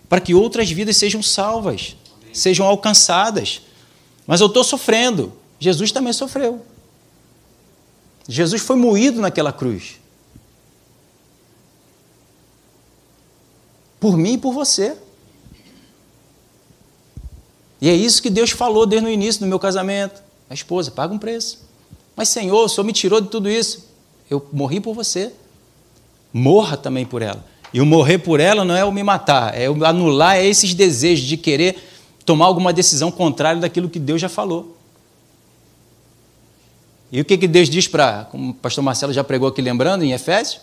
para 0.08 0.22
que 0.22 0.36
outras 0.36 0.70
vidas 0.70 0.96
sejam 0.98 1.24
salvas, 1.24 1.96
sejam 2.32 2.66
alcançadas. 2.68 3.62
Mas 4.28 4.40
eu 4.40 4.48
estou 4.48 4.64
sofrendo. 4.64 5.34
Jesus 5.60 5.92
também 5.92 6.14
sofreu. 6.14 6.64
Jesus 8.28 8.62
foi 8.62 8.76
moído 8.76 9.20
naquela 9.20 9.52
cruz. 9.52 9.96
Por 14.00 14.16
mim 14.16 14.34
e 14.34 14.38
por 14.38 14.54
você. 14.54 14.96
E 17.82 17.90
é 17.90 17.96
isso 17.96 18.22
que 18.22 18.30
Deus 18.30 18.52
falou 18.52 18.86
desde 18.86 19.08
o 19.08 19.12
início 19.12 19.42
do 19.42 19.48
meu 19.48 19.58
casamento. 19.58 20.27
A 20.50 20.54
esposa, 20.54 20.92
paga 20.92 21.14
um 21.14 21.18
preço. 21.18 21.68
Mas, 22.16 22.30
Senhor, 22.30 22.64
o 22.64 22.70
Senhor 22.70 22.86
me 22.86 22.94
tirou 22.94 23.22
de 23.22 23.30
tudo 23.30 23.50
isso. 23.50 23.88
Eu 24.30 24.46
morri 24.52 24.80
por 24.80 24.94
você. 24.94 25.32
Morra 26.34 26.78
também 26.78 27.06
por 27.06 27.22
ela. 27.22 27.46
E 27.74 27.82
o 27.82 27.86
morrer 27.86 28.18
por 28.20 28.40
ela 28.40 28.64
não 28.64 28.76
é 28.76 28.84
o 28.86 28.92
me 28.92 29.04
matar, 29.04 29.60
é 29.60 29.70
o 29.70 29.86
anular 29.86 30.38
esses 30.38 30.74
desejos 30.74 31.26
de 31.26 31.36
querer 31.36 31.78
tomar 32.26 32.46
alguma 32.46 32.72
decisão 32.72 33.12
contrária 33.12 33.60
daquilo 33.60 33.90
que 33.90 34.00
Deus 34.00 34.22
já 34.22 34.30
falou. 34.30 34.76
E 37.12 37.22
o 37.22 37.26
que, 37.26 37.38
que 37.38 37.48
Deus 37.48 37.70
diz 37.70 37.88
para, 37.88 38.26
como 38.26 38.52
o 38.52 38.54
pastor 38.54 38.84
Marcelo 38.84 39.14
já 39.14 39.24
pregou 39.24 39.48
aqui 39.48 39.62
lembrando 39.62 40.04
em 40.04 40.12
Efésios? 40.12 40.62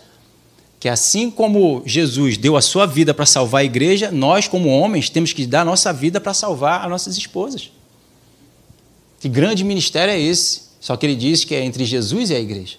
Que 0.79 0.89
assim 0.89 1.31
como 1.31 1.83
Jesus 1.87 2.37
deu 2.37 2.57
a 2.57 2.61
sua 2.61 2.87
vida 2.87 3.15
para 3.15 3.25
salvar 3.25 3.63
a 3.63 3.65
igreja, 3.65 4.11
nós, 4.11 4.47
como 4.47 4.69
homens, 4.69 5.09
temos 5.09 5.33
que 5.33 5.47
dar 5.47 5.63
a 5.63 5.65
nossa 5.65 5.93
vida 5.93 6.21
para 6.21 6.35
salvar 6.35 6.83
as 6.83 6.91
nossas 6.91 7.17
esposas. 7.17 7.71
Que 9.25 9.29
grande 9.31 9.65
ministério 9.65 10.13
é 10.13 10.21
esse? 10.21 10.65
Só 10.79 10.99
que 10.99 11.07
ele 11.07 11.17
diz 11.17 11.47
que 11.47 11.55
é 11.55 11.65
entre 11.65 11.87
Jesus 11.87 12.29
e 12.29 12.35
a 12.35 12.39
igreja, 12.39 12.77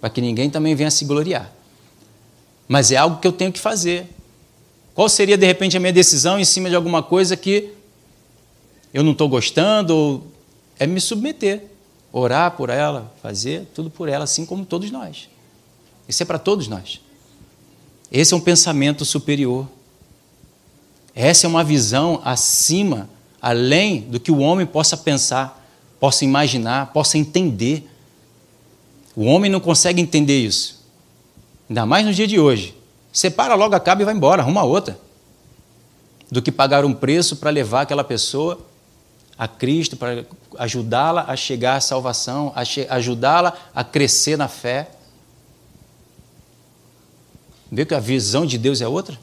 para 0.00 0.10
que 0.10 0.20
ninguém 0.20 0.50
também 0.50 0.74
venha 0.74 0.90
se 0.90 1.04
gloriar. 1.04 1.48
Mas 2.66 2.90
é 2.90 2.96
algo 2.96 3.20
que 3.20 3.28
eu 3.28 3.30
tenho 3.30 3.52
que 3.52 3.60
fazer. 3.60 4.04
Qual 4.96 5.08
seria, 5.08 5.38
de 5.38 5.46
repente, 5.46 5.76
a 5.76 5.80
minha 5.80 5.92
decisão 5.92 6.40
em 6.40 6.44
cima 6.44 6.68
de 6.68 6.74
alguma 6.74 7.04
coisa 7.04 7.36
que 7.36 7.70
eu 8.92 9.04
não 9.04 9.12
estou 9.12 9.28
gostando? 9.28 9.94
Ou 9.94 10.26
é 10.76 10.88
me 10.88 11.00
submeter, 11.00 11.62
orar 12.10 12.56
por 12.56 12.68
ela, 12.68 13.14
fazer 13.22 13.64
tudo 13.72 13.88
por 13.88 14.08
ela, 14.08 14.24
assim 14.24 14.44
como 14.44 14.66
todos 14.66 14.90
nós. 14.90 15.28
Isso 16.08 16.20
é 16.20 16.26
para 16.26 16.40
todos 16.40 16.66
nós. 16.66 17.00
Esse 18.10 18.34
é 18.34 18.36
um 18.36 18.40
pensamento 18.40 19.04
superior. 19.04 19.68
Essa 21.14 21.46
é 21.46 21.48
uma 21.48 21.62
visão 21.62 22.20
acima, 22.24 23.08
além 23.40 24.00
do 24.00 24.18
que 24.18 24.32
o 24.32 24.38
homem 24.38 24.66
possa 24.66 24.96
pensar 24.96 25.62
possa 25.98 26.24
imaginar, 26.24 26.92
possa 26.92 27.18
entender. 27.18 27.88
O 29.14 29.24
homem 29.24 29.50
não 29.50 29.60
consegue 29.60 30.00
entender 30.00 30.38
isso. 30.38 30.84
Ainda 31.68 31.86
mais 31.86 32.04
no 32.06 32.12
dia 32.12 32.26
de 32.26 32.38
hoje. 32.38 32.74
Separa 33.12 33.54
logo 33.54 33.74
a 33.74 33.80
cabo 33.80 34.02
e 34.02 34.04
vai 34.04 34.14
embora, 34.14 34.42
arruma 34.42 34.62
outra. 34.62 34.98
Do 36.30 36.42
que 36.42 36.52
pagar 36.52 36.84
um 36.84 36.92
preço 36.92 37.36
para 37.36 37.50
levar 37.50 37.82
aquela 37.82 38.04
pessoa 38.04 38.58
a 39.38 39.46
Cristo, 39.46 39.96
para 39.96 40.24
ajudá-la 40.58 41.24
a 41.28 41.36
chegar 41.36 41.76
à 41.76 41.80
salvação, 41.80 42.52
ajudá-la 42.88 43.56
a 43.74 43.84
crescer 43.84 44.36
na 44.36 44.48
fé. 44.48 44.90
Vê 47.70 47.84
que 47.84 47.94
a 47.94 48.00
visão 48.00 48.46
de 48.46 48.56
Deus 48.56 48.80
é 48.80 48.88
outra? 48.88 49.18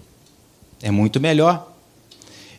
É 0.81 0.91
muito 0.91 1.19
melhor. 1.19 1.71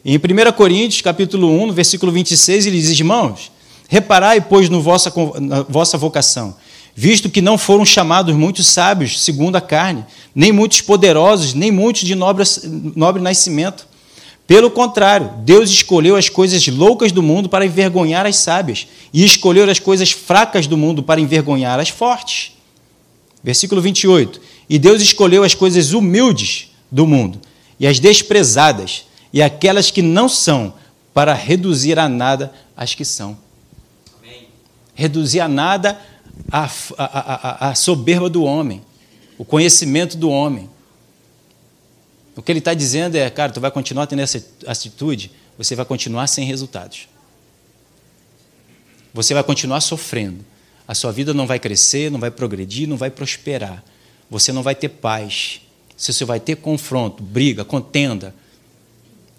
Em 0.05 0.17
1 0.17 0.53
Coríntios, 0.57 1.01
capítulo 1.03 1.49
1, 1.49 1.73
versículo 1.73 2.11
26, 2.11 2.67
ele 2.67 2.81
diz, 2.81 2.91
irmãos, 2.91 3.51
Reparai, 3.89 4.41
pois, 4.41 4.69
no 4.69 4.81
vossa, 4.81 5.13
na 5.41 5.63
vossa 5.63 5.99
vocação, 5.99 6.57
visto 6.95 7.29
que 7.29 7.43
não 7.43 7.59
foram 7.59 7.85
chamados 7.85 8.35
muitos 8.35 8.67
sábios, 8.67 9.21
segundo 9.21 9.57
a 9.57 9.61
carne, 9.61 10.05
nem 10.35 10.53
muitos 10.53 10.81
poderosos, 10.81 11.55
nem 11.55 11.71
muitos 11.71 12.03
de 12.03 12.15
nobre, 12.15 12.45
nobre 12.97 13.23
nascimento. 13.23 13.87
Pelo 14.47 14.71
contrário, 14.71 15.31
Deus 15.39 15.71
escolheu 15.71 16.17
as 16.17 16.29
coisas 16.29 16.67
loucas 16.69 17.13
do 17.13 17.23
mundo 17.23 17.49
para 17.49 17.65
envergonhar 17.65 18.27
as 18.27 18.37
sábias, 18.37 18.87
e 19.13 19.25
escolheu 19.25 19.69
as 19.71 19.79
coisas 19.79 20.11
fracas 20.11 20.67
do 20.67 20.77
mundo 20.77 21.03
para 21.03 21.21
envergonhar 21.21 21.79
as 21.79 21.89
fortes. 21.89 22.53
Versículo 23.43 23.81
28. 23.81 24.41
E 24.69 24.79
Deus 24.79 25.03
escolheu 25.03 25.45
as 25.45 25.55
coisas 25.55 25.93
humildes 25.93 26.71
do 26.91 27.07
mundo, 27.07 27.41
e 27.79 27.87
as 27.87 27.99
desprezadas, 27.99 29.05
e 29.33 29.43
aquelas 29.43 29.91
que 29.91 30.01
não 30.01 30.29
são, 30.29 30.75
para 31.13 31.33
reduzir 31.33 31.99
a 31.99 32.09
nada 32.09 32.53
as 32.77 32.95
que 32.95 33.05
são 33.05 33.44
reduzir 34.95 35.41
a 35.41 35.49
nada 35.49 36.01
a, 36.51 36.65
a, 36.65 36.69
a, 36.99 37.71
a 37.71 37.75
soberba 37.75 38.29
do 38.29 38.45
homem, 38.45 38.83
o 39.39 39.45
conhecimento 39.45 40.17
do 40.17 40.31
homem. 40.31 40.71
O 42.37 42.43
que 42.43 42.51
ele 42.51 42.59
está 42.59 42.75
dizendo 42.75 43.17
é, 43.17 43.29
cara, 43.31 43.53
tu 43.53 43.61
vai 43.61 43.71
continuar 43.71 44.07
tendo 44.07 44.21
essa 44.21 44.45
atitude, 44.67 45.31
você 45.57 45.77
vai 45.77 45.85
continuar 45.85 46.27
sem 46.27 46.45
resultados. 46.45 47.09
Você 49.13 49.33
vai 49.33 49.45
continuar 49.45 49.81
sofrendo. 49.81 50.45
A 50.87 50.95
sua 50.95 51.13
vida 51.13 51.33
não 51.33 51.47
vai 51.47 51.61
crescer, 51.61 52.11
não 52.11 52.19
vai 52.19 52.31
progredir, 52.31 52.89
não 52.89 52.97
vai 52.97 53.11
prosperar. 53.11 53.83
Você 54.29 54.53
não 54.53 54.63
vai 54.63 54.75
ter 54.75 54.89
paz. 54.89 55.61
Você 55.97 56.25
vai 56.25 56.41
ter 56.41 56.57
confronto, 56.57 57.23
briga, 57.23 57.65
contenda. 57.65 58.35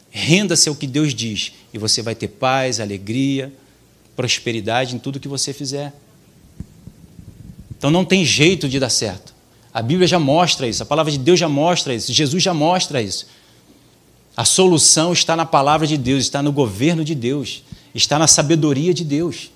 Renda-se 0.10 0.70
ao 0.70 0.76
que 0.76 0.88
Deus 0.88 1.14
diz 1.14 1.52
e 1.74 1.78
você 1.78 2.02
vai 2.02 2.16
ter 2.16 2.30
paz, 2.30 2.80
alegria, 2.80 3.52
prosperidade 4.16 4.96
em 4.96 5.00
tudo 5.00 5.20
que 5.20 5.28
você 5.28 5.54
fizer. 5.54 5.94
Então 7.78 7.92
não 7.92 8.06
tem 8.06 8.24
jeito 8.24 8.68
de 8.68 8.80
dar 8.80 8.90
certo. 8.90 9.34
A 9.74 9.82
Bíblia 9.82 10.08
já 10.08 10.20
mostra 10.20 10.68
isso, 10.68 10.82
a 10.82 10.86
palavra 10.86 11.12
de 11.12 11.18
Deus 11.18 11.40
já 11.40 11.50
mostra 11.50 11.94
isso, 11.94 12.14
Jesus 12.14 12.42
já 12.42 12.54
mostra 12.54 13.02
isso. 13.02 13.28
A 14.36 14.46
solução 14.46 15.14
está 15.14 15.36
na 15.36 15.46
palavra 15.46 15.86
de 15.86 15.98
Deus, 15.98 16.24
está 16.24 16.42
no 16.42 16.52
governo 16.52 17.04
de 17.04 17.14
Deus, 17.14 17.64
está 17.94 18.18
na 18.18 18.28
sabedoria 18.28 18.94
de 18.94 19.04
Deus. 19.04 19.52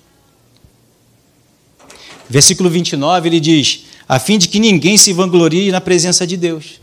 Versículo 2.28 2.70
29 2.70 3.28
ele 3.28 3.40
diz: 3.40 3.84
a 4.10 4.18
fim 4.18 4.38
de 4.38 4.48
que 4.48 4.58
ninguém 4.58 4.96
se 4.96 5.12
vanglorie 5.12 5.70
na 5.70 5.80
presença 5.80 6.26
de 6.26 6.36
Deus. 6.36 6.80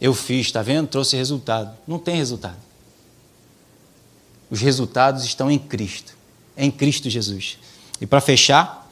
Eu 0.00 0.14
fiz, 0.14 0.46
está 0.46 0.62
vendo? 0.62 0.88
Trouxe 0.88 1.14
resultado. 1.14 1.76
Não 1.86 1.98
tem 1.98 2.16
resultado. 2.16 2.56
Os 4.50 4.62
resultados 4.62 5.24
estão 5.24 5.50
em 5.50 5.58
Cristo, 5.58 6.15
em 6.56 6.70
Cristo 6.70 7.10
Jesus. 7.10 7.58
E 8.00 8.06
para 8.06 8.20
fechar, 8.20 8.86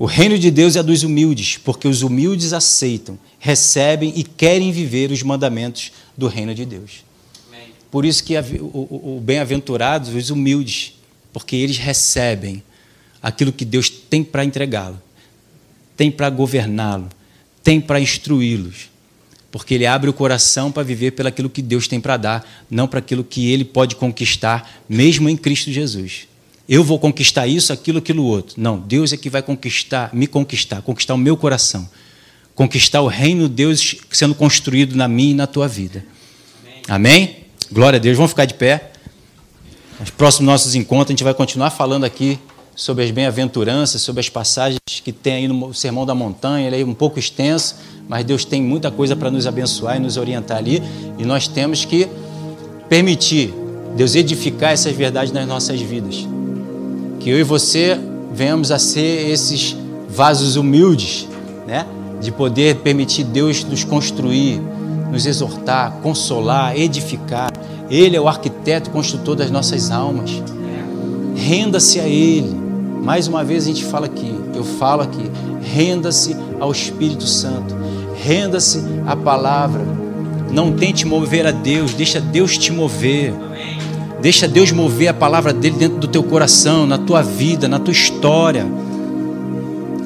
o 0.00 0.06
reino 0.06 0.38
de 0.38 0.50
Deus 0.50 0.76
é 0.76 0.82
dos 0.82 1.02
humildes, 1.02 1.58
porque 1.58 1.86
os 1.86 2.02
humildes 2.02 2.54
aceitam, 2.54 3.18
recebem 3.38 4.14
e 4.16 4.24
querem 4.24 4.72
viver 4.72 5.10
os 5.10 5.22
mandamentos 5.22 5.92
do 6.16 6.26
reino 6.26 6.54
de 6.54 6.64
Deus. 6.64 7.04
Amém. 7.48 7.68
Por 7.90 8.06
isso 8.06 8.24
que 8.24 8.34
o, 8.38 9.20
bem-aventurados, 9.22 10.14
os 10.14 10.30
humildes, 10.30 10.94
porque 11.34 11.54
eles 11.54 11.76
recebem 11.76 12.62
aquilo 13.22 13.52
que 13.52 13.64
Deus 13.64 13.90
tem 13.90 14.24
para 14.24 14.42
entregá-lo, 14.42 15.00
tem 15.96 16.10
para 16.10 16.30
governá-lo, 16.30 17.10
tem 17.62 17.78
para 17.78 18.00
instruí-los. 18.00 18.88
Porque 19.52 19.74
ele 19.74 19.84
abre 19.84 20.08
o 20.08 20.14
coração 20.14 20.72
para 20.72 20.82
viver 20.82 21.10
pelo 21.10 21.28
aquilo 21.28 21.50
que 21.50 21.60
Deus 21.60 21.86
tem 21.86 22.00
para 22.00 22.16
dar, 22.16 22.64
não 22.70 22.88
para 22.88 23.00
aquilo 23.00 23.22
que 23.22 23.50
ele 23.50 23.66
pode 23.66 23.96
conquistar, 23.96 24.80
mesmo 24.88 25.28
em 25.28 25.36
Cristo 25.36 25.70
Jesus 25.70 26.29
eu 26.72 26.84
vou 26.84 27.00
conquistar 27.00 27.48
isso, 27.48 27.72
aquilo, 27.72 27.98
aquilo 27.98 28.22
outro. 28.22 28.54
Não, 28.56 28.78
Deus 28.78 29.12
é 29.12 29.16
que 29.16 29.28
vai 29.28 29.42
conquistar, 29.42 30.08
me 30.14 30.28
conquistar, 30.28 30.80
conquistar 30.82 31.14
o 31.14 31.18
meu 31.18 31.36
coração. 31.36 31.88
Conquistar 32.54 33.00
o 33.00 33.08
reino 33.08 33.48
de 33.48 33.54
Deus 33.56 33.96
sendo 34.08 34.36
construído 34.36 34.94
na 34.94 35.08
minha 35.08 35.32
e 35.32 35.34
na 35.34 35.48
tua 35.48 35.66
vida. 35.66 36.04
Amém? 36.86 37.24
Amém? 37.24 37.36
Glória 37.72 37.96
a 37.96 38.00
Deus. 38.00 38.16
Vamos 38.16 38.30
ficar 38.30 38.44
de 38.44 38.54
pé. 38.54 38.92
Nos 39.98 40.10
próximos 40.10 40.46
nossos 40.46 40.76
encontros, 40.76 41.08
a 41.08 41.12
gente 41.12 41.24
vai 41.24 41.34
continuar 41.34 41.70
falando 41.70 42.04
aqui 42.04 42.38
sobre 42.76 43.02
as 43.02 43.10
bem-aventuranças, 43.10 44.00
sobre 44.00 44.20
as 44.20 44.28
passagens 44.28 44.78
que 45.02 45.10
tem 45.10 45.32
aí 45.34 45.48
no 45.48 45.74
Sermão 45.74 46.06
da 46.06 46.14
Montanha. 46.14 46.68
Ele 46.68 46.80
é 46.80 46.84
um 46.84 46.94
pouco 46.94 47.18
extenso, 47.18 47.74
mas 48.08 48.24
Deus 48.24 48.44
tem 48.44 48.62
muita 48.62 48.92
coisa 48.92 49.16
para 49.16 49.28
nos 49.28 49.44
abençoar 49.44 49.96
e 49.96 49.98
nos 49.98 50.16
orientar 50.16 50.58
ali. 50.58 50.80
E 51.18 51.24
nós 51.24 51.48
temos 51.48 51.84
que 51.84 52.08
permitir 52.88 53.52
Deus 53.96 54.14
edificar 54.14 54.70
essas 54.70 54.94
verdades 54.94 55.32
nas 55.32 55.48
nossas 55.48 55.80
vidas. 55.80 56.28
Que 57.20 57.30
eu 57.30 57.38
e 57.38 57.42
você 57.44 57.98
venhamos 58.32 58.70
a 58.72 58.78
ser 58.78 59.30
esses 59.30 59.76
vasos 60.08 60.56
humildes, 60.56 61.28
né? 61.66 61.86
De 62.20 62.32
poder 62.32 62.76
permitir 62.76 63.24
Deus 63.24 63.62
nos 63.62 63.84
construir, 63.84 64.60
nos 65.10 65.26
exortar, 65.26 65.92
consolar, 66.02 66.76
edificar. 66.76 67.52
Ele 67.88 68.16
é 68.16 68.20
o 68.20 68.26
arquiteto 68.26 68.90
construtor 68.90 69.36
das 69.36 69.50
nossas 69.50 69.90
almas. 69.90 70.42
Renda-se 71.36 72.00
a 72.00 72.08
Ele. 72.08 72.54
Mais 73.02 73.28
uma 73.28 73.42
vez 73.44 73.64
a 73.64 73.66
gente 73.66 73.84
fala 73.84 74.06
aqui, 74.06 74.34
eu 74.54 74.62
falo 74.62 75.02
aqui, 75.02 75.30
renda-se 75.62 76.36
ao 76.60 76.70
Espírito 76.70 77.26
Santo, 77.26 77.74
renda-se 78.22 78.82
à 79.06 79.16
palavra. 79.16 79.82
Não 80.52 80.72
tente 80.72 81.06
mover 81.06 81.46
a 81.46 81.50
Deus, 81.50 81.94
deixa 81.94 82.20
Deus 82.20 82.58
te 82.58 82.72
mover. 82.72 83.32
Deixa 84.22 84.46
Deus 84.46 84.70
mover 84.70 85.08
a 85.08 85.14
palavra 85.14 85.52
dele 85.52 85.76
dentro 85.78 85.98
do 85.98 86.06
teu 86.06 86.22
coração, 86.22 86.86
na 86.86 86.98
tua 86.98 87.22
vida, 87.22 87.66
na 87.66 87.78
tua 87.78 87.92
história. 87.92 88.66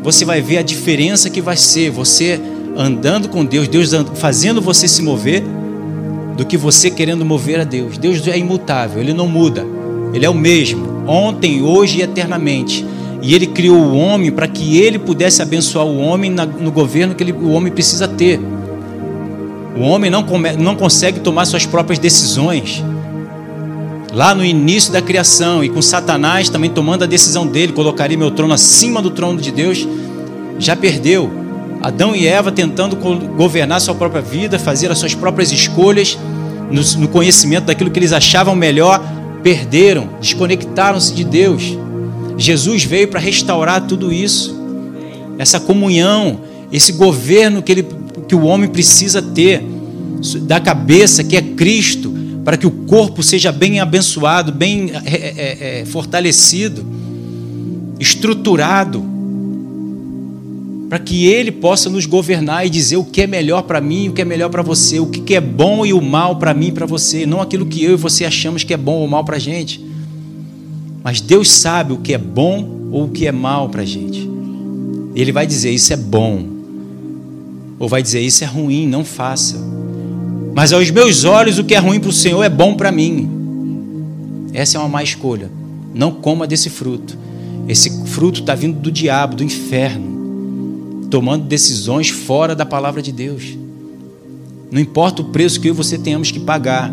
Você 0.02 0.24
vai 0.24 0.40
ver 0.40 0.58
a 0.58 0.62
diferença 0.62 1.28
que 1.28 1.40
vai 1.40 1.56
ser 1.56 1.90
você 1.90 2.40
andando 2.76 3.28
com 3.28 3.44
Deus, 3.44 3.66
Deus 3.66 3.90
fazendo 4.14 4.60
você 4.60 4.86
se 4.86 5.02
mover, 5.02 5.42
do 6.36 6.44
que 6.44 6.56
você 6.56 6.90
querendo 6.90 7.24
mover 7.24 7.60
a 7.60 7.64
Deus. 7.64 7.98
Deus 7.98 8.26
é 8.28 8.38
imutável, 8.38 9.00
ele 9.00 9.12
não 9.12 9.26
muda. 9.26 9.66
Ele 10.12 10.24
é 10.24 10.30
o 10.30 10.34
mesmo, 10.34 11.04
ontem, 11.08 11.62
hoje 11.62 11.98
e 11.98 12.02
eternamente. 12.02 12.86
E 13.20 13.34
ele 13.34 13.48
criou 13.48 13.78
o 13.78 13.96
homem 13.96 14.30
para 14.30 14.46
que 14.46 14.78
ele 14.78 14.98
pudesse 14.98 15.42
abençoar 15.42 15.86
o 15.86 15.98
homem 15.98 16.30
no 16.30 16.70
governo 16.70 17.14
que 17.16 17.22
ele, 17.24 17.32
o 17.32 17.50
homem 17.50 17.72
precisa 17.72 18.06
ter. 18.06 18.38
O 19.76 19.80
homem 19.80 20.08
não, 20.08 20.22
come, 20.22 20.52
não 20.52 20.76
consegue 20.76 21.18
tomar 21.18 21.46
suas 21.46 21.66
próprias 21.66 21.98
decisões 21.98 22.84
lá 24.14 24.34
no 24.34 24.44
início 24.44 24.92
da 24.92 25.02
criação 25.02 25.64
e 25.64 25.68
com 25.68 25.82
Satanás 25.82 26.48
também 26.48 26.70
tomando 26.70 27.02
a 27.02 27.06
decisão 27.06 27.46
dele, 27.46 27.72
colocaria 27.72 28.16
meu 28.16 28.30
trono 28.30 28.54
acima 28.54 29.02
do 29.02 29.10
trono 29.10 29.40
de 29.40 29.50
Deus, 29.50 29.86
já 30.58 30.76
perdeu. 30.76 31.30
Adão 31.82 32.14
e 32.14 32.26
Eva 32.26 32.50
tentando 32.50 32.96
governar 32.96 33.80
sua 33.80 33.94
própria 33.94 34.22
vida, 34.22 34.58
fazer 34.58 34.90
as 34.90 34.98
suas 34.98 35.14
próprias 35.14 35.52
escolhas, 35.52 36.16
no, 36.70 37.08
conhecimento 37.08 37.64
daquilo 37.64 37.90
que 37.90 37.98
eles 37.98 38.12
achavam 38.12 38.56
melhor, 38.56 39.02
perderam, 39.42 40.08
desconectaram-se 40.20 41.12
de 41.12 41.24
Deus. 41.24 41.76
Jesus 42.38 42.84
veio 42.84 43.08
para 43.08 43.20
restaurar 43.20 43.82
tudo 43.82 44.12
isso, 44.12 44.58
essa 45.38 45.60
comunhão, 45.60 46.40
esse 46.72 46.92
governo 46.92 47.62
que, 47.62 47.72
ele, 47.72 47.86
que 48.26 48.34
o 48.34 48.44
homem 48.44 48.68
precisa 48.68 49.20
ter, 49.20 49.62
da 50.42 50.58
cabeça, 50.58 51.22
que 51.22 51.36
é 51.36 51.42
Cristo, 51.42 52.14
para 52.45 52.59
que 52.59 52.66
o 52.66 52.70
corpo 52.70 53.22
seja 53.22 53.51
bem 53.51 53.80
abençoado, 53.80 54.53
bem 54.53 54.90
é, 55.05 55.80
é, 55.80 55.84
fortalecido, 55.86 56.84
estruturado, 57.99 59.03
para 60.90 60.99
que 60.99 61.26
Ele 61.26 61.51
possa 61.51 61.88
nos 61.88 62.05
governar 62.05 62.66
e 62.66 62.70
dizer 62.70 62.99
o 62.99 63.05
que 63.05 63.22
é 63.22 63.26
melhor 63.26 63.62
para 63.62 63.80
mim, 63.80 64.11
o 64.11 64.12
que 64.12 64.20
é 64.20 64.24
melhor 64.24 64.51
para 64.51 64.62
você, 64.62 65.01
o 65.01 65.07
que 65.07 65.34
é 65.34 65.40
bom 65.40 65.86
e 65.86 65.92
o 65.95 66.03
mal 66.03 66.36
para 66.36 66.53
mim 66.53 66.68
e 66.68 66.72
para 66.72 66.84
você, 66.84 67.24
não 67.24 67.40
aquilo 67.40 67.64
que 67.64 67.82
eu 67.82 67.95
e 67.95 67.97
você 67.97 68.26
achamos 68.26 68.62
que 68.62 68.74
é 68.74 68.76
bom 68.76 68.97
ou 68.97 69.09
mal 69.09 69.24
para 69.24 69.36
a 69.36 69.40
gente. 69.40 69.84
Mas 71.03 71.20
Deus 71.20 71.51
sabe 71.51 71.95
o 71.95 71.99
que 71.99 72.12
é 72.12 72.18
bom 72.18 72.88
ou 72.92 73.05
o 73.05 73.09
que 73.09 73.26
é 73.26 73.32
mal 73.32 73.70
para 73.70 73.82
a 73.82 73.86
gente. 73.86 74.28
Ele 75.14 75.32
vai 75.32 75.47
dizer 75.47 75.70
isso 75.70 75.92
é 75.92 75.97
bom, 75.97 76.47
ou 77.78 77.88
vai 77.88 78.03
dizer 78.03 78.20
isso 78.20 78.45
é 78.45 78.47
ruim, 78.47 78.86
não 78.86 79.05
faça. 79.05 79.74
Mas 80.55 80.72
aos 80.72 80.90
meus 80.90 81.24
olhos, 81.24 81.59
o 81.59 81.64
que 81.64 81.74
é 81.74 81.78
ruim 81.78 81.98
para 81.98 82.11
o 82.11 82.12
Senhor 82.12 82.42
é 82.42 82.48
bom 82.48 82.74
para 82.74 82.92
mim. 82.92 83.28
Essa 84.52 84.78
é 84.78 84.80
uma 84.80 84.88
má 84.88 85.02
escolha. 85.02 85.50
Não 85.92 86.12
coma 86.12 86.46
desse 86.46 86.70
fruto. 86.70 87.18
Esse 87.66 88.07
fruto 88.07 88.40
está 88.40 88.55
vindo 88.55 88.78
do 88.78 88.92
diabo, 88.92 89.36
do 89.36 89.42
inferno, 89.42 91.09
tomando 91.11 91.44
decisões 91.44 92.11
fora 92.11 92.55
da 92.55 92.64
palavra 92.64 93.02
de 93.02 93.11
Deus. 93.11 93.57
Não 94.70 94.80
importa 94.80 95.22
o 95.22 95.26
preço 95.26 95.61
que 95.61 95.68
eu 95.68 95.74
e 95.74 95.76
você 95.76 95.98
tenhamos 95.98 96.30
que 96.30 96.40
pagar, 96.40 96.92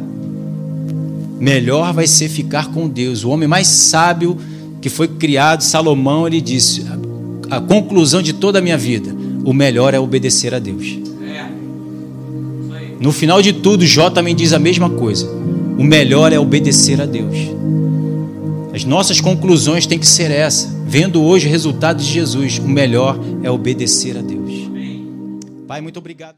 melhor 1.40 1.94
vai 1.94 2.08
ser 2.08 2.30
ficar 2.30 2.72
com 2.72 2.88
Deus. 2.88 3.24
O 3.24 3.30
homem 3.30 3.48
mais 3.48 3.68
sábio 3.68 4.38
que 4.80 4.90
foi 4.90 5.08
criado, 5.08 5.64
Salomão, 5.64 6.26
ele 6.26 6.40
disse: 6.40 6.86
a 7.50 7.60
conclusão 7.60 8.22
de 8.22 8.34
toda 8.34 8.60
a 8.60 8.62
minha 8.62 8.78
vida, 8.78 9.14
o 9.44 9.54
melhor 9.54 9.94
é 9.94 10.00
obedecer 10.00 10.54
a 10.54 10.60
Deus. 10.60 11.11
No 13.02 13.12
final 13.12 13.42
de 13.42 13.52
tudo, 13.52 13.84
Jó 13.84 14.12
também 14.12 14.36
diz 14.36 14.54
a 14.54 14.60
mesma 14.60 14.88
coisa. 14.88 15.28
O 15.76 15.84
melhor 15.84 16.32
é 16.32 16.40
obedecer 16.40 17.02
a 17.02 17.06
Deus. 17.08 17.36
As 18.76 18.86
nossas 18.86 19.20
conclusões 19.20 19.88
têm 19.88 19.98
que 19.98 20.06
ser 20.06 20.30
essa. 20.30 20.70
Vendo 20.86 21.20
hoje 21.24 21.48
o 21.48 21.50
resultado 21.50 21.98
de 21.98 22.06
Jesus, 22.06 22.60
o 22.60 22.68
melhor 22.70 23.20
é 23.42 23.50
obedecer 23.50 24.16
a 24.16 24.22
Deus. 24.22 24.52
Pai, 25.68 25.82
muito 25.82 25.98
obrigado. 25.98 26.30